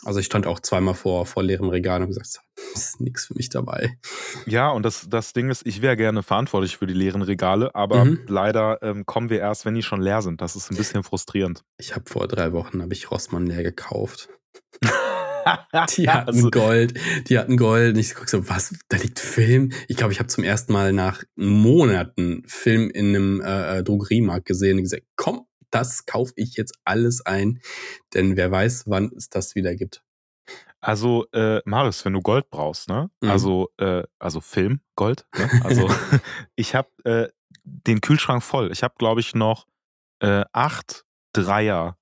Also 0.05 0.19
ich 0.21 0.25
stand 0.27 0.47
auch 0.47 0.59
zweimal 0.61 0.93
vor, 0.93 1.25
vor 1.25 1.43
leeren 1.43 1.69
Regalen 1.69 2.03
und 2.03 2.09
gesagt, 2.09 2.39
das 2.73 2.83
ist 2.85 3.01
nichts 3.01 3.25
für 3.25 3.33
mich 3.35 3.49
dabei. 3.49 3.97
Ja, 4.45 4.69
und 4.69 4.83
das, 4.83 5.07
das 5.09 5.33
Ding 5.33 5.49
ist, 5.49 5.65
ich 5.67 5.81
wäre 5.81 5.97
gerne 5.97 6.23
verantwortlich 6.23 6.77
für 6.77 6.87
die 6.87 6.93
leeren 6.93 7.21
Regale, 7.21 7.75
aber 7.75 8.05
Mhm. 8.05 8.19
leider 8.27 8.81
ähm, 8.81 9.05
kommen 9.05 9.29
wir 9.29 9.39
erst, 9.39 9.65
wenn 9.65 9.75
die 9.75 9.83
schon 9.83 10.01
leer 10.01 10.21
sind. 10.21 10.39
Das 10.41 10.55
ist 10.55 10.71
ein 10.71 10.77
bisschen 10.77 11.03
frustrierend. 11.03 11.63
Ich 11.77 11.95
habe 11.95 12.09
vor 12.09 12.27
drei 12.29 12.53
Wochen 12.53 12.81
habe 12.81 12.93
ich 12.93 13.11
Rossmann 13.11 13.45
leer 13.45 13.63
gekauft. 13.63 14.29
Die 15.97 16.09
hatten 16.09 16.27
Also, 16.27 16.49
Gold, 16.51 16.93
die 17.27 17.39
hatten 17.39 17.57
Gold. 17.57 17.95
Und 17.95 17.99
ich 17.99 18.13
guck 18.13 18.29
so, 18.29 18.47
was, 18.49 18.73
da 18.89 18.97
liegt 18.97 19.19
Film? 19.19 19.71
Ich 19.87 19.97
glaube, 19.97 20.13
ich 20.13 20.19
habe 20.19 20.27
zum 20.27 20.43
ersten 20.43 20.73
Mal 20.73 20.93
nach 20.93 21.23
Monaten 21.35 22.43
Film 22.45 22.89
in 22.91 23.07
einem 23.15 23.41
äh, 23.41 23.79
äh, 23.79 23.83
Drogeriemarkt 23.83 24.45
gesehen 24.45 24.77
und 24.77 24.83
gesagt, 24.83 25.03
komm, 25.15 25.45
das 25.71 26.05
kaufe 26.05 26.33
ich 26.35 26.55
jetzt 26.55 26.73
alles 26.85 27.25
ein, 27.25 27.61
denn 28.13 28.35
wer 28.37 28.51
weiß, 28.51 28.83
wann 28.87 29.11
es 29.15 29.29
das 29.29 29.55
wieder 29.55 29.75
gibt. 29.75 30.03
Also, 30.81 31.25
äh, 31.33 31.61
Marius, 31.65 32.05
wenn 32.05 32.13
du 32.13 32.21
Gold 32.21 32.49
brauchst, 32.49 32.87
ne? 32.87 33.09
Mhm. 33.21 33.29
Also, 33.29 33.69
äh, 33.77 34.03
also 34.17 34.39
Film, 34.41 34.81
Gold, 34.95 35.25
ne? 35.37 35.49
Also, 35.63 35.89
ich 36.55 36.73
habe 36.75 36.89
äh, 37.03 37.27
den 37.63 37.99
Kühlschrank 38.01 38.41
voll. 38.43 38.71
Ich 38.71 38.81
habe, 38.83 38.95
glaube 38.97 39.19
ich, 39.19 39.35
noch 39.35 39.67
äh, 40.21 40.45
acht 40.53 41.05
Dreier 41.33 41.97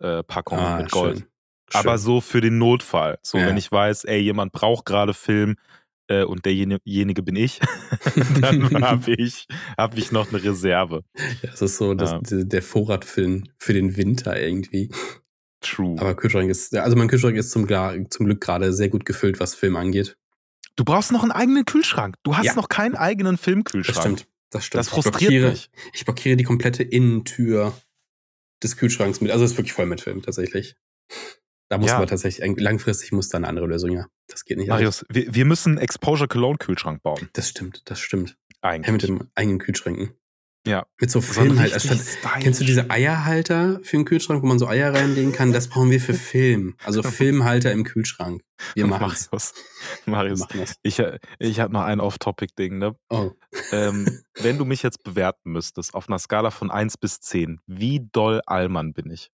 äh, 0.00 0.22
Packungen 0.24 0.76
mit 0.78 0.90
Gold. 0.90 1.16
Ah, 1.16 1.20
schön. 1.20 1.30
Aber 1.72 1.92
Schön. 1.92 1.98
so 1.98 2.20
für 2.20 2.40
den 2.40 2.58
Notfall. 2.58 3.18
So, 3.22 3.38
Ja. 3.38 3.46
wenn 3.46 3.56
ich 3.56 3.70
weiß, 3.72 4.04
ey, 4.04 4.20
jemand 4.20 4.52
braucht 4.52 4.84
gerade 4.86 5.14
Film 5.14 5.56
äh, 6.08 6.24
und 6.24 6.44
derjenige 6.44 7.22
bin 7.22 7.36
ich, 7.36 7.60
dann 8.40 8.82
habe 8.84 9.12
ich, 9.18 9.46
hab 9.76 9.96
ich 9.96 10.12
noch 10.12 10.28
eine 10.32 10.42
Reserve. 10.42 11.02
Ja, 11.42 11.50
das 11.50 11.62
ist 11.62 11.76
so 11.78 11.94
das, 11.94 12.12
Ja. 12.12 12.20
der- 12.44 12.62
Vorrat 12.62 13.04
für 13.04 13.22
den, 13.22 13.48
für 13.58 13.72
den 13.72 13.96
Winter 13.96 14.40
irgendwie. 14.40 14.90
True. 15.60 15.96
Aber 15.98 16.14
Kühlschrank 16.14 16.50
ist, 16.50 16.74
also 16.76 16.96
mein 16.96 17.08
Kühlschrank 17.08 17.36
ist 17.36 17.50
zum, 17.50 17.66
zum 18.10 18.26
Glück 18.26 18.40
gerade 18.40 18.72
sehr 18.72 18.88
gut 18.88 19.04
gefüllt, 19.04 19.40
was 19.40 19.54
Film 19.54 19.76
angeht. 19.76 20.16
Du 20.76 20.84
brauchst 20.84 21.10
noch 21.12 21.22
einen 21.22 21.32
eigenen 21.32 21.64
Kühlschrank. 21.64 22.16
Du 22.22 22.36
hast 22.36 22.44
Ja. 22.46 22.54
noch 22.54 22.68
keinen 22.68 22.94
eigenen 22.96 23.36
Das 23.36 23.44
Filmkühlschrank. 23.44 24.00
stimmt. 24.18 24.26
Das 24.50 24.64
stimmt. 24.66 24.78
Das 24.80 24.88
frustriert 24.90 25.14
ich 25.22 25.26
blockiere, 25.28 25.50
mich. 25.50 25.70
Ich 25.94 26.04
blockiere 26.04 26.36
die 26.36 26.44
komplette 26.44 26.82
Innentür 26.82 27.72
des 28.62 28.76
Kühlschranks 28.76 29.20
mit. 29.20 29.30
Also 29.32 29.44
es 29.44 29.52
ist 29.52 29.56
wirklich 29.58 29.72
voll 29.72 29.86
mit 29.86 30.00
Film, 30.00 30.22
tatsächlich. 30.22 30.76
Da 31.68 31.78
muss 31.78 31.90
Ja. 31.90 31.96
aber 31.96 32.06
tatsächlich, 32.06 32.58
langfristig 32.60 33.12
muss 33.12 33.28
da 33.28 33.38
eine 33.38 33.48
andere 33.48 33.66
Lösung, 33.66 33.90
ja. 33.90 34.06
Das 34.28 34.44
geht 34.44 34.58
nicht. 34.58 34.68
Marius, 34.68 35.04
wir, 35.08 35.34
wir 35.34 35.44
müssen 35.44 35.70
einen 35.70 35.78
Exposure 35.78 36.28
Cologne 36.28 36.58
Kühlschrank 36.58 37.02
bauen. 37.02 37.28
Das 37.32 37.48
stimmt, 37.48 37.82
das 37.86 37.98
stimmt. 38.00 38.36
Eigentlich. 38.60 38.86
Ja, 38.86 38.92
mit 38.92 39.02
dem 39.02 39.30
eigenen 39.34 39.58
Kühlschränken. 39.58 40.10
Ja. 40.66 40.84
Mit 41.00 41.12
so 41.12 41.20
Film 41.20 41.60
halt. 41.60 41.72
Anstatt, 41.74 42.00
kennst 42.40 42.60
du 42.60 42.64
diese 42.64 42.90
Eierhalter 42.90 43.78
für 43.84 43.96
den 43.98 44.04
Kühlschrank, 44.04 44.42
wo 44.42 44.46
man 44.46 44.58
so 44.58 44.66
Eier 44.66 44.92
reinlegen 44.92 45.30
kann? 45.32 45.52
Das 45.52 45.68
brauchen 45.68 45.90
wir 45.92 46.00
für 46.00 46.14
Film. 46.14 46.74
Also 46.82 47.02
Filmhalter 47.04 47.70
im 47.70 47.84
Kühlschrank. 47.84 48.42
Wir 48.74 48.86
machen. 48.88 49.02
Marius, 49.02 49.54
Wir 50.04 50.10
Marius 50.12 50.40
machen 50.40 50.58
das. 50.60 50.74
ich, 50.82 51.00
ich 51.38 51.60
habe 51.60 51.72
noch 51.72 51.82
ein 51.82 52.00
Off-Topic-Ding. 52.00 52.78
Ne? 52.78 52.96
Oh. 53.10 53.30
ähm, 53.70 54.22
wenn 54.40 54.58
du 54.58 54.64
mich 54.64 54.82
jetzt 54.82 55.04
bewerten 55.04 55.52
müsstest, 55.52 55.94
auf 55.94 56.08
einer 56.08 56.18
Skala 56.18 56.50
von 56.50 56.70
1 56.72 56.96
bis 56.98 57.20
10, 57.20 57.60
wie 57.68 58.08
doll 58.10 58.40
Allmann 58.46 58.92
bin 58.92 59.10
ich? 59.10 59.30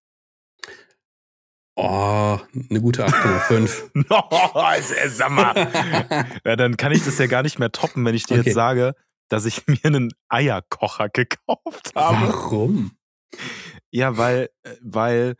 Oh, 1.75 2.39
eine 2.69 2.81
gute 2.81 3.05
8,5. 3.07 4.05
No, 4.09 4.17
also, 4.53 4.93
sag 5.07 5.31
mal. 5.31 5.53
Ja, 6.45 6.55
dann 6.55 6.77
kann 6.77 6.91
ich 6.91 7.03
das 7.03 7.17
ja 7.17 7.25
gar 7.27 7.41
nicht 7.41 7.57
mehr 7.59 7.71
toppen, 7.71 8.05
wenn 8.05 8.13
ich 8.15 8.25
dir 8.25 8.35
Okay. 8.37 8.43
jetzt 8.45 8.53
sage, 8.55 8.95
dass 9.29 9.45
ich 9.45 9.65
mir 9.67 9.79
einen 9.83 10.13
Eierkocher 10.29 11.09
gekauft 11.09 11.91
habe. 11.95 12.27
Warum? 12.27 12.91
Ja, 13.89 14.17
weil, 14.17 14.49
äh, 14.63 14.75
weil, 14.81 15.35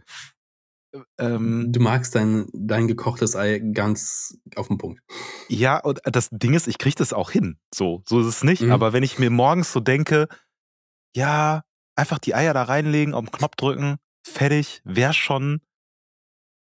äh, 0.95 0.99
ähm, 1.19 1.71
Du 1.71 1.79
magst 1.79 2.15
dein, 2.15 2.47
dein 2.53 2.87
gekochtes 2.87 3.35
Ei 3.35 3.59
ganz 3.59 4.37
auf 4.55 4.67
den 4.69 4.77
Punkt. 4.79 5.01
ja, 5.49 5.77
und 5.79 5.99
das 6.03 6.29
Ding 6.31 6.53
ist, 6.55 6.67
ich 6.67 6.79
kriege 6.79 6.95
das 6.95 7.13
auch 7.13 7.29
hin. 7.29 7.59
So, 7.73 8.01
so 8.07 8.19
ist 8.21 8.27
es 8.27 8.43
nicht. 8.43 8.63
Mhm. 8.63 8.71
Aber 8.71 8.91
wenn 8.93 9.03
ich 9.03 9.19
mir 9.19 9.29
morgens 9.29 9.71
so 9.71 9.79
denke, 9.79 10.27
ja, 11.15 11.61
einfach 11.95 12.17
die 12.17 12.33
Eier 12.33 12.55
da 12.55 12.63
reinlegen, 12.63 13.13
auf 13.13 13.23
den 13.25 13.31
Knopf 13.31 13.55
drücken, 13.55 13.97
fertig, 14.25 14.81
wäre 14.83 15.13
schon 15.13 15.61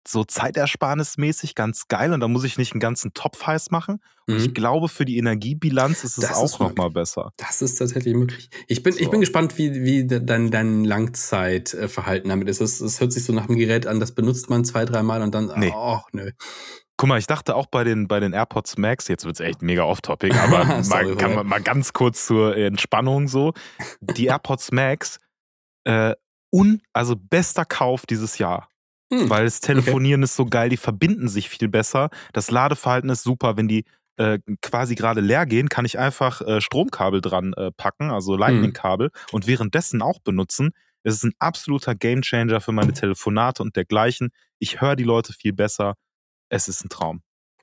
so 0.07 0.25
zeitersparnismäßig 0.25 1.55
ganz 1.55 1.87
geil 1.89 2.13
und 2.13 2.21
da 2.21 2.29
muss 2.29 2.45
ich 2.45 2.59
nicht 2.59 2.73
einen 2.73 2.81
ganzen 2.81 3.15
Topf 3.15 3.47
heiß 3.47 3.71
machen. 3.71 4.01
Und 4.29 4.37
ich 4.37 4.49
Mhm. 4.49 4.55
glaube, 4.55 4.89
für 4.89 5.05
die 5.05 5.17
Energiebilanz 5.19 6.05
ist 6.05 6.19
es 6.19 6.29
Das 6.29 6.37
auch 6.37 6.45
ist 6.45 6.61
noch 6.61 6.75
mal 6.77 6.91
besser. 6.91 7.31
Das 7.37 7.63
ist 7.63 7.77
tatsächlich 7.77 8.15
möglich. 8.15 8.51
Ich 8.69 8.83
bin, 8.83 8.95
ich 8.97 9.05
So. 9.05 9.11
bin 9.11 9.21
gespannt, 9.21 9.59
wie, 9.59 9.73
wie 9.85 10.05
de- 10.07 10.25
dein, 10.25 10.51
dein 10.51 10.85
Langzeitverhalten 10.85 12.29
damit 12.31 12.49
ist. 12.49 12.61
Es, 12.61 12.81
es 12.81 13.01
hört 13.01 13.13
sich 13.13 13.25
so 13.25 13.33
nach 13.33 13.49
einem 13.49 13.59
Gerät 13.59 13.87
an, 13.87 14.01
das 14.01 14.13
benutzt 14.13 14.51
man 14.51 14.65
zwei, 14.65 14.85
dreimal 14.85 15.23
und 15.23 15.35
dann, 15.35 15.53
Nee. 15.59 15.73
ach 15.75 16.05
nö. 16.13 16.31
Guck 16.97 17.09
mal, 17.09 17.19
ich 17.19 17.27
dachte 17.27 17.57
auch 17.57 17.67
bei 17.67 17.85
den, 17.85 18.07
bei 18.07 18.21
den 18.21 18.33
AirPods 18.33 18.77
Max, 18.79 19.09
jetzt 19.09 19.25
wird's 19.25 19.41
echt 19.41 19.63
mega 19.63 19.83
off-topic, 19.85 20.35
aber 20.39 20.65
Sorry, 20.85 21.07
mal, 21.07 21.17
kann 21.17 21.35
man 21.35 21.47
mal 21.47 21.61
ganz 21.63 21.93
kurz 21.93 22.27
zur 22.27 22.57
Entspannung 22.57 23.29
so. 23.29 23.53
Die 24.01 24.27
AirPods 24.27 24.71
Max, 24.73 25.19
äh, 25.85 26.15
un, 26.53 26.81
also 26.93 27.17
bester 27.17 27.65
Kauf 27.65 28.07
dieses 28.07 28.39
Jahr. 28.39 28.69
Hm. 29.13 29.29
Weil 29.29 29.45
das 29.45 29.61
Telefonieren 29.61 30.23
ist 30.23 30.37
so 30.37 30.47
geil, 30.47 30.71
die 30.71 30.79
verbinden 30.79 31.29
sich 31.29 31.51
viel 31.51 31.69
besser. 31.69 32.09
Das 32.33 32.51
Ladeverhalten 32.51 33.11
ist 33.11 33.23
super. 33.23 33.59
Wenn 33.59 33.69
die 33.69 33.85
äh, 34.17 34.39
quasi 34.63 34.95
gerade 34.95 35.21
leer 35.21 35.45
gehen, 35.45 35.69
kann 35.69 35.85
ich 35.85 35.99
einfach 35.99 36.41
äh, 36.41 36.63
Stromkabel 36.63 37.21
dran 37.21 37.53
äh, 37.53 37.71
packen, 37.73 38.11
also 38.11 38.37
Lightning-Kabel, 38.37 39.11
und 39.33 39.47
währenddessen 39.47 40.01
auch 40.01 40.19
benutzen. 40.21 40.71
Es 41.03 41.15
ist 41.15 41.25
ein 41.25 41.33
absoluter 41.39 41.95
Gamechanger 41.95 42.61
für 42.63 42.73
meine 42.73 42.93
Telefonate 42.93 43.63
und 43.63 43.77
dergleichen. 43.77 44.31
Ich 44.59 44.81
höre 44.81 44.97
die 44.97 45.05
Leute 45.05 45.33
viel 45.35 45.53
besser. 45.53 45.95
Es 46.49 46.69
ist 46.69 46.85
ein 46.85 46.89
Traum. 46.89 47.23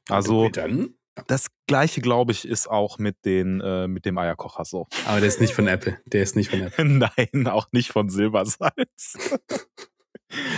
Also 0.10 0.46
Okay, 0.46 0.52
dann. 0.52 0.90
das 1.28 1.48
gleiche, 1.68 2.02
glaube 2.02 2.32
ich, 2.32 2.48
ist 2.48 2.70
auch 2.70 2.98
mit, 3.00 3.26
den, 3.26 3.62
äh, 3.62 3.88
mit 3.88 4.06
dem 4.06 4.18
Eierkocher 4.18 4.66
so. 4.66 4.88
Aber 5.06 5.20
der 5.20 5.30
ist 5.30 5.42
nicht 5.42 5.54
von 5.54 5.68
Apple. 5.68 6.00
Der 6.06 6.22
ist 6.22 6.36
nicht 6.36 6.50
von 6.50 6.62
Apple. 6.64 6.86
Nein, 6.86 7.48
auch 7.48 7.68
nicht 7.72 7.92
von 7.92 8.10
Silbersalz. 8.10 9.40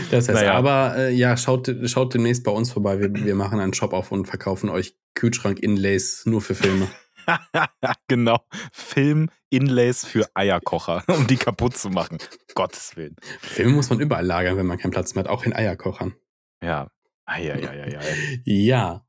Das 0.10 0.27
heißt 0.27 0.41
Naja. 0.41 0.53
aber, 0.53 0.97
äh, 0.97 1.13
ja, 1.13 1.38
schaut, 1.38 1.73
schaut 1.86 2.13
demnächst 2.13 2.43
bei 2.43 2.51
uns 2.51 2.71
vorbei. 2.71 2.99
Wir, 2.99 3.13
wir 3.13 3.36
machen 3.36 3.60
einen 3.60 3.73
Shop 3.73 3.93
auf 3.93 4.12
und 4.12 4.25
verkaufen 4.25 4.69
euch 4.69 4.95
Kühlschrank-Inlays 5.15 6.25
nur 6.25 6.41
für 6.41 6.55
Filme. 6.55 6.88
genau. 8.07 8.39
Film-Inlays 8.71 10.05
für 10.05 10.27
Eierkocher, 10.34 11.03
um 11.07 11.27
die 11.27 11.38
kaputt 11.38 11.77
zu 11.77 11.89
machen. 11.89 12.17
Gottes 12.55 12.97
Willen. 12.97 13.15
Filme 13.39 13.73
muss 13.73 13.89
man 13.89 13.99
überall 13.99 14.25
lagern, 14.25 14.57
wenn 14.57 14.65
man 14.65 14.77
keinen 14.77 14.91
Platz 14.91 15.15
mehr 15.15 15.23
hat, 15.23 15.29
auch 15.29 15.43
in 15.43 15.53
Eierkochern. 15.53 16.15
Ja. 16.63 16.89
Eieieiei. 17.25 18.41
Ja. 18.45 19.05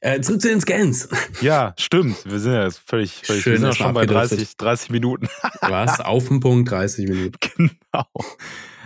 Äh, 0.00 0.20
zurück 0.20 0.42
zu 0.42 0.48
den 0.48 0.60
Scans. 0.60 1.08
Ja, 1.40 1.74
stimmt. 1.78 2.24
Wir 2.30 2.38
sind 2.38 2.52
ja 2.52 2.64
jetzt 2.64 2.82
völlig, 2.86 3.22
völlig 3.24 3.42
Schön 3.42 3.52
wir 3.54 3.58
sind 3.60 3.68
ja 3.68 3.74
schon 3.74 3.94
bei 3.94 4.02
abgedriftet. 4.02 4.38
30, 4.38 4.56
30 4.58 4.90
Minuten. 4.90 5.28
Was? 5.62 6.00
Auf 6.00 6.28
den 6.28 6.40
Punkt, 6.40 6.70
30 6.70 7.08
Minuten. 7.08 7.38
genau. 7.56 8.06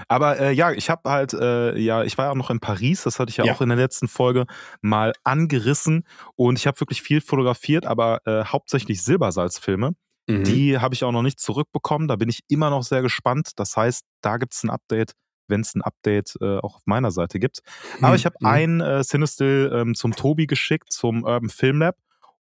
Aber 0.09 0.39
äh, 0.41 0.53
ja, 0.53 0.73
ich 0.73 0.89
habe 0.91 1.09
halt, 1.11 1.35
äh, 1.35 1.77
ja, 1.79 2.03
ich 2.03 2.17
war 2.19 2.27
ja 2.27 2.31
auch 2.31 2.35
noch 2.37 2.51
in 2.51 2.61
Paris, 2.61 3.03
das 3.05 3.19
hatte 3.21 3.31
ich 3.31 3.37
ja, 3.37 3.45
Ja. 3.45 3.53
auch 3.55 3.61
in 3.61 3.69
der 3.69 3.77
letzten 3.79 4.09
Folge 4.09 4.47
mal 4.81 5.13
angerissen 5.25 6.05
und 6.35 6.59
ich 6.59 6.67
habe 6.67 6.81
wirklich 6.81 7.03
viel 7.03 7.21
fotografiert, 7.21 7.85
aber 7.87 8.21
äh, 8.27 8.45
hauptsächlich 8.45 9.03
Silbersalzfilme. 9.03 9.93
Mhm. 10.27 10.45
Die 10.45 10.79
habe 10.79 10.95
ich 10.95 11.05
auch 11.05 11.13
noch 11.13 11.23
nicht 11.23 11.39
zurückbekommen. 11.41 12.09
Da 12.09 12.17
bin 12.17 12.29
ich 12.29 12.41
immer 12.49 12.71
noch 12.71 12.83
sehr 12.83 13.03
gespannt. 13.03 13.51
Das 13.57 13.77
heißt, 13.77 14.05
da 14.23 14.37
gibt 14.39 14.55
es 14.55 14.63
ein 14.63 14.71
Update, 14.71 15.13
wenn 15.47 15.61
es 15.63 15.75
ein 15.75 15.83
Update 15.83 16.37
äh, 16.41 16.59
auch 16.59 16.77
auf 16.77 16.83
meiner 16.87 17.11
Seite 17.11 17.39
gibt. 17.39 17.61
Aber 18.03 18.15
ich 18.15 18.27
habe 18.27 18.37
Mhm. 18.41 18.47
ein 18.47 18.81
äh, 18.81 19.03
Cinestill 19.05 19.71
ähm, 19.75 19.95
zum 19.95 20.15
Tobi 20.15 20.47
geschickt, 20.47 20.93
zum 20.93 21.25
Urban 21.25 21.49
Film 21.51 21.79
Lab 21.81 21.97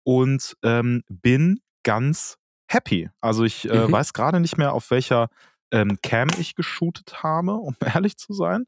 und 0.02 0.56
ähm, 0.62 1.02
bin 1.08 1.60
ganz 1.84 2.36
happy. 2.68 3.08
Also 3.20 3.44
ich 3.44 3.68
äh, 3.68 3.86
Mhm. 3.86 3.92
weiß 3.92 4.12
gerade 4.12 4.40
nicht 4.40 4.58
mehr, 4.58 4.72
auf 4.74 4.90
welcher 4.90 5.28
ähm, 5.72 5.98
Cam 6.02 6.28
ich 6.38 6.54
geshootet 6.54 7.22
habe, 7.22 7.52
um 7.54 7.74
ehrlich 8.04 8.16
zu 8.16 8.32
sein. 8.32 8.64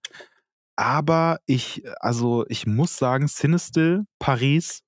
Aber 0.77 1.39
ich, 1.47 1.83
also 2.01 2.45
ich 2.49 2.67
muss 2.67 2.97
sagen, 2.97 3.27
Cinestill, 3.29 4.05
Paris, 4.19 4.81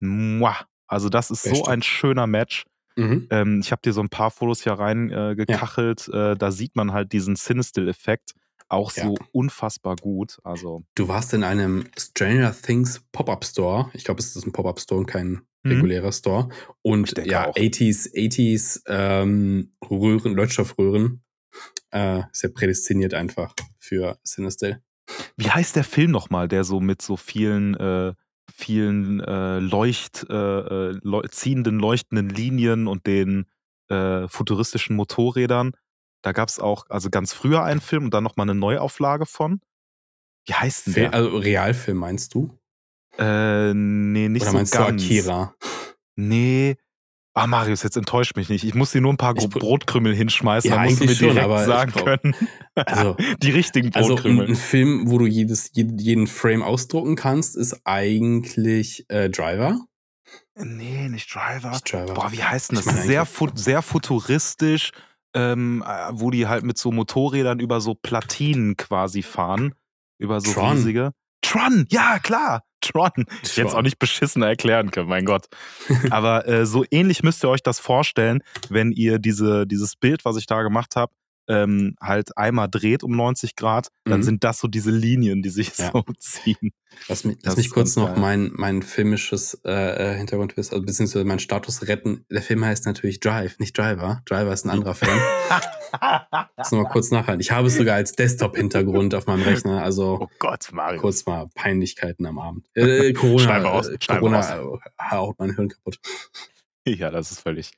muah. 0.00 0.66
Also 0.88 1.08
das 1.08 1.30
ist 1.30 1.42
so 1.42 1.50
Beste. 1.50 1.70
ein 1.70 1.82
schöner 1.82 2.26
Match. 2.26 2.64
Mhm. 2.96 3.26
Ähm, 3.30 3.60
ich 3.60 3.72
habe 3.72 3.82
dir 3.82 3.92
so 3.92 4.00
ein 4.00 4.08
paar 4.08 4.30
Fotos 4.30 4.62
hier 4.62 4.72
reingekachelt. 4.74 5.30
Äh, 5.30 5.34
gekachelt. 5.36 6.08
äh, 6.08 6.36
da 6.36 6.50
sieht 6.52 6.76
man 6.76 6.92
halt 6.92 7.12
diesen 7.12 7.34
Cinestill-Effekt 7.36 8.32
auch 8.68 8.92
Ja. 8.92 9.04
so 9.04 9.14
unfassbar 9.32 9.96
gut. 9.96 10.38
Also 10.44 10.84
Du 10.94 11.06
warst 11.08 11.32
in 11.34 11.44
einem 11.44 11.84
Stranger 11.98 12.52
Things 12.54 13.00
Pop-Up 13.12 13.44
Store. 13.44 13.90
Ich 13.94 14.04
glaube, 14.04 14.20
es 14.20 14.34
ist 14.34 14.46
ein 14.46 14.52
Pop-Up 14.52 14.80
Store 14.80 15.00
und 15.00 15.06
kein 15.06 15.42
Mhm. 15.64 15.72
regulärer 15.72 16.12
Store. 16.12 16.48
Und 16.82 17.14
ja, 17.26 17.48
auch. 17.48 17.56
80s, 17.56 18.12
80s 18.14 18.82
ähm, 18.86 19.72
Röhren, 19.88 20.34
Leuchtstoffröhren. 20.34 21.22
Äh, 21.90 22.22
ja 22.32 22.48
prädestiniert 22.54 23.14
einfach 23.14 23.54
für 23.78 24.18
Cinestill. 24.24 24.82
wie 25.36 25.50
heißt 25.50 25.76
der 25.76 25.84
Film 25.84 26.10
nochmal, 26.10 26.48
der 26.48 26.64
so 26.64 26.80
mit 26.80 27.00
so 27.00 27.16
vielen, 27.16 27.74
äh, 27.74 28.14
vielen 28.52 29.20
äh, 29.20 29.58
Leucht, 29.60 30.26
äh, 30.28 30.34
äh, 30.34 30.98
leu 31.02 31.22
ziehenden, 31.30 31.78
leuchtenden 31.78 32.28
Linien 32.28 32.86
und 32.86 33.06
den 33.06 33.46
äh, 33.88 34.26
futuristischen 34.28 34.96
Motorrädern? 34.96 35.72
Da 36.22 36.32
gab 36.32 36.48
es 36.48 36.58
auch, 36.58 36.86
also 36.88 37.08
ganz 37.08 37.32
früher 37.32 37.62
einen 37.62 37.80
Film 37.80 38.06
und 38.06 38.14
dann 38.14 38.24
nochmal 38.24 38.48
eine 38.48 38.58
Neuauflage 38.58 39.26
von. 39.26 39.60
Wie 40.46 40.54
heißt 40.54 40.88
denn 40.88 40.94
der? 40.94 41.14
also 41.14 41.36
Realfilm 41.36 41.98
meinst 41.98 42.34
du? 42.34 42.58
Äh, 43.18 43.72
nee, 43.74 44.28
nicht 44.28 44.42
Oder 44.42 44.50
so 44.50 44.56
meinst 44.56 44.72
ganz. 44.72 45.02
du 45.02 45.06
Akira? 45.06 45.54
Nee. 46.16 46.76
Ah, 47.38 47.46
Marius, 47.46 47.82
jetzt 47.82 47.96
enttäuscht 47.98 48.34
mich 48.34 48.48
nicht. 48.48 48.64
Ich 48.64 48.74
muss 48.74 48.92
dir 48.92 49.02
nur 49.02 49.12
ein 49.12 49.18
paar 49.18 49.36
Ich- 49.36 49.48
Brotkrümel 49.48 50.14
hinschmeißen, 50.14 50.70
Ja, 50.70 50.76
dann 50.76 50.84
musst 50.86 51.00
du 51.00 51.04
mir 51.04 51.14
schon, 51.14 51.34
direkt 51.34 51.66
sagen 51.66 51.92
glaub- 51.92 52.04
können. 52.04 52.34
Also, 52.74 53.16
Die 53.42 53.50
richtigen 53.50 53.94
also 53.94 54.10
ein, 54.10 54.14
Brotkrümel. 54.16 54.48
ein 54.48 54.56
Film, 54.56 55.10
wo 55.10 55.18
du 55.18 55.26
jedes, 55.26 55.70
jeden, 55.74 56.26
Frame 56.26 56.62
ausdrucken 56.62 57.14
kannst, 57.16 57.56
ist 57.56 57.78
eigentlich 57.84 59.04
äh, 59.08 59.28
Driver. 59.30 59.80
nee, 60.54 61.08
nicht 61.08 61.34
Driver. 61.34 61.70
Nicht 61.70 61.92
Driver. 61.92 62.14
Boah, 62.14 62.32
wie 62.32 62.42
heißt 62.42 62.70
denn 62.72 62.76
das? 62.84 63.04
sehr, 63.04 63.26
fu 63.26 63.48
sehr 63.54 63.82
futuristisch, 63.82 64.92
ähm, 65.34 65.84
äh, 65.86 66.08
wo 66.12 66.30
die 66.30 66.46
halt 66.46 66.64
mit 66.64 66.78
so 66.78 66.90
Motorrädern 66.92 67.60
über 67.60 67.80
so 67.82 67.94
Platinen 67.94 68.76
quasi 68.76 69.22
fahren. 69.22 69.74
Über 70.18 70.40
so 70.40 70.52
Tron. 70.52 70.72
riesige. 70.78 71.12
Tron, 71.42 71.86
ja, 71.90 72.18
klar. 72.18 72.62
Tron. 72.86 73.26
Ich 73.42 73.56
hätte 73.56 73.68
es 73.68 73.74
auch 73.74 73.82
nicht 73.82 73.98
beschissener 73.98 74.46
erklären 74.46 74.90
können, 74.90 75.08
mein 75.08 75.24
Gott. 75.24 75.46
Aber 76.10 76.46
äh, 76.48 76.66
so 76.66 76.84
ähnlich 76.90 77.22
müsst 77.22 77.44
ihr 77.44 77.48
euch 77.48 77.62
das 77.62 77.80
vorstellen, 77.80 78.42
wenn 78.68 78.92
ihr 78.92 79.18
diese, 79.18 79.66
dieses 79.66 79.96
Bild, 79.96 80.24
was 80.24 80.36
ich 80.36 80.46
da 80.46 80.62
gemacht 80.62 80.96
habe, 80.96 81.12
ähm, 81.48 81.94
halt 82.00 82.36
einmal 82.36 82.68
dreht 82.68 83.02
um 83.02 83.12
90 83.16 83.56
Grad, 83.56 83.88
dann 84.04 84.20
Mhm. 84.20 84.24
sind 84.24 84.44
das 84.44 84.58
so 84.58 84.68
diese 84.68 84.90
Linien, 84.90 85.42
die 85.42 85.48
sich 85.50 85.76
Ja. 85.78 85.90
so 85.92 86.04
ziehen. 86.18 86.72
Lass 87.08 87.24
mich, 87.24 87.36
lass 87.42 87.56
mich 87.56 87.70
kurz 87.70 87.96
noch 87.96 88.16
mein, 88.16 88.50
mein 88.54 88.82
filmisches 88.82 89.60
äh, 89.64 90.12
äh, 90.12 90.16
Hintergrund 90.16 90.56
wissen, 90.56 90.74
also 90.74 90.84
beziehungsweise 90.84 91.24
meinen 91.24 91.38
Status 91.40 91.86
retten. 91.88 92.24
Der 92.30 92.40
Film 92.42 92.64
heißt 92.64 92.86
natürlich 92.86 93.20
Drive, 93.20 93.58
nicht 93.58 93.76
Driver. 93.76 94.22
Driver 94.24 94.52
ist 94.52 94.64
ein 94.64 94.70
anderer 94.70 94.94
Film. 94.94 95.18
Lass 96.56 96.72
noch 96.72 96.82
mal 96.82 96.88
kurz 96.88 97.10
nachhalten. 97.10 97.40
Ich 97.40 97.50
habe 97.52 97.68
es 97.68 97.76
sogar 97.76 97.96
als 97.96 98.12
Desktop-Hintergrund 98.12 99.14
auf 99.14 99.26
meinem 99.26 99.42
Rechner, 99.42 99.82
also 99.82 100.18
oh 100.22 100.28
Gott, 100.38 100.68
Mario. 100.72 101.00
kurz 101.00 101.26
mal 101.26 101.48
Peinlichkeiten 101.54 102.26
am 102.26 102.38
Abend. 102.38 102.66
Äh, 102.74 103.12
Corona, 103.12 103.58
raus, 103.58 103.88
äh, 103.88 103.98
Corona 104.06 104.58
äh, 104.58 104.78
haut 105.10 105.38
mein 105.38 105.54
Hirn 105.54 105.68
kaputt. 105.68 105.98
Ja, 106.86 107.10
das 107.10 107.30
ist 107.30 107.40
völlig, 107.40 107.72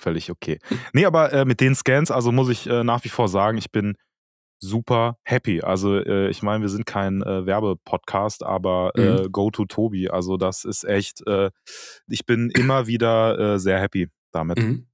völlig 0.00 0.30
okay. 0.30 0.58
Nee, 0.92 1.04
aber 1.04 1.32
äh, 1.32 1.44
mit 1.44 1.60
den 1.60 1.74
Scans, 1.74 2.10
also 2.10 2.32
muss 2.32 2.48
ich 2.48 2.66
äh, 2.68 2.84
nach 2.84 3.04
wie 3.04 3.08
vor 3.08 3.28
sagen, 3.28 3.58
ich 3.58 3.70
bin 3.70 3.96
super 4.60 5.18
happy. 5.22 5.60
Also 5.60 5.98
äh, 5.98 6.28
ich 6.30 6.42
meine, 6.42 6.62
wir 6.62 6.68
sind 6.68 6.86
kein 6.86 7.22
äh, 7.22 7.46
Werbepodcast, 7.46 8.42
aber 8.44 8.92
äh, 8.96 9.22
Mhm. 9.22 9.32
go 9.32 9.50
to 9.50 9.64
Tobi. 9.66 10.10
Also 10.10 10.36
das 10.36 10.64
ist 10.64 10.84
echt, 10.84 11.26
äh, 11.26 11.50
ich 12.08 12.26
bin 12.26 12.50
immer 12.50 12.86
wieder 12.86 13.38
äh, 13.38 13.58
sehr 13.58 13.80
happy 13.80 14.08
damit. 14.32 14.58
Mhm. 14.58 14.88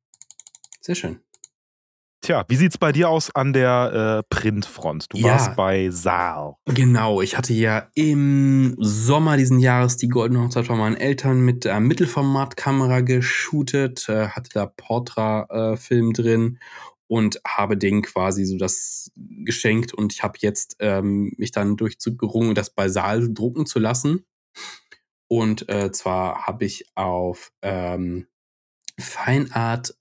Sehr 0.80 0.94
schön. 0.94 1.20
Tja, 2.24 2.42
wie 2.48 2.56
sieht's 2.56 2.78
bei 2.78 2.90
dir 2.90 3.10
aus 3.10 3.30
an 3.34 3.52
der 3.52 4.22
äh, 4.24 4.34
Printfront? 4.34 5.12
Du 5.12 5.18
Ja. 5.18 5.32
warst 5.32 5.56
bei 5.56 5.90
Saal. 5.90 6.54
Genau, 6.64 7.20
ich 7.20 7.36
hatte 7.36 7.52
ja 7.52 7.90
im 7.94 8.74
Sommer 8.78 9.36
diesen 9.36 9.58
Jahres 9.58 9.98
die 9.98 10.08
Goldene 10.08 10.40
Hochzeit 10.40 10.64
von 10.64 10.78
meinen 10.78 10.96
Eltern 10.96 11.40
mit 11.40 11.66
der 11.66 11.80
Mittelformatkamera 11.80 13.02
geshootet, 13.02 14.08
äh, 14.08 14.28
hatte 14.28 14.48
da 14.54 14.64
Portra-Film 14.64 16.14
drin 16.14 16.58
und 17.08 17.42
habe 17.46 17.76
denen 17.76 18.00
quasi 18.00 18.46
so 18.46 18.56
das 18.56 19.12
geschenkt 19.16 19.92
und 19.92 20.14
ich 20.14 20.22
habe 20.22 20.38
jetzt 20.40 20.76
ähm, 20.78 21.34
mich 21.36 21.50
dann 21.50 21.76
durchgerungen, 21.76 22.54
das 22.54 22.70
bei 22.70 22.88
Saal 22.88 23.34
drucken 23.34 23.66
zu 23.66 23.78
lassen. 23.78 24.24
Und 25.28 25.68
äh, 25.68 25.92
zwar 25.92 26.46
habe 26.46 26.64
ich 26.64 26.86
auf 26.94 27.52
ähm, 27.60 28.28
Feinart 28.98 29.94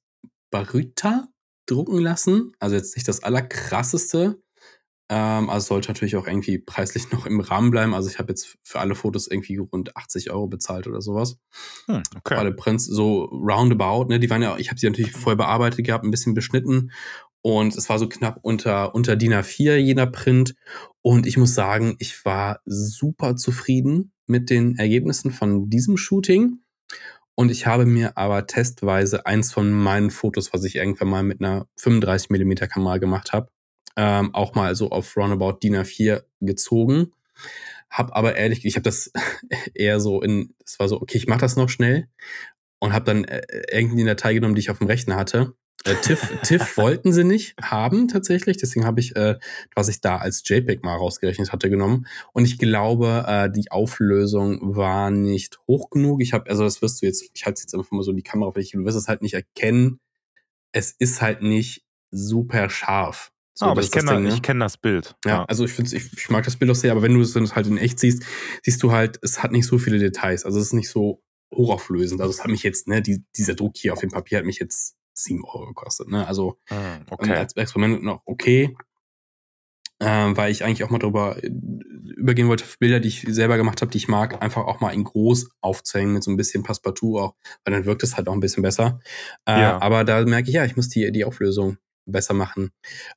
Baryta 0.51 1.27
drucken 1.65 1.99
lassen. 1.99 2.53
Also 2.59 2.75
jetzt 2.75 2.95
nicht 2.95 3.07
das 3.07 3.23
allerkrasseste. 3.23 4.41
Ähm, 5.09 5.49
also 5.49 5.67
sollte 5.67 5.89
natürlich 5.89 6.15
auch 6.15 6.27
irgendwie 6.27 6.57
preislich 6.57 7.11
noch 7.11 7.25
im 7.25 7.39
Rahmen 7.39 7.71
bleiben. 7.71 7.93
Also 7.93 8.09
ich 8.09 8.19
habe 8.19 8.31
jetzt 8.31 8.57
für 8.63 8.79
alle 8.79 8.95
Fotos 8.95 9.27
irgendwie 9.27 9.57
rund 9.57 9.95
80 9.95 10.31
Euro 10.31 10.47
bezahlt 10.47 10.87
oder 10.87 11.01
sowas. 11.01 11.37
Hm, 11.87 12.03
okay. 12.17 12.35
alle 12.35 12.53
Prints 12.53 12.85
so 12.85 13.25
roundabout. 13.25 14.05
Ne? 14.09 14.19
Die 14.19 14.29
waren 14.29 14.41
ja, 14.41 14.57
ich 14.57 14.69
habe 14.69 14.79
sie 14.79 14.87
natürlich 14.87 15.11
vorher 15.11 15.37
bearbeitet 15.37 15.85
gehabt, 15.85 16.03
ein 16.03 16.11
bisschen 16.11 16.33
beschnitten. 16.33 16.91
Und 17.41 17.75
es 17.75 17.89
war 17.89 17.99
so 17.99 18.07
knapp 18.07 18.39
unter, 18.41 18.95
unter 18.95 19.17
DIN 19.17 19.33
A4 19.33 19.75
jener 19.75 20.07
Print. 20.07 20.55
Und 21.01 21.27
ich 21.27 21.37
muss 21.37 21.53
sagen, 21.53 21.95
ich 21.99 22.23
war 22.23 22.61
super 22.65 23.35
zufrieden 23.35 24.13
mit 24.25 24.49
den 24.49 24.77
Ergebnissen 24.77 25.31
von 25.31 25.69
diesem 25.69 25.97
Shooting. 25.97 26.62
Und 27.35 27.49
ich 27.49 27.65
habe 27.65 27.85
mir 27.85 28.17
aber 28.17 28.45
testweise 28.45 29.25
eins 29.25 29.51
von 29.51 29.71
meinen 29.71 30.11
Fotos, 30.11 30.53
was 30.53 30.63
ich 30.63 30.75
irgendwann 30.75 31.09
mal 31.09 31.23
mit 31.23 31.41
einer 31.41 31.67
35 31.77 32.29
mm 32.29 32.53
Kamera 32.69 32.97
gemacht 32.97 33.33
habe, 33.33 33.49
ähm, 33.95 34.33
auch 34.33 34.53
mal 34.55 34.75
so 34.75 34.89
auf 34.91 35.15
Roundabout 35.17 35.59
DIN 35.63 35.75
A4 35.75 36.23
gezogen. 36.41 37.11
Hab 37.89 38.15
aber 38.15 38.35
ehrlich, 38.35 38.65
ich 38.65 38.75
habe 38.75 38.83
das 38.83 39.11
eher 39.73 39.99
so 39.99 40.21
in, 40.21 40.53
es 40.65 40.79
war 40.79 40.87
so, 40.87 41.01
okay, 41.01 41.17
ich 41.17 41.27
mache 41.27 41.41
das 41.41 41.55
noch 41.55 41.69
schnell 41.69 42.07
und 42.79 42.93
habe 42.93 43.05
dann 43.05 43.23
äh, 43.23 43.41
irgendwie 43.71 44.01
eine 44.01 44.11
Datei 44.11 44.33
genommen, 44.33 44.55
die 44.55 44.61
ich 44.61 44.69
auf 44.69 44.79
dem 44.79 44.87
Rechner 44.87 45.15
hatte. 45.15 45.55
Äh, 45.85 45.95
TIFF, 45.95 46.41
TIFF 46.43 46.77
wollten 46.77 47.11
sie 47.11 47.25
nicht 47.25 47.55
haben 47.61 48.07
tatsächlich, 48.07 48.55
deswegen 48.57 48.85
habe 48.85 49.01
ich, 49.01 49.15
äh, 49.17 49.37
was 49.75 49.89
ich 49.89 49.99
da 49.99 50.17
als 50.17 50.41
JPEG 50.47 50.83
mal 50.83 50.95
rausgerechnet 50.95 51.51
hatte, 51.51 51.69
genommen. 51.69 52.07
Und 52.31 52.45
ich 52.45 52.57
glaube, 52.57 53.25
äh, 53.27 53.51
die 53.51 53.69
Auflösung 53.69 54.75
war 54.75 55.11
nicht 55.11 55.59
hoch 55.67 55.89
genug. 55.89 56.21
Ich 56.21 56.31
habe, 56.31 56.49
also 56.49 56.63
das 56.63 56.81
wirst 56.81 57.01
du 57.01 57.05
jetzt, 57.05 57.29
ich 57.33 57.45
halte 57.45 57.61
jetzt 57.61 57.75
einfach 57.75 57.91
mal 57.91 58.03
so 58.03 58.11
in 58.11 58.17
die 58.17 58.23
Kamera, 58.23 58.51
vielleicht, 58.51 58.73
du 58.73 58.85
wirst 58.85 58.97
es 58.97 59.09
halt 59.09 59.21
nicht 59.21 59.33
erkennen. 59.33 59.99
Es 60.71 60.91
ist 60.91 61.21
halt 61.21 61.41
nicht 61.41 61.83
super 62.11 62.69
scharf. 62.69 63.31
So, 63.55 63.65
ah, 63.65 63.71
aber 63.71 63.81
das 63.81 63.87
ich 63.87 63.91
das 63.91 64.05
kenne 64.05 64.17
Ding, 64.17 64.27
ne? 64.29 64.33
ich 64.33 64.41
kenn 64.41 64.59
das 64.59 64.77
Bild. 64.77 65.15
Ja, 65.25 65.43
also 65.45 65.65
ich 65.65 65.73
finde 65.73 65.95
ich, 65.95 66.11
ich 66.13 66.29
mag 66.29 66.43
das 66.45 66.55
Bild 66.55 66.71
auch 66.71 66.75
sehr, 66.75 66.91
aber 66.91 67.03
wenn 67.03 67.13
du 67.13 67.21
es 67.21 67.35
wenn 67.35 67.43
du 67.43 67.49
es 67.49 67.55
halt 67.55 67.67
in 67.67 67.77
echt 67.77 67.99
siehst, 67.99 68.23
siehst 68.63 68.81
du 68.81 68.91
halt, 68.91 69.19
es 69.21 69.43
hat 69.43 69.51
nicht 69.51 69.67
so 69.67 69.77
viele 69.77 69.99
Details. 69.99 70.45
Also 70.45 70.59
es 70.59 70.67
ist 70.67 70.73
nicht 70.73 70.89
so 70.89 71.21
hochauflösend. 71.53 72.21
Also 72.21 72.31
es 72.31 72.41
hat 72.41 72.49
mich 72.49 72.63
jetzt, 72.63 72.87
ne, 72.87 73.01
die, 73.01 73.23
dieser 73.35 73.53
Druck 73.53 73.77
hier 73.77 73.93
auf 73.93 73.99
dem 73.99 74.09
Papier 74.09 74.39
hat 74.39 74.45
mich 74.45 74.59
jetzt 74.59 74.95
7 75.13 75.43
Euro 75.45 75.67
gekostet. 75.67 76.07
Ne? 76.09 76.27
Also 76.27 76.57
Hm, 76.65 76.77
ähm, 76.77 77.05
okay. 77.09 77.33
als 77.35 77.55
Experiment 77.55 78.03
noch 78.03 78.21
okay. 78.25 78.75
Ähm, 79.99 80.35
weil 80.35 80.51
ich 80.51 80.65
eigentlich 80.65 80.83
auch 80.83 80.89
mal 80.89 80.97
drüber 80.99 81.41
äh, 81.41 81.47
übergehen 82.17 82.49
wollte, 82.49 82.65
Bilder, 82.79 82.99
die 82.99 83.07
ich 83.07 83.21
selber 83.29 83.55
gemacht 83.57 83.81
habe, 83.81 83.91
die 83.91 83.97
ich 83.99 84.07
mag, 84.09 84.41
einfach 84.41 84.65
auch 84.65 84.81
mal 84.81 84.89
in 84.93 85.03
groß 85.05 85.49
aufzuhängen 85.61 86.13
mit 86.13 86.23
so 86.23 86.31
ein 86.31 86.35
bisschen 86.35 86.63
Passepartout 86.63 87.19
auch, 87.19 87.35
weil 87.63 87.73
dann 87.73 87.85
wirkt 87.85 88.03
es 88.03 88.17
halt 88.17 88.27
auch 88.27 88.33
ein 88.33 88.41
bisschen 88.41 88.63
besser. 88.63 88.99
Äh, 89.45 89.61
Ja. 89.61 89.81
Aber 89.81 90.03
da 90.03 90.21
merke 90.25 90.49
ich, 90.49 90.55
ja, 90.55 90.65
ich 90.65 90.75
muss 90.75 90.89
die, 90.89 91.09
die 91.11 91.23
Auflösung 91.23 91.77
besser 92.05 92.33
machen. 92.33 92.71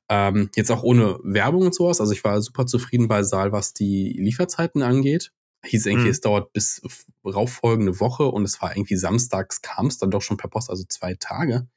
Ähm, 0.07 0.49
jetzt 0.55 0.71
auch 0.71 0.81
ohne 0.83 1.19
Werbung 1.23 1.63
und 1.63 1.75
sowas. 1.75 1.99
Also 1.99 2.13
ich 2.13 2.23
war 2.23 2.41
super 2.41 2.65
zufrieden 2.67 3.09
bei 3.09 3.21
Saal, 3.23 3.51
was 3.51 3.73
die 3.73 4.13
Lieferzeiten 4.17 4.81
angeht. 4.81 5.33
Hieß 5.65 5.87
irgendwie, 5.87 6.05
Mhm. 6.05 6.11
es 6.11 6.21
dauert 6.21 6.53
bis 6.53 6.81
rauffolgende 7.25 7.99
Woche 7.99 8.27
und 8.27 8.43
es 8.43 8.61
war 8.61 8.73
irgendwie 8.77 8.95
samstags 8.95 9.61
kam 9.61 9.87
es 9.87 9.97
dann 9.97 10.11
doch 10.11 10.21
schon 10.21 10.37
per 10.37 10.49
Post, 10.49 10.69
also 10.69 10.85
zwei 10.87 11.15
Tage. 11.15 11.67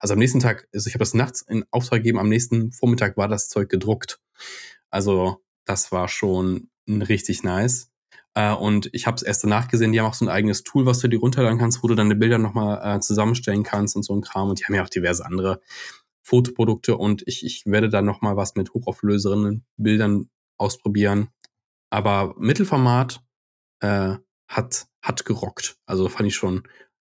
Also 0.00 0.14
am 0.14 0.18
nächsten 0.18 0.40
Tag, 0.40 0.66
also 0.74 0.88
ich 0.88 0.94
habe 0.94 1.00
das 1.00 1.14
nachts 1.14 1.42
in 1.42 1.64
Auftrag 1.70 2.00
gegeben, 2.00 2.18
am 2.18 2.28
nächsten 2.28 2.72
Vormittag 2.72 3.16
war 3.16 3.28
das 3.28 3.48
Zeug 3.48 3.68
gedruckt. 3.68 4.20
Also 4.90 5.44
das 5.66 5.92
war 5.92 6.08
schon 6.08 6.70
richtig 6.88 7.44
nice. 7.44 7.92
Äh, 8.34 8.54
und 8.54 8.88
ich 8.92 9.06
habe 9.06 9.16
es 9.16 9.22
erst 9.22 9.44
danach 9.44 9.68
gesehen, 9.68 9.92
die 9.92 10.00
haben 10.00 10.06
auch 10.06 10.14
so 10.14 10.24
ein 10.24 10.30
eigenes 10.30 10.62
Tool, 10.62 10.86
was 10.86 11.00
du 11.00 11.08
dir 11.08 11.20
runterladen 11.20 11.58
kannst, 11.58 11.82
wo 11.82 11.88
du 11.88 11.94
die 11.94 12.14
Bilder 12.14 12.38
nochmal 12.38 12.96
äh, 12.96 13.00
zusammenstellen 13.00 13.62
kannst 13.62 13.94
und 13.94 14.02
so 14.02 14.14
ein 14.14 14.22
Kram. 14.22 14.48
Und 14.48 14.58
die 14.58 14.64
haben 14.64 14.74
ja 14.74 14.82
auch 14.82 14.88
diverse 14.88 15.24
andere 15.24 15.60
Fotoprodukte 16.22 16.96
und 16.96 17.26
ich, 17.26 17.44
ich 17.44 17.66
werde 17.66 17.88
dann 17.88 18.04
nochmal 18.04 18.36
was 18.36 18.54
mit 18.54 18.72
hochauflöseren 18.72 19.64
Bildern 19.76 20.30
ausprobieren. 20.58 21.28
Aber 21.90 22.34
Mittelformat 22.38 23.20
äh, 23.80 24.16
hat, 24.48 24.86
hat 25.02 25.24
gerockt. 25.24 25.76
Also 25.86 26.08
fand 26.08 26.28
ich 26.28 26.36
schon 26.36 26.62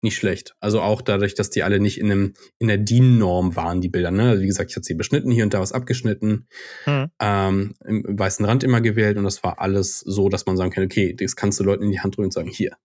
nicht 0.02 0.16
schlecht. 0.16 0.54
Also 0.60 0.80
auch 0.80 1.02
dadurch, 1.02 1.34
dass 1.34 1.50
die 1.50 1.62
alle 1.62 1.78
nicht 1.80 1.98
in, 2.00 2.10
einem, 2.10 2.34
in 2.58 2.68
der 2.68 2.78
DIN-Norm 2.78 3.54
waren, 3.56 3.80
die 3.80 3.88
Bilder. 3.88 4.10
Ne? 4.10 4.30
Also 4.30 4.42
wie 4.42 4.46
gesagt, 4.46 4.70
ich 4.70 4.76
hatte 4.76 4.86
sie 4.86 4.94
beschnitten, 4.94 5.30
hier 5.30 5.44
und 5.44 5.52
da 5.54 5.60
was 5.60 5.72
abgeschnitten, 5.72 6.46
Hm. 6.84 7.08
ähm, 7.20 7.74
im 7.84 8.18
weißen 8.18 8.44
Rand 8.44 8.64
immer 8.64 8.80
gewählt 8.80 9.16
und 9.18 9.24
das 9.24 9.42
war 9.44 9.60
alles 9.60 10.00
so, 10.00 10.28
dass 10.28 10.46
man 10.46 10.56
sagen 10.56 10.70
kann, 10.70 10.84
okay, 10.84 11.14
das 11.14 11.36
kannst 11.36 11.60
du 11.60 11.64
Leuten 11.64 11.84
in 11.84 11.90
die 11.90 12.00
Hand 12.00 12.16
drücken 12.16 12.26
und 12.26 12.32
sagen, 12.32 12.48
hier, 12.48 12.76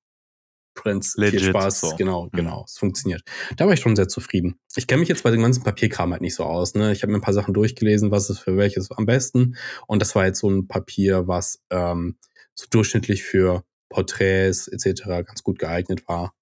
Prince, 0.78 1.20
Legit, 1.20 1.40
viel 1.40 1.50
Spaß, 1.52 1.80
so. 1.80 1.96
genau, 1.96 2.26
Mhm. 2.26 2.30
genau, 2.34 2.64
es 2.68 2.78
funktioniert. 2.78 3.22
Da 3.56 3.66
war 3.66 3.74
ich 3.74 3.80
schon 3.80 3.96
sehr 3.96 4.10
zufrieden. 4.10 4.60
Ich 4.76 4.88
kenne 4.88 5.00
mich 5.00 5.08
jetzt 5.08 5.24
bei 5.24 5.32
dem 5.32 5.42
ganzen 5.42 5.64
Papierkram 5.64 6.12
halt 6.12 6.22
nicht 6.22 6.36
so 6.36 6.44
aus. 6.44 6.76
Ne? 6.76 6.92
Ich 6.92 7.02
habe 7.02 7.14
mir 7.14 7.20
ein 7.20 7.22
paar 7.22 7.34
Sachen 7.34 7.54
durchgelesen, 7.54 8.12
was 8.12 8.30
ist 8.30 8.40
für 8.40 8.58
welches 8.58 8.92
am 8.92 9.06
besten. 9.06 9.56
Und 9.88 10.02
das 10.02 10.16
war 10.16 10.26
jetzt 10.26 10.40
so 10.42 10.50
ein 10.50 10.68
Papier, 10.68 11.30
was 11.30 11.62
ähm, 11.70 12.18
so 12.56 12.66
durchschnittlich 12.70 13.24
für 13.24 13.64
Porträts 13.90 14.68
etc. 14.68 15.04
ganz 15.26 15.44
gut 15.44 15.60
geeignet 15.60 16.10
war. 16.10 16.34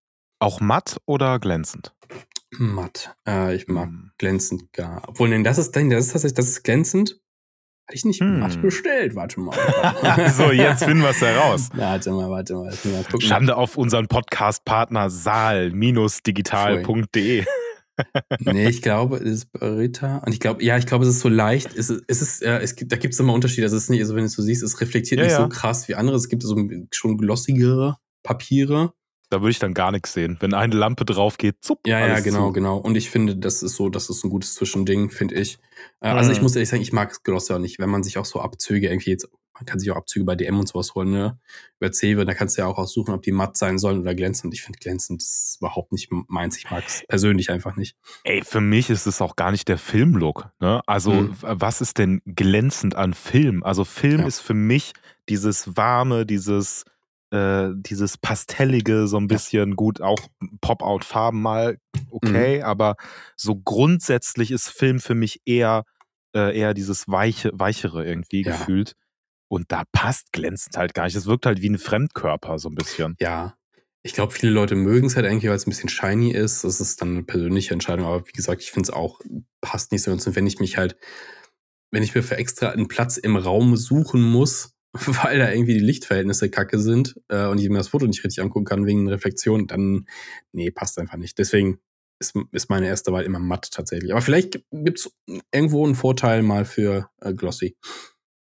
Auch 0.44 0.60
matt 0.60 0.98
oder 1.06 1.40
glänzend? 1.40 1.94
Matt. 2.52 3.16
Äh, 3.28 3.56
ich 3.56 3.68
mag 3.68 3.88
Hm. 3.88 4.12
glänzend 4.18 4.72
gar. 4.74 5.02
Obwohl, 5.08 5.30
nein, 5.30 5.44
das 5.44 5.58
ist, 5.58 5.74
nein, 5.76 5.90
das 5.90 6.06
ist 6.08 6.12
tatsächlich, 6.14 6.36
das 6.36 6.48
ist 6.50 6.64
glänzend. 6.64 7.20
Hatte 7.88 7.96
ich 7.98 8.06
nicht 8.06 8.20
Hm. 8.22 8.40
matt 8.40 8.62
bestellt, 8.62 9.16
warte 9.16 9.40
mal. 9.40 9.54
so, 10.38 10.52
jetzt 10.52 10.84
finden 10.84 11.02
wir 11.02 11.10
es 11.12 11.22
heraus. 11.22 11.70
Warte 11.74 12.12
mal, 12.12 12.30
warte 12.30 12.54
mal. 12.56 12.74
Mal. 12.84 13.22
Schande 13.22 13.56
auf 13.58 13.78
unseren 13.78 14.08
Podcast-Partner 14.08 15.10
saal-digital.de. 15.10 17.46
Nee, 18.40 18.70
ich 18.70 18.82
glaube, 18.82 19.18
es 19.18 19.22
ist 19.44 19.52
Barita. 19.52 20.18
Und 20.26 20.34
ich 20.34 20.40
glaube, 20.40 20.64
ja, 20.64 20.80
ich 20.80 20.88
glaube, 20.88 21.04
es 21.06 21.12
ist 21.12 21.20
so 21.20 21.30
leicht. 21.30 21.76
Es 21.78 21.92
ist, 21.92 22.04
es 22.08 22.24
ist, 22.24 22.42
äh, 22.42 22.58
es 22.58 22.76
gibt, 22.76 22.92
da 22.92 22.96
gibt 22.96 23.14
es 23.14 23.20
immer 23.20 23.34
Unterschiede. 23.34 23.68
Also 23.68 23.78
es 23.78 23.84
ist 23.84 23.90
nicht, 23.92 24.02
also 24.02 24.16
wenn 24.16 24.22
du 24.22 24.26
es 24.26 24.34
so 24.34 24.42
siehst, 24.42 24.64
es 24.64 24.82
reflektiert 24.82 25.20
Ja, 25.20 25.26
nicht 25.26 25.34
ja. 25.34 25.42
so 25.44 25.48
krass 25.48 25.88
wie 25.88 25.94
andere. 25.94 26.16
Es 26.16 26.28
gibt 26.28 26.42
so 26.42 26.58
schon 26.92 27.20
glossigere 27.20 27.98
Papiere. 28.24 28.94
Da 29.34 29.42
würde 29.42 29.50
ich 29.50 29.58
dann 29.60 29.74
gar 29.74 29.92
nichts 29.92 30.14
sehen. 30.14 30.38
Wenn 30.42 30.54
eine 30.54 30.76
Lampe 30.76 31.06
drauf 31.06 31.40
geht, 31.40 31.56
zupp, 31.62 31.80
Ja, 31.88 32.00
ja, 32.06 32.20
genau, 32.20 32.48
zu. 32.50 32.54
genau. 32.54 32.78
Und 32.78 32.96
ich 32.96 33.10
finde, 33.10 33.36
das 33.36 33.64
ist 33.64 33.76
so, 33.76 33.90
das 33.90 34.10
ist 34.12 34.24
ein 34.24 34.30
gutes 34.30 34.54
Zwischending, 34.54 35.10
finde 35.10 35.34
ich. 35.34 35.58
Äh, 36.02 36.10
Also 36.10 36.32
ich 36.32 36.38
Mhm. 36.38 36.44
muss 36.44 36.56
ehrlich 36.56 36.70
sagen, 36.70 36.84
ich 36.84 36.94
mag 36.94 37.24
Glossy 37.24 37.52
auch 37.54 37.58
nicht, 37.58 37.80
wenn 37.80 37.90
man 37.90 38.04
sich 38.04 38.20
auch 38.20 38.26
so 38.26 38.40
Abzüge 38.42 38.90
irgendwie 38.90 39.10
jetzt, 39.10 39.28
man 39.56 39.66
kann 39.66 39.80
sich 39.80 39.90
auch 39.90 39.96
Abzüge 39.96 40.24
bei 40.26 40.36
DM 40.36 40.60
und 40.60 40.68
sowas 40.68 40.94
holen, 40.94 41.10
ne? 41.12 41.40
Über 41.80 41.92
Cewe, 41.92 42.26
da 42.26 42.34
kannst 42.36 42.58
du 42.58 42.62
ja 42.62 42.68
auch 42.68 42.78
aussuchen, 42.78 43.12
ob 43.14 43.24
die 43.24 43.32
matt 43.32 43.58
sein 43.58 43.80
sollen 43.80 44.02
oder 44.02 44.14
glänzend. 44.14 44.54
Ich 44.54 44.62
finde 44.62 44.78
glänzend 44.78 45.22
ist 45.24 45.58
überhaupt 45.60 45.92
nicht 45.92 46.10
meins. 46.28 46.58
Ich 46.58 46.70
mag 46.70 46.84
es 46.88 47.04
persönlich 47.08 47.50
einfach 47.50 47.76
nicht. 47.76 47.96
Ey, 48.24 48.42
für 48.44 48.62
mich 48.62 48.90
ist 48.92 49.08
es 49.08 49.20
auch 49.22 49.36
gar 49.36 49.50
nicht 49.52 49.68
der 49.68 49.80
Filmlook. 49.80 50.50
Ne? 50.60 50.82
Also, 50.86 51.12
Mhm. 51.12 51.36
was 51.42 51.82
ist 51.82 51.98
denn 51.98 52.22
glänzend 52.26 52.96
an 52.96 53.14
Film? 53.16 53.64
Also, 53.64 53.84
Film 53.84 54.22
Ja. 54.22 54.28
ist 54.28 54.42
für 54.42 54.54
mich 54.54 54.94
dieses 55.30 55.76
warme, 55.78 56.26
dieses, 56.28 56.84
äh, 57.34 57.70
dieses 57.76 58.18
pastellige, 58.18 59.08
so 59.08 59.18
ein 59.18 59.28
bisschen 59.28 59.76
gut, 59.76 60.02
auch 60.02 60.20
Pop-Out-Farben 60.62 61.42
mal 61.42 61.78
okay, 62.12 62.60
Mhm. 62.60 62.64
aber 62.64 62.96
so 63.36 63.56
grundsätzlich 63.56 64.52
ist 64.52 64.70
Film 64.70 65.00
für 65.00 65.16
mich 65.16 65.42
eher 65.46 65.84
äh, 66.36 66.58
eher 66.58 66.74
dieses 66.74 67.08
weiche, 67.08 67.52
weichere 67.54 68.04
irgendwie 68.06 68.42
Ja. 68.44 68.52
gefühlt. 68.58 68.94
Und 69.50 69.72
da 69.72 69.84
passt 69.92 70.32
glänzend 70.32 70.78
halt 70.78 70.96
gar 70.96 71.04
nicht. 71.06 71.16
Es 71.16 71.28
wirkt 71.28 71.46
halt 71.46 71.62
wie 71.62 71.70
ein 71.70 71.78
Fremdkörper 71.78 72.58
so 72.58 72.70
ein 72.70 72.76
bisschen. 72.76 73.16
Ja. 73.20 73.56
Ich 74.02 74.14
glaube, 74.14 74.32
viele 74.34 74.52
Leute 74.52 74.74
mögen 74.76 75.06
es 75.08 75.16
halt 75.16 75.28
eigentlich, 75.28 75.48
weil 75.48 75.56
es 75.56 75.68
ein 75.68 75.70
bisschen 75.70 75.90
shiny 75.90 76.32
ist. 76.32 76.64
Das 76.64 76.82
ist 76.82 77.02
dann 77.02 77.10
eine 77.12 77.24
persönliche 77.24 77.74
Entscheidung. 77.74 78.06
Aber 78.08 78.28
wie 78.28 78.32
gesagt, 78.32 78.64
ich 78.64 78.72
finde 78.72 78.88
es 78.88 78.94
auch, 78.96 79.22
passt 79.62 79.92
nicht 79.92 80.02
so 80.02 80.10
ganz. 80.10 80.26
Und 80.26 80.36
wenn 80.36 80.48
ich 80.48 80.60
mich 80.60 80.78
halt, 80.78 80.98
wenn 81.92 82.02
ich 82.02 82.16
mir 82.16 82.24
für 82.24 82.38
extra 82.38 82.70
einen 82.70 82.88
Platz 82.88 83.18
im 83.18 83.36
Raum 83.38 83.76
suchen 83.78 84.24
muss, 84.24 84.73
weil 85.24 85.40
da 85.40 85.52
irgendwie 85.52 85.74
die 85.74 85.80
Lichtverhältnisse 85.80 86.50
kacke 86.50 86.80
sind 86.80 87.20
äh, 87.30 87.48
und 87.48 87.60
ich 87.60 87.70
mir 87.70 87.80
das 87.80 87.90
Foto 87.90 88.06
nicht 88.06 88.24
richtig 88.24 88.44
angucken 88.44 88.66
kann 88.66 88.86
wegen 88.86 89.10
Reflexion, 89.10 89.68
dann, 89.68 90.08
nee, 90.52 90.72
passt 90.72 91.00
einfach 91.00 91.18
nicht. 91.18 91.38
Deswegen 91.40 91.80
ist, 92.20 92.36
ist 92.52 92.70
meine 92.70 92.88
erste 92.88 93.12
Wahl 93.12 93.24
immer 93.24 93.40
matt 93.40 93.72
tatsächlich. 93.72 94.12
Aber 94.12 94.22
vielleicht 94.22 94.64
gibt 94.72 95.00
es 95.00 95.12
irgendwo 95.52 95.86
einen 95.86 95.96
Vorteil 95.96 96.44
mal 96.44 96.66
für 96.66 97.10
äh, 97.22 97.34
Glossy. 97.34 97.76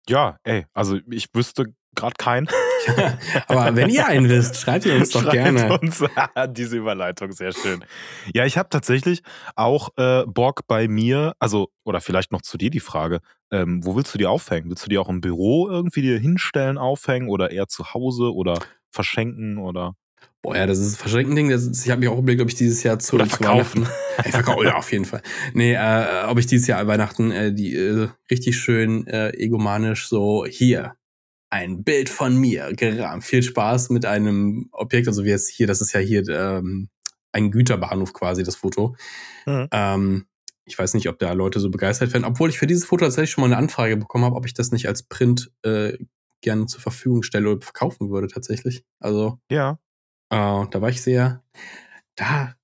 Ja, 0.09 0.39
ey, 0.43 0.67
also 0.73 0.99
ich 1.11 1.29
wüsste 1.35 1.73
gerade 1.95 2.15
keinen. 2.19 2.49
Aber 3.47 3.77
wenn 3.77 3.89
ihr 3.91 4.07
einen 4.07 4.29
wisst, 4.29 4.57
schreibt 4.57 4.87
ihr 4.87 4.95
uns 4.95 5.11
doch 5.11 5.23
Schreibt 5.23 5.33
gerne. 5.33 5.79
Uns, 5.79 6.03
diese 6.51 6.77
Überleitung, 6.77 7.33
sehr 7.33 7.53
schön. 7.53 7.85
Ja, 8.35 8.45
ich 8.47 8.59
habe 8.59 8.69
tatsächlich 8.69 9.23
auch 9.57 9.91
äh, 9.97 10.25
Bock 10.27 10.67
bei 10.67 10.89
mir, 10.89 11.35
also, 11.39 11.71
oder 11.85 12.01
vielleicht 12.01 12.33
noch 12.33 12.43
zu 12.43 12.59
dir 12.59 12.71
die 12.71 12.81
Frage, 12.81 13.21
ähm, 13.51 13.85
wo 13.85 13.97
willst 13.97 14.15
du 14.15 14.19
die 14.19 14.27
aufhängen? 14.27 14.71
Willst 14.71 14.85
du 14.85 14.89
die 14.89 14.99
auch 14.99 15.09
im 15.09 15.21
Büro 15.21 15.69
irgendwie 15.69 16.03
dir 16.03 16.19
hinstellen, 16.19 16.79
aufhängen 16.79 17.29
oder 17.29 17.51
eher 17.51 17.69
zu 17.69 17.93
Hause 17.95 18.35
oder 18.35 18.59
verschenken 18.91 19.59
oder? 19.59 19.95
Boah, 20.43 20.57
ja, 20.57 20.67
das 20.67 20.79
ist 20.79 20.93
das 20.93 21.01
Verschenken-Ding. 21.01 21.51
Ich 21.51 21.91
habe 21.91 22.01
mich 22.01 22.09
auch 22.09 22.19
überlegt, 22.19 22.41
ob 22.41 22.49
ich 22.49 22.55
dieses 22.55 22.83
Jahr 22.83 22.99
zu, 22.99 23.17
Oder 23.17 23.25
zu 23.29 23.37
verkaufen. 23.37 23.83
Weihnachten. 23.83 23.95
Ey, 24.25 24.33
verkaufen, 24.33 24.67
ja, 24.67 24.77
auf 24.77 24.91
jeden 24.91 25.05
Fall. 25.05 25.23
Nee, 25.53 25.75
äh, 25.75 26.25
ob 26.29 26.39
ich 26.39 26.47
dieses 26.47 26.67
Jahr 26.67 26.87
Weihnachten 26.87 27.31
äh, 27.31 27.53
die 27.53 27.75
äh, 27.75 28.09
richtig 28.31 28.57
schön 28.57 29.07
äh, 29.07 29.31
egomanisch 29.37 30.09
so 30.09 30.47
hier 30.47 30.95
ein 31.51 31.83
Bild 31.85 32.09
von 32.09 32.37
mir 32.37 32.73
gerahmt. 32.75 33.25
Viel 33.25 33.43
Spaß 33.43 33.91
mit 33.91 34.07
einem 34.07 34.69
Objekt, 34.73 35.09
also 35.09 35.25
wie 35.25 35.31
jetzt 35.31 35.49
hier, 35.49 35.67
das 35.67 35.81
ist 35.81 35.93
ja 35.93 36.01
hier 36.01 36.27
ähm, 36.29 36.89
ein 37.33 37.51
Güterbahnhof 37.51 38.13
quasi, 38.13 38.43
das 38.43 38.57
Foto. 38.57 38.97
Mhm. 39.47 39.69
Ähm, 39.73 40.27
ich 40.65 40.79
weiß 40.79 40.95
nicht, 40.95 41.09
ob 41.09 41.19
da 41.19 41.33
Leute 41.33 41.59
so 41.59 41.71
begeistert 41.71 42.13
werden, 42.13 42.25
obwohl 42.25 42.51
ich 42.51 42.59
für 42.59 42.67
dieses 42.69 42.85
Foto 42.85 43.05
tatsächlich 43.05 43.31
schon 43.33 43.43
mal 43.43 43.49
eine 43.49 43.57
Anfrage 43.57 43.97
bekommen 43.97 44.25
habe, 44.25 44.37
ob 44.37 44.47
ich 44.47 44.55
das 44.55 44.71
nicht 44.71 44.87
als 44.87 45.03
Print 45.03 45.51
äh, 45.63 45.99
gerne 46.41 46.67
zur 46.67 46.81
Verfügung 46.81 47.23
stelle 47.23 47.51
oder 47.51 47.61
verkaufen 47.61 48.11
würde 48.11 48.29
tatsächlich. 48.29 48.85
Also 49.01 49.41
Ja. 49.51 49.79
äh, 50.31 50.67
da 50.71 50.81
war 50.81 50.89
ich 50.89 51.03
sehr, 51.03 51.43
da, 52.15 52.55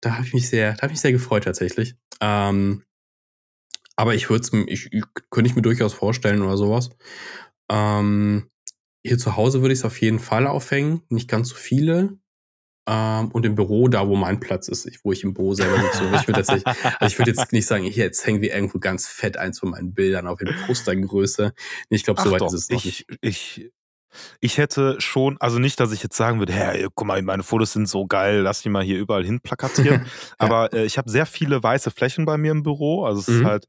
da 0.00 0.14
habe 0.14 0.26
ich 0.26 0.34
mich 0.34 0.48
sehr, 0.48 0.74
da 0.74 0.82
habe 0.82 0.86
ich 0.86 0.92
mich 0.92 1.00
sehr 1.00 1.12
gefreut 1.12 1.44
tatsächlich. 1.44 1.96
Ähm, 2.20 2.84
aber 3.96 4.14
ich 4.14 4.30
würde 4.30 4.42
es, 4.42 4.52
ich, 4.68 4.92
ich 4.92 5.04
könnte 5.30 5.50
ich 5.50 5.56
mir 5.56 5.62
durchaus 5.62 5.92
vorstellen 5.92 6.42
oder 6.42 6.56
sowas. 6.56 6.90
Ähm, 7.70 8.50
hier 9.04 9.18
zu 9.18 9.36
Hause 9.36 9.60
würde 9.62 9.72
ich 9.72 9.80
es 9.80 9.84
auf 9.84 10.00
jeden 10.00 10.18
Fall 10.18 10.46
aufhängen, 10.46 11.02
nicht 11.08 11.28
ganz 11.28 11.48
so 11.50 11.54
viele. 11.54 12.18
Ähm, 12.88 13.30
und 13.32 13.44
im 13.44 13.54
Büro, 13.54 13.88
da 13.88 14.08
wo 14.08 14.16
mein 14.16 14.40
Platz 14.40 14.68
ist, 14.68 14.86
ich, 14.86 15.04
wo 15.04 15.12
ich 15.12 15.22
im 15.22 15.34
Büro 15.34 15.52
selber 15.54 15.76
sitze. 15.78 16.10
ich 16.14 16.26
würde 16.26 16.38
also 16.48 16.56
ich 17.06 17.18
würde 17.18 17.30
jetzt 17.32 17.52
nicht 17.52 17.66
sagen, 17.66 17.84
hier, 17.84 18.04
jetzt 18.04 18.26
hängen 18.26 18.40
wir 18.40 18.54
irgendwo 18.54 18.78
ganz 18.78 19.06
fett 19.06 19.36
eins 19.36 19.58
von 19.58 19.70
meinen 19.70 19.92
Bildern 19.92 20.26
auf 20.26 20.40
in 20.40 20.48
Postergröße. 20.66 21.52
Ich 21.90 22.04
glaube, 22.04 22.20
Ach 22.20 22.24
so 22.24 22.32
weit 22.32 22.40
doch, 22.40 22.46
ist 22.48 22.54
es 22.54 22.70
noch 22.70 22.84
ich, 22.84 23.06
nicht. 23.08 23.18
ich, 23.20 23.70
ich 24.40 24.56
hätte 24.56 25.00
schon, 25.00 25.36
also 25.38 25.58
nicht, 25.58 25.78
dass 25.80 25.92
ich 25.92 26.02
jetzt 26.02 26.16
sagen 26.16 26.38
würde, 26.38 26.54
hey, 26.54 26.86
guck 26.94 27.06
mal, 27.06 27.20
meine 27.20 27.42
Fotos 27.42 27.74
sind 27.74 27.86
so 27.88 28.06
geil, 28.06 28.40
lass 28.40 28.62
die 28.62 28.70
mal 28.70 28.82
hier 28.82 28.98
überall 28.98 29.24
hin 29.24 29.40
plakatieren. 29.40 30.06
Aber 30.38 30.72
äh, 30.72 30.84
ich 30.86 30.96
habe 30.96 31.10
sehr 31.10 31.26
viele 31.26 31.62
weiße 31.62 31.90
Flächen 31.90 32.24
bei 32.24 32.38
mir 32.38 32.52
im 32.52 32.62
Büro. 32.62 33.04
Also 33.04 33.20
es 33.20 33.28
ist 33.28 33.42
Mhm. 33.42 33.46
halt 33.46 33.66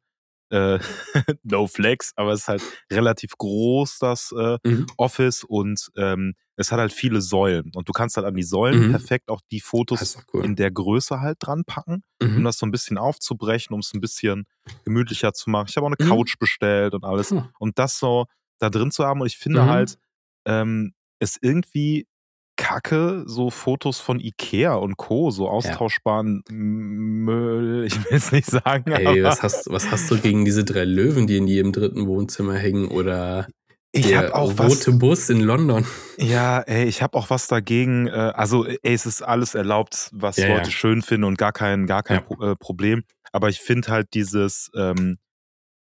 äh, 0.52 0.80
no 1.44 1.68
flex, 1.68 2.14
aber 2.16 2.32
es 2.34 2.42
ist 2.42 2.48
halt 2.48 2.64
relativ 2.92 3.32
groß, 3.38 4.00
das 4.00 4.32
äh, 4.38 4.58
Mhm. 4.64 4.86
Office 4.98 5.44
und 5.44 5.90
ähm, 5.98 6.34
es 6.56 6.72
hat 6.72 6.80
halt 6.80 6.92
viele 6.92 7.22
Säulen. 7.22 7.72
Und 7.76 7.88
du 7.88 7.94
kannst 7.94 8.18
halt 8.18 8.26
an 8.28 8.36
die 8.36 8.44
Säulen 8.44 8.88
Mhm. 8.88 8.92
perfekt 8.92 9.30
auch 9.30 9.42
die 9.52 9.62
Fotos 9.62 10.18
cool. 10.34 10.44
in 10.46 10.56
der 10.56 10.72
Größe 10.72 11.22
halt 11.22 11.38
dran 11.40 11.64
packen, 11.66 12.04
um 12.22 12.42
Mhm. 12.42 12.44
das 12.44 12.58
so 12.58 12.66
ein 12.66 12.72
bisschen 12.72 12.98
aufzubrechen, 12.98 13.74
um 13.74 13.80
es 13.80 13.94
ein 13.94 14.02
bisschen 14.02 14.46
gemütlicher 14.84 15.34
zu 15.34 15.50
machen. 15.50 15.68
Ich 15.70 15.78
habe 15.78 15.86
auch 15.88 15.92
eine 15.98 16.06
Mhm. 16.06 16.10
Couch 16.10 16.38
bestellt 16.40 16.94
und 16.94 17.06
alles. 17.06 17.32
Und 17.60 17.80
das 17.80 17.98
so 18.00 18.26
da 18.60 18.70
drin 18.70 18.92
zu 18.92 19.06
haben. 19.06 19.22
Und 19.22 19.28
ich 19.28 19.38
finde 19.38 19.64
Mhm. 19.64 19.68
halt, 19.70 19.98
ähm, 20.46 20.94
es 21.20 21.38
irgendwie 21.42 22.08
kacke, 22.60 23.24
so 23.26 23.50
Fotos 23.50 24.00
von 24.02 24.20
Ikea 24.20 24.74
und 24.74 24.98
Co., 24.98 25.32
so 25.32 25.48
austauschbaren 25.50 26.44
Müll, 26.50 27.86
ich 27.86 27.96
will 28.04 28.18
es 28.18 28.32
nicht 28.34 28.48
sagen, 28.52 28.92
Ey, 28.92 29.08
aber 29.08 29.24
was 29.24 29.42
hast, 29.42 29.72
was 29.72 29.90
hast 29.92 30.12
du 30.12 30.18
gegen 30.20 30.44
diese 30.44 30.66
drei 30.66 30.84
Löwen, 30.84 31.26
die 31.26 31.38
in 31.38 31.48
jedem 31.48 31.72
dritten 31.72 32.06
Wohnzimmer 32.06 32.56
hängen? 32.56 32.90
Oder 32.90 33.48
ich 33.94 34.08
der 34.08 34.18
habe 34.20 34.36
auch 34.36 34.54
was. 34.58 34.72
rote 34.86 34.92
Bus 34.92 35.30
in 35.30 35.40
London? 35.40 35.86
Ja, 36.18 36.60
ey, 36.60 36.84
ich 36.86 37.02
habe 37.02 37.18
auch 37.18 37.30
was 37.30 37.48
dagegen. 37.48 38.08
Äh, 38.08 38.12
also, 38.12 38.66
ey, 38.66 38.78
es 38.84 39.06
ist 39.06 39.22
alles 39.22 39.56
erlaubt, 39.56 40.10
was 40.12 40.36
Ja, 40.38 40.50
Leute 40.50 40.66
ja. 40.66 40.72
schön 40.72 41.02
finden 41.02 41.24
und 41.24 41.38
gar 41.38 41.54
kein, 41.54 41.88
gar 41.88 42.04
kein 42.04 42.22
Ja. 42.40 42.52
Äh, 42.52 42.56
Problem. 42.58 43.04
Aber 43.32 43.48
ich 43.48 43.62
finde 43.62 43.88
halt 43.88 44.14
dieses 44.14 44.70
ähm, 44.76 45.18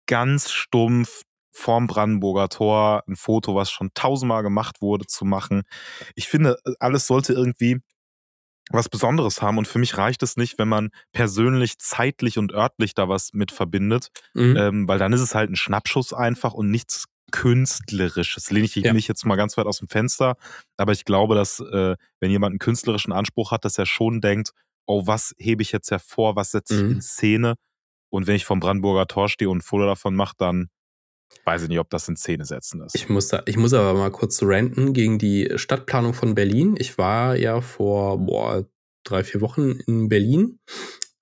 ganz 0.06 0.50
stumpf 0.50 1.22
vorm 1.53 1.86
Brandenburger 1.86 2.48
Tor 2.48 3.05
ein 3.07 3.16
Foto, 3.16 3.55
was 3.55 3.70
schon 3.70 3.90
tausendmal 3.94 4.42
gemacht 4.42 4.80
wurde, 4.82 5.07
zu 5.07 5.24
machen. 5.24 5.62
Ich 6.14 6.28
finde, 6.28 6.57
alles 6.80 7.07
sollte 7.07 7.32
irgendwie 7.34 7.80
was 8.70 8.88
Besonderes 8.88 9.42
haben. 9.42 9.59
Und 9.59 9.68
für 9.68 9.78
mich 9.78 9.98
reicht 9.98 10.22
es 10.22 10.36
nicht, 10.36 10.59
wenn 10.59 10.68
man 10.68 10.90
persönlich, 11.12 11.78
zeitlich 11.78 12.38
und 12.38 12.53
örtlich 12.53 12.94
da 12.94 13.09
was 13.09 13.32
mit 13.34 13.50
verbindet, 13.53 14.09
Mhm. 14.34 14.57
ähm, 14.57 14.88
weil 14.88 14.98
dann 14.98 15.12
ist 15.12 15.20
es 15.20 15.34
halt 15.34 15.50
ein 15.50 15.57
Schnappschuss 15.57 16.12
einfach 16.12 16.55
und 16.55 16.70
nichts 16.70 17.05
Künstlerisches. 17.32 18.50
Lehne 18.50 18.66
ich 18.66 18.74
Ja. 18.76 18.92
mich 18.92 19.09
jetzt 19.09 19.24
mal 19.24 19.36
ganz 19.36 19.57
weit 19.57 19.66
aus 19.66 19.78
dem 19.78 19.88
Fenster. 19.88 20.36
Aber 20.76 20.92
ich 20.92 21.05
glaube, 21.05 21.34
dass 21.34 21.61
äh, 21.61 21.96
wenn 22.20 22.30
jemand 22.30 22.53
einen 22.53 22.59
künstlerischen 22.59 23.12
Anspruch 23.12 23.50
hat, 23.53 23.64
dass 23.64 23.78
er 23.78 23.86
schon 23.86 24.20
denkt, 24.20 24.53
oh, 24.86 25.07
was 25.07 25.34
hebe 25.38 25.62
ich 25.62 25.72
jetzt 25.72 25.90
hervor, 25.90 26.36
was 26.36 26.50
setze 26.50 26.74
ich 26.76 26.82
Mhm. 26.82 26.92
in 26.92 27.00
Szene? 27.00 27.55
Und 28.11 28.26
wenn 28.26 28.36
ich 28.36 28.44
vom 28.44 28.61
Brandenburger 28.61 29.07
Tor 29.07 29.28
stehe 29.28 29.48
und 29.48 29.59
ein 29.59 29.62
Foto 29.62 29.86
davon 29.86 30.14
mache, 30.14 30.34
dann 30.38 30.68
weiß 31.45 31.62
ich 31.62 31.68
nicht, 31.68 31.78
ob 31.78 31.91
das 31.91 32.09
in 32.09 32.16
Szene 32.16 32.45
setzen 32.45 32.83
ist. 32.83 32.95
Ich 32.95 33.09
muss, 33.09 33.28
da, 33.28 33.43
ich 33.47 33.57
muss 33.57 33.72
aber 33.72 33.95
mal 33.99 34.11
kurz 34.11 34.43
ranten 34.43 34.93
gegen 34.93 35.18
die 35.18 35.51
Stadtplanung 35.57 36.14
von 36.14 36.35
Berlin. 36.35 36.74
Ich 36.78 36.99
war 36.99 37.37
ja 37.37 37.61
vor 37.61 38.18
boah, 38.18 38.64
drei, 39.05 39.24
vier 39.24 39.41
Wochen 39.41 39.80
in 39.87 40.09
Berlin 40.09 40.59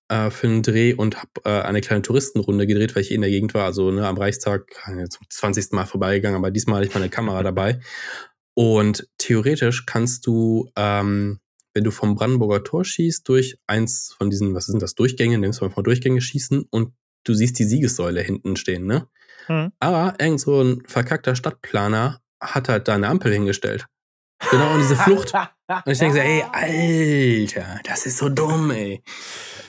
äh, 0.08 0.30
für 0.30 0.48
einen 0.48 0.62
Dreh 0.62 0.94
und 0.94 1.16
habe 1.16 1.30
äh, 1.44 1.62
eine 1.62 1.80
kleine 1.80 2.02
Touristenrunde 2.02 2.66
gedreht, 2.66 2.94
weil 2.94 3.02
ich 3.02 3.10
eh 3.10 3.14
in 3.14 3.22
der 3.22 3.30
Gegend 3.30 3.54
war. 3.54 3.64
Also 3.64 3.90
ne, 3.90 4.06
am 4.06 4.18
Reichstag 4.18 4.70
zum 5.08 5.26
20. 5.28 5.72
Mal 5.72 5.86
vorbeigegangen, 5.86 6.36
aber 6.36 6.50
diesmal 6.50 6.76
hatte 6.76 6.88
ich 6.88 6.94
meine 6.94 7.08
Kamera 7.08 7.42
dabei. 7.42 7.80
Und 8.54 9.08
theoretisch 9.18 9.86
kannst 9.86 10.26
du, 10.26 10.70
ähm, 10.76 11.40
wenn 11.72 11.84
du 11.84 11.90
vom 11.92 12.16
Brandenburger 12.16 12.64
Tor 12.64 12.84
schießt, 12.84 13.26
durch 13.28 13.58
eins 13.66 14.14
von 14.18 14.28
diesen, 14.28 14.54
was 14.54 14.66
sind 14.66 14.82
das, 14.82 14.94
Durchgänge, 14.94 15.38
nimmst 15.38 15.60
du 15.60 15.68
mal 15.68 15.82
Durchgänge 15.82 16.20
schießen 16.20 16.66
und 16.68 16.92
du 17.24 17.34
siehst 17.34 17.58
die 17.58 17.64
Siegessäule 17.64 18.20
hinten 18.22 18.56
stehen, 18.56 18.86
ne? 18.86 19.06
Hm. 19.46 19.72
Aber 19.80 20.14
irgend 20.18 20.40
so 20.40 20.60
ein 20.62 20.82
verkackter 20.86 21.34
Stadtplaner 21.36 22.20
hat 22.40 22.68
halt 22.68 22.88
da 22.88 22.94
eine 22.94 23.08
Ampel 23.08 23.32
hingestellt. 23.32 23.86
Genau, 24.50 24.72
und 24.74 24.80
diese 24.80 24.96
Flucht. 24.96 25.32
Und 25.84 25.92
ich 25.92 25.98
denke 26.00 26.14
so, 26.16 26.20
ey, 26.20 26.42
Alter, 26.50 27.78
das 27.84 28.04
ist 28.04 28.16
so 28.18 28.28
dumm, 28.28 28.72
ey. 28.72 29.04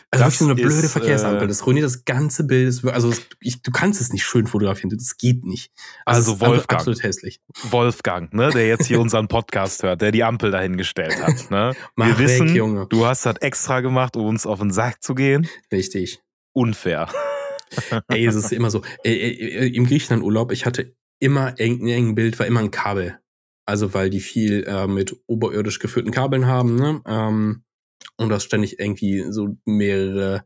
Also 0.09 0.25
Das 0.25 0.33
wirklich 0.33 0.37
so 0.39 0.45
eine 0.45 0.55
blöde 0.55 0.85
ist, 0.87 0.91
Verkehrsampel. 0.93 1.43
äh, 1.43 1.47
Das 1.47 1.65
ruiniert 1.67 1.85
das 1.85 2.05
ganze 2.05 2.43
Bild. 2.45 2.67
Das- 2.69 2.83
Also 2.91 3.13
ich, 3.39 3.61
du 3.61 3.69
kannst 3.69 4.01
es 4.01 4.11
nicht 4.11 4.23
schön 4.25 4.47
fotografieren. 4.47 4.89
Das 4.97 5.17
geht 5.17 5.45
nicht. 5.45 5.71
Also 6.05 6.21
es 6.21 6.27
ist 6.27 6.33
einfach 6.33 6.47
Wolfgang. 6.47 6.79
Absolut 6.79 7.03
hässlich. 7.03 7.39
Wolfgang, 7.69 8.33
ne, 8.33 8.49
der 8.49 8.67
jetzt 8.67 8.87
hier 8.87 8.99
unseren 9.01 9.27
Podcast 9.27 9.83
hört, 9.83 10.01
der 10.01 10.11
die 10.11 10.23
Ampel 10.23 10.49
dahingestellt 10.49 11.21
hat. 11.21 11.51
Ne? 11.51 11.75
Mach 11.95 12.07
Wir 12.07 12.17
weg, 12.17 12.25
wissen, 12.29 12.55
Junge. 12.55 12.87
du 12.89 13.05
hast 13.05 13.25
das 13.27 13.35
extra 13.41 13.81
gemacht, 13.81 14.15
um 14.15 14.25
uns 14.25 14.47
auf 14.47 14.57
den 14.59 14.71
Sack 14.71 15.03
zu 15.03 15.13
gehen. 15.13 15.47
Richtig. 15.71 16.19
Unfair. 16.53 17.09
Ey, 18.07 18.25
es 18.25 18.35
ist 18.35 18.51
immer 18.51 18.71
so. 18.71 18.81
Ey, 19.03 19.67
Im 19.75 19.85
Griechenland-Urlaub, 19.85 20.51
ich 20.51 20.65
hatte 20.65 20.95
immer 21.19 21.59
irgendein 21.59 21.87
irgendein 21.87 22.15
Bild, 22.15 22.39
war 22.39 22.47
immer 22.47 22.59
ein 22.59 22.71
Kabel. 22.71 23.19
Also 23.65 23.93
weil 23.93 24.09
die 24.09 24.19
viel 24.19 24.63
äh, 24.67 24.87
mit 24.87 25.15
oberirdisch 25.27 25.79
geführten 25.79 26.11
Kabeln 26.11 26.47
haben, 26.47 26.75
ne? 26.75 27.01
Ähm, 27.05 27.63
und 28.17 28.29
das 28.29 28.43
ständig 28.43 28.79
irgendwie 28.79 29.25
so 29.29 29.57
mehrere 29.65 30.43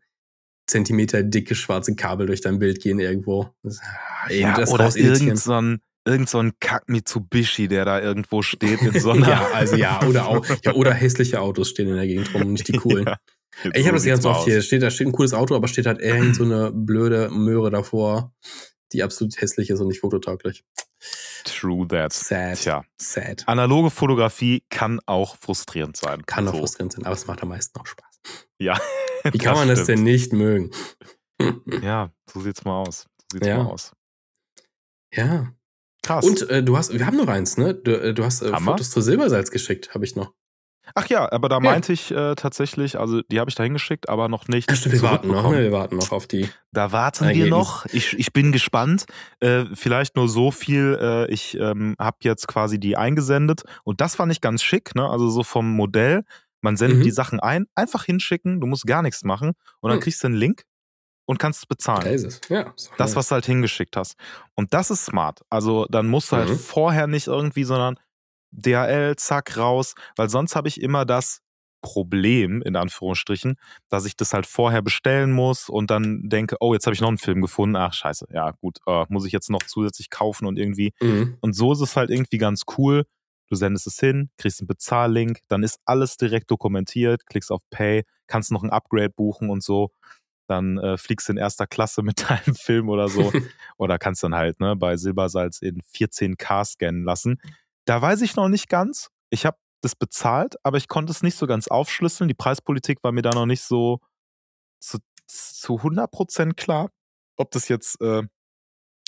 Zentimeter 0.67 1.23
dicke 1.23 1.55
schwarze 1.55 1.95
Kabel 1.95 2.27
durch 2.27 2.41
dein 2.41 2.59
Bild 2.59 2.81
gehen 2.81 2.99
irgendwo. 2.99 3.49
Das, 3.63 3.79
ah, 3.81 4.27
ey, 4.29 4.41
Ja, 4.41 4.55
das 4.55 4.71
oder 4.71 4.95
irgend 4.95 5.39
so 5.39 5.53
ein, 5.53 5.81
irgend 6.05 6.29
so 6.29 6.39
ein 6.39 6.53
Kack 6.59 6.89
Mitsubishi, 6.89 7.67
der 7.67 7.85
da 7.85 8.01
irgendwo 8.01 8.41
steht 8.41 8.81
in 8.81 8.93
so 8.99 9.11
einer. 9.11 9.27
ja, 9.27 9.47
also 9.53 9.75
ja, 9.75 10.01
oder 10.03 10.27
auch, 10.27 10.45
ja, 10.63 10.73
oder 10.73 10.93
hässliche 10.93 11.39
Autos 11.39 11.69
stehen 11.69 11.89
in 11.89 11.95
der 11.95 12.07
Gegend 12.07 12.33
rum, 12.33 12.53
nicht 12.53 12.67
die 12.67 12.73
coolen. 12.77 13.05
Ja, 13.05 13.17
Ey, 13.63 13.71
Ich 13.81 13.85
habe 13.87 13.95
das 13.97 14.05
ganz 14.05 14.25
oft 14.25 14.45
hier. 14.45 14.61
Steht, 14.61 14.81
da 14.83 14.89
steht 14.89 15.07
ein 15.07 15.13
cooles 15.13 15.33
Auto, 15.33 15.55
aber 15.55 15.67
steht 15.67 15.85
halt 15.85 15.99
irgend 16.01 16.35
so 16.35 16.43
eine 16.43 16.71
blöde 16.71 17.29
Möhre 17.29 17.71
davor, 17.71 18.33
die 18.93 19.01
absolut 19.03 19.39
hässlich 19.41 19.69
ist 19.69 19.79
und 19.79 19.87
nicht 19.87 20.01
fototauglich. 20.01 20.63
True 21.45 21.87
that. 21.87 22.11
Sad. 22.13 22.57
Tja, 22.59 22.83
Sad. 22.99 23.43
analoge 23.47 23.89
Fotografie 23.91 24.63
kann 24.69 24.99
auch 25.05 25.37
frustrierend 25.37 25.95
sein. 25.97 26.25
Kann 26.25 26.47
auch 26.47 26.53
so. 26.53 26.59
frustrierend 26.59 26.93
sein, 26.93 27.05
aber 27.05 27.13
es 27.15 27.27
macht 27.27 27.41
am 27.43 27.49
meisten 27.49 27.79
auch 27.79 27.85
Spaß. 27.85 28.19
Ja. 28.59 28.79
Wie 29.31 29.37
kann 29.37 29.55
man 29.55 29.67
das 29.67 29.85
denn 29.85 30.03
nicht 30.03 30.33
mögen? 30.33 30.71
Ja, 31.81 32.11
so 32.31 32.39
sieht's 32.41 32.63
mal 32.65 32.81
aus. 32.81 33.07
So 33.31 33.37
sieht's 33.37 33.47
Ja. 33.47 33.63
mal 33.63 33.69
aus. 33.71 33.91
Ja. 35.13 35.53
Krass. 36.03 36.25
Und 36.25 36.49
äh, 36.49 36.61
du 36.63 36.77
hast, 36.77 36.93
wir 36.93 37.05
haben 37.05 37.17
noch 37.17 37.27
eins, 37.27 37.57
ne? 37.57 37.73
Du, 37.73 37.91
äh, 37.91 38.13
du 38.13 38.23
hast 38.23 38.41
äh? 38.41 38.55
Fotos 38.59 38.91
zu 38.91 39.01
Silbersalz 39.01 39.49
geschickt, 39.51 39.93
habe 39.93 40.05
ich 40.05 40.15
noch. 40.15 40.33
Ach 40.93 41.07
ja, 41.07 41.31
aber 41.31 41.49
da 41.49 41.55
Ja. 41.55 41.59
meinte 41.61 41.91
ich 41.93 42.11
äh, 42.11 42.35
tatsächlich, 42.35 42.99
also 42.99 43.21
die 43.23 43.39
habe 43.39 43.49
ich 43.49 43.55
da 43.55 43.63
hingeschickt, 43.63 44.07
aber 44.09 44.29
noch 44.29 44.47
nicht. 44.47 44.71
Stimmt, 44.75 44.93
wir 44.95 45.01
warten 45.01 45.27
noch, 45.29 45.49
ne? 45.51 45.59
Wir 45.63 45.71
warten 45.71 45.95
noch 45.97 46.11
auf 46.11 46.27
die. 46.27 46.47
Da 46.71 46.91
warten 46.91 47.21
wir 47.25 47.29
Ergebnis. 47.29 47.49
noch. 47.49 47.85
Ich, 47.87 48.13
ich 48.19 48.31
bin 48.33 48.51
gespannt. 48.51 49.05
Äh, 49.39 49.65
vielleicht 49.73 50.15
nur 50.15 50.29
so 50.29 50.51
viel. 50.51 50.97
Äh, 51.01 51.31
ich 51.33 51.57
ähm, 51.57 51.95
habe 51.99 52.17
jetzt 52.21 52.47
quasi 52.47 52.79
die 52.79 52.97
eingesendet 52.97 53.63
und 53.83 54.01
das 54.01 54.15
fand 54.15 54.31
ich 54.31 54.41
ganz 54.41 54.61
schick. 54.63 54.93
Ne? 54.95 55.09
Also 55.09 55.29
so 55.29 55.43
vom 55.43 55.71
Modell. 55.75 56.23
Man 56.61 56.77
sendet 56.77 56.99
Mhm. 56.99 57.03
die 57.03 57.11
Sachen 57.11 57.39
ein, 57.39 57.65
einfach 57.75 58.05
hinschicken. 58.05 58.59
Du 58.59 58.67
musst 58.67 58.85
gar 58.87 59.01
nichts 59.01 59.23
machen 59.23 59.53
und 59.81 59.89
dann 59.89 59.97
Hm. 59.97 60.03
kriegst 60.03 60.23
du 60.23 60.27
einen 60.27 60.35
Link 60.35 60.63
und 61.27 61.37
kannst 61.39 61.59
es 61.59 61.65
bezahlen. 61.65 62.03
Da 62.05 62.09
ist 62.09 62.23
es. 62.23 62.41
Ja. 62.49 62.71
ist 62.75 62.91
Das, 62.97 63.15
was 63.15 63.27
du 63.29 63.33
halt 63.35 63.45
hingeschickt 63.45 63.95
hast. 63.97 64.15
Und 64.55 64.73
das 64.73 64.89
ist 64.91 65.05
smart. 65.05 65.41
Also 65.49 65.85
dann 65.89 66.07
musst 66.07 66.31
du 66.31 66.37
halt 66.37 66.49
Mhm. 66.49 66.57
vorher 66.57 67.07
nicht 67.07 67.27
irgendwie, 67.27 67.63
sondern 67.65 67.97
DHL, 68.55 69.15
zack, 69.17 69.57
raus. 69.57 69.95
Weil 70.15 70.29
sonst 70.29 70.55
habe 70.55 70.67
ich 70.67 70.81
immer 70.81 71.05
das 71.05 71.41
Problem, 71.85 72.63
in 72.63 72.75
Anführungsstrichen, 72.75 73.57
dass 73.89 74.05
ich 74.05 74.15
das 74.15 74.33
halt 74.33 74.47
vorher 74.47 74.81
bestellen 74.81 75.31
muss 75.31 75.69
und 75.69 75.91
dann 75.91 76.27
denke, 76.27 76.57
oh, 76.59 76.73
jetzt 76.73 76.87
habe 76.87 76.95
ich 76.95 77.01
noch 77.01 77.09
einen 77.09 77.19
Film 77.19 77.41
gefunden. 77.41 77.75
Ach, 77.75 77.93
scheiße. 77.93 78.27
Ja, 78.33 78.51
gut, 78.59 78.79
äh, 78.87 79.05
muss 79.09 79.25
ich 79.25 79.31
jetzt 79.31 79.51
noch 79.51 79.61
zusätzlich 79.61 80.09
kaufen 80.09 80.47
und 80.47 80.57
irgendwie. 80.57 80.93
Mhm. 80.99 81.37
Und 81.41 81.53
so 81.53 81.73
ist 81.73 81.81
es 81.81 81.95
halt 81.95 82.09
irgendwie 82.09 82.39
ganz 82.39 82.63
cool. 82.77 83.05
Du 83.47 83.55
sendest 83.55 83.85
es 83.85 83.99
hin, 83.99 84.31
kriegst 84.37 84.61
einen 84.61 84.67
Bezahllink, 84.67 85.41
dann 85.47 85.61
ist 85.61 85.79
alles 85.85 86.17
direkt 86.17 86.49
dokumentiert, 86.49 87.27
klickst 87.27 87.51
auf 87.51 87.61
Pay, 87.69 88.03
kannst 88.25 88.51
noch 88.51 88.63
ein 88.63 88.71
Upgrade 88.71 89.11
buchen 89.11 89.51
und 89.51 89.61
so. 89.61 89.91
Dann 90.47 90.79
äh, 90.79 90.97
fliegst 90.97 91.27
du 91.27 91.33
in 91.33 91.37
erster 91.37 91.67
Klasse 91.67 92.01
mit 92.03 92.27
deinem 92.27 92.55
Film 92.55 92.89
oder 92.89 93.09
so. 93.09 93.31
oder 93.77 93.99
kannst 93.99 94.23
dann 94.23 94.33
halt 94.33 94.59
ne, 94.59 94.75
bei 94.75 94.97
Silbersalz 94.97 95.59
in 95.59 95.81
14K 95.81 96.65
scannen 96.65 97.03
lassen. 97.03 97.39
Da 97.85 98.01
weiß 98.01 98.21
ich 98.21 98.35
noch 98.35 98.49
nicht 98.49 98.69
ganz. 98.69 99.09
Ich 99.29 99.45
habe 99.45 99.57
das 99.81 99.95
bezahlt, 99.95 100.55
aber 100.63 100.77
ich 100.77 100.87
konnte 100.87 101.11
es 101.11 101.21
nicht 101.21 101.37
so 101.37 101.45
ganz 101.47 101.67
aufschlüsseln. 101.67 102.27
Die 102.27 102.33
Preispolitik 102.33 103.03
war 103.03 103.11
mir 103.11 103.21
da 103.21 103.31
noch 103.31 103.45
nicht 103.45 103.61
so 103.61 103.99
zu, 104.79 104.99
zu 105.27 105.75
100% 105.79 106.53
klar, 106.55 106.89
ob 107.37 107.51
das 107.51 107.67
jetzt 107.67 108.01
äh, 108.01 108.23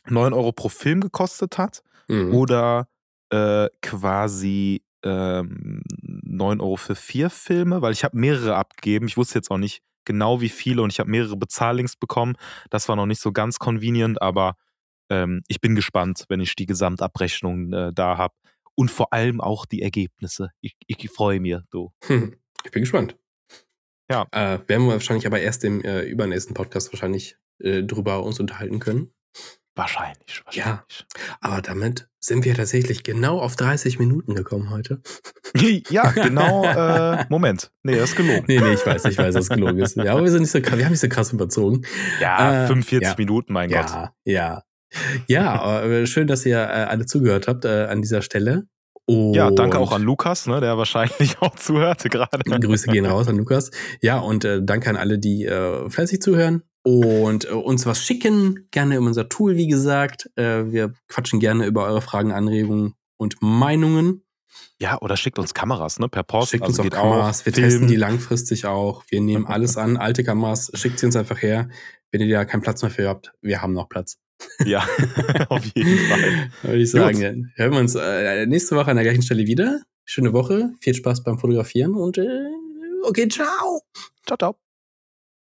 9 0.06 0.34
Euro 0.34 0.52
pro 0.52 0.70
Film 0.70 1.02
gekostet 1.02 1.58
hat 1.58 1.82
Mhm. 2.10 2.34
oder 2.34 2.88
äh, 3.32 3.68
quasi 3.82 4.82
ähm, 5.04 5.82
9 6.24 6.62
Euro 6.62 6.78
für 6.78 6.96
vier 6.96 7.30
Filme, 7.30 7.82
weil 7.82 7.92
ich 7.92 8.06
habe 8.06 8.18
mehrere 8.18 8.56
abgegeben. 8.56 9.08
Ich 9.08 9.18
wusste 9.18 9.40
jetzt 9.40 9.52
auch 9.52 9.58
nicht 9.58 9.82
genau 10.06 10.40
wie 10.40 10.48
viele 10.48 10.82
und 10.84 10.94
ich 10.94 11.02
habe 11.02 11.10
mehrere 11.10 11.36
Bezahllinks 11.36 11.98
bekommen. 11.98 12.38
Das 12.70 12.88
war 12.88 12.96
noch 12.96 13.08
nicht 13.08 13.20
so 13.22 13.34
ganz 13.34 13.60
convenient, 13.60 14.22
aber 14.22 14.56
ähm, 15.10 15.42
ich 15.50 15.60
bin 15.60 15.76
gespannt, 15.76 16.24
wenn 16.30 16.40
ich 16.40 16.56
die 16.56 16.66
Gesamtabrechnung 16.66 17.74
äh, 17.74 17.92
da 17.94 18.18
habe. 18.18 18.36
Und 18.78 18.92
vor 18.92 19.12
allem 19.12 19.42
auch 19.42 19.66
die 19.66 19.82
Ergebnisse. 19.82 20.52
Ich, 20.62 20.76
ich 20.86 21.10
freue 21.10 21.40
mich, 21.40 21.58
du. 21.72 21.92
Hm. 22.06 22.36
Ich 22.64 22.72
bin 22.72 22.84
gespannt. 22.84 23.18
Ja. 24.10 24.28
Äh, 24.32 24.60
werden 24.68 24.86
wir 24.86 24.94
wahrscheinlich 24.94 25.26
aber 25.26 25.40
erst 25.42 25.64
im 25.64 25.82
äh, 25.84 26.04
übernächsten 26.04 26.54
Podcast 26.54 26.94
wahrscheinlich 26.94 27.38
äh, 27.60 27.82
drüber 27.84 28.24
uns 28.24 28.40
unterhalten 28.40 28.80
können. 28.80 29.12
Wahrscheinlich, 29.76 30.44
Ja. 30.52 30.84
wahrscheinlich. 30.88 31.06
Aber 31.40 31.62
damit 31.62 32.10
sind 32.20 32.46
wir 32.46 32.56
tatsächlich 32.56 33.04
genau 33.04 33.40
auf 33.40 33.56
30 33.56 34.00
Minuten 34.00 34.36
gekommen 34.36 34.70
heute. 34.70 35.02
Ja, 35.90 36.12
genau. 36.12 36.64
Äh, 36.66 37.26
Moment. 37.30 37.72
Nee, 37.84 37.96
das 37.96 38.12
ist 38.12 38.16
gelogen. 38.16 38.46
Nee, 38.48 38.60
nee, 38.60 38.74
ich 38.74 38.86
weiß, 38.86 39.06
ich 39.06 39.18
weiß, 39.18 39.34
dass 39.34 39.46
es 39.46 39.50
gelogen 39.50 39.80
ist. 39.80 39.96
Ja, 39.96 40.12
aber 40.12 40.24
wir 40.24 40.30
sind 40.30 40.42
nicht 40.42 40.52
so 40.52 40.62
krass, 40.62 40.78
wir 40.78 40.86
haben 40.86 40.92
nicht 40.92 41.00
so 41.00 41.10
krass 41.10 41.34
überzogen. 41.34 41.84
Ja, 42.20 42.66
Äh, 42.66 42.68
45 42.68 43.08
ja. 43.10 43.16
Minuten, 43.18 43.54
mein 43.54 43.70
Gott. 43.72 43.90
Ja, 44.26 44.64
ja. 45.28 45.60
Aber 45.60 46.06
schön, 46.06 46.28
dass 46.28 46.46
ihr 46.46 46.58
äh, 46.58 46.86
alle 46.88 47.06
zugehört 47.06 47.48
habt 47.48 47.66
äh, 47.66 47.86
an 47.86 48.02
dieser 48.02 48.22
Stelle. 48.22 48.68
Und 49.06 49.34
Ja, 49.36 49.50
danke 49.52 49.80
auch 49.80 49.94
an 49.94 50.02
Lukas, 50.02 50.48
ne, 50.48 50.60
der 50.60 50.78
wahrscheinlich 50.78 51.38
auch 51.42 51.56
zuhörte 51.56 52.10
gerade. 52.10 52.40
Grüße 52.44 52.88
gehen 52.90 53.06
raus 53.06 53.28
an 53.28 53.38
Lukas. 53.38 53.72
Ja, 54.02 54.20
und 54.20 54.44
äh, 54.44 54.62
danke 54.62 54.90
an 54.90 54.98
alle, 54.98 55.18
die 55.18 55.46
äh, 55.46 55.90
fleißig 55.90 56.22
zuhören 56.22 56.64
und 56.88 57.46
äh, 57.46 57.54
uns 57.54 57.86
was 57.86 58.04
schicken. 58.04 58.68
Gerne 58.72 58.98
in 58.98 59.04
unser 59.06 59.30
Tool, 59.30 59.56
wie 59.56 59.68
gesagt. 59.68 60.30
Äh, 60.36 60.72
wir 60.72 60.94
quatschen 61.08 61.40
gerne 61.40 61.66
über 61.66 61.86
eure 61.86 62.02
Fragen, 62.02 62.32
Anregungen 62.32 62.96
und 63.18 63.38
Meinungen. 63.42 64.24
Ja, 64.80 65.00
oder 65.02 65.18
schickt 65.18 65.40
uns 65.40 65.54
Kameras, 65.54 66.00
ne, 66.00 66.08
per 66.08 66.24
Post. 66.24 66.52
Schickt 66.52 66.64
uns 66.64 66.80
also 66.80 66.82
auch 66.82 66.84
geht 66.84 66.94
Kameras. 66.94 67.42
auch. 67.42 67.46
Wir 67.46 67.54
Film. 67.54 67.70
testen 67.70 67.88
die 67.88 67.96
langfristig 67.96 68.66
auch. 68.66 69.04
Wir 69.10 69.22
nehmen 69.22 69.46
alles 69.48 69.78
an. 69.78 69.98
Alte 69.98 70.24
Kameras, 70.24 70.72
schickt 70.74 71.00
sie 71.00 71.06
uns 71.06 71.16
einfach 71.16 71.42
her. 71.42 71.70
Wenn 72.12 72.22
ihr 72.22 72.34
da 72.34 72.46
keinen 72.46 72.62
Platz 72.62 72.82
mehr 72.82 72.92
für 72.92 73.08
habt, 73.10 73.34
wir 73.42 73.62
haben 73.62 73.74
noch 73.74 73.90
Platz. 73.90 74.18
Ja, 74.66 74.88
auf 75.50 75.66
jeden 75.76 75.98
Fall. 75.98 76.52
Würde 76.64 76.78
ich 76.78 76.92
sagen. 76.92 77.22
Dann 77.22 77.52
hören 77.56 77.72
wir 77.72 77.80
uns 77.80 77.96
äh, 77.96 78.46
nächste 78.46 78.76
Woche 78.76 78.92
an 78.92 78.98
der 78.98 79.06
gleichen 79.06 79.22
Stelle 79.24 79.46
wieder. 79.46 79.82
Schöne 80.06 80.34
Woche. 80.34 80.72
Viel 80.80 80.94
Spaß 80.94 81.24
beim 81.24 81.38
Fotografieren 81.38 81.96
und 81.96 82.18
äh, 82.18 82.48
okay, 83.04 83.28
ciao. 83.28 83.82
Ciao, 84.26 84.38
ciao. 84.38 84.67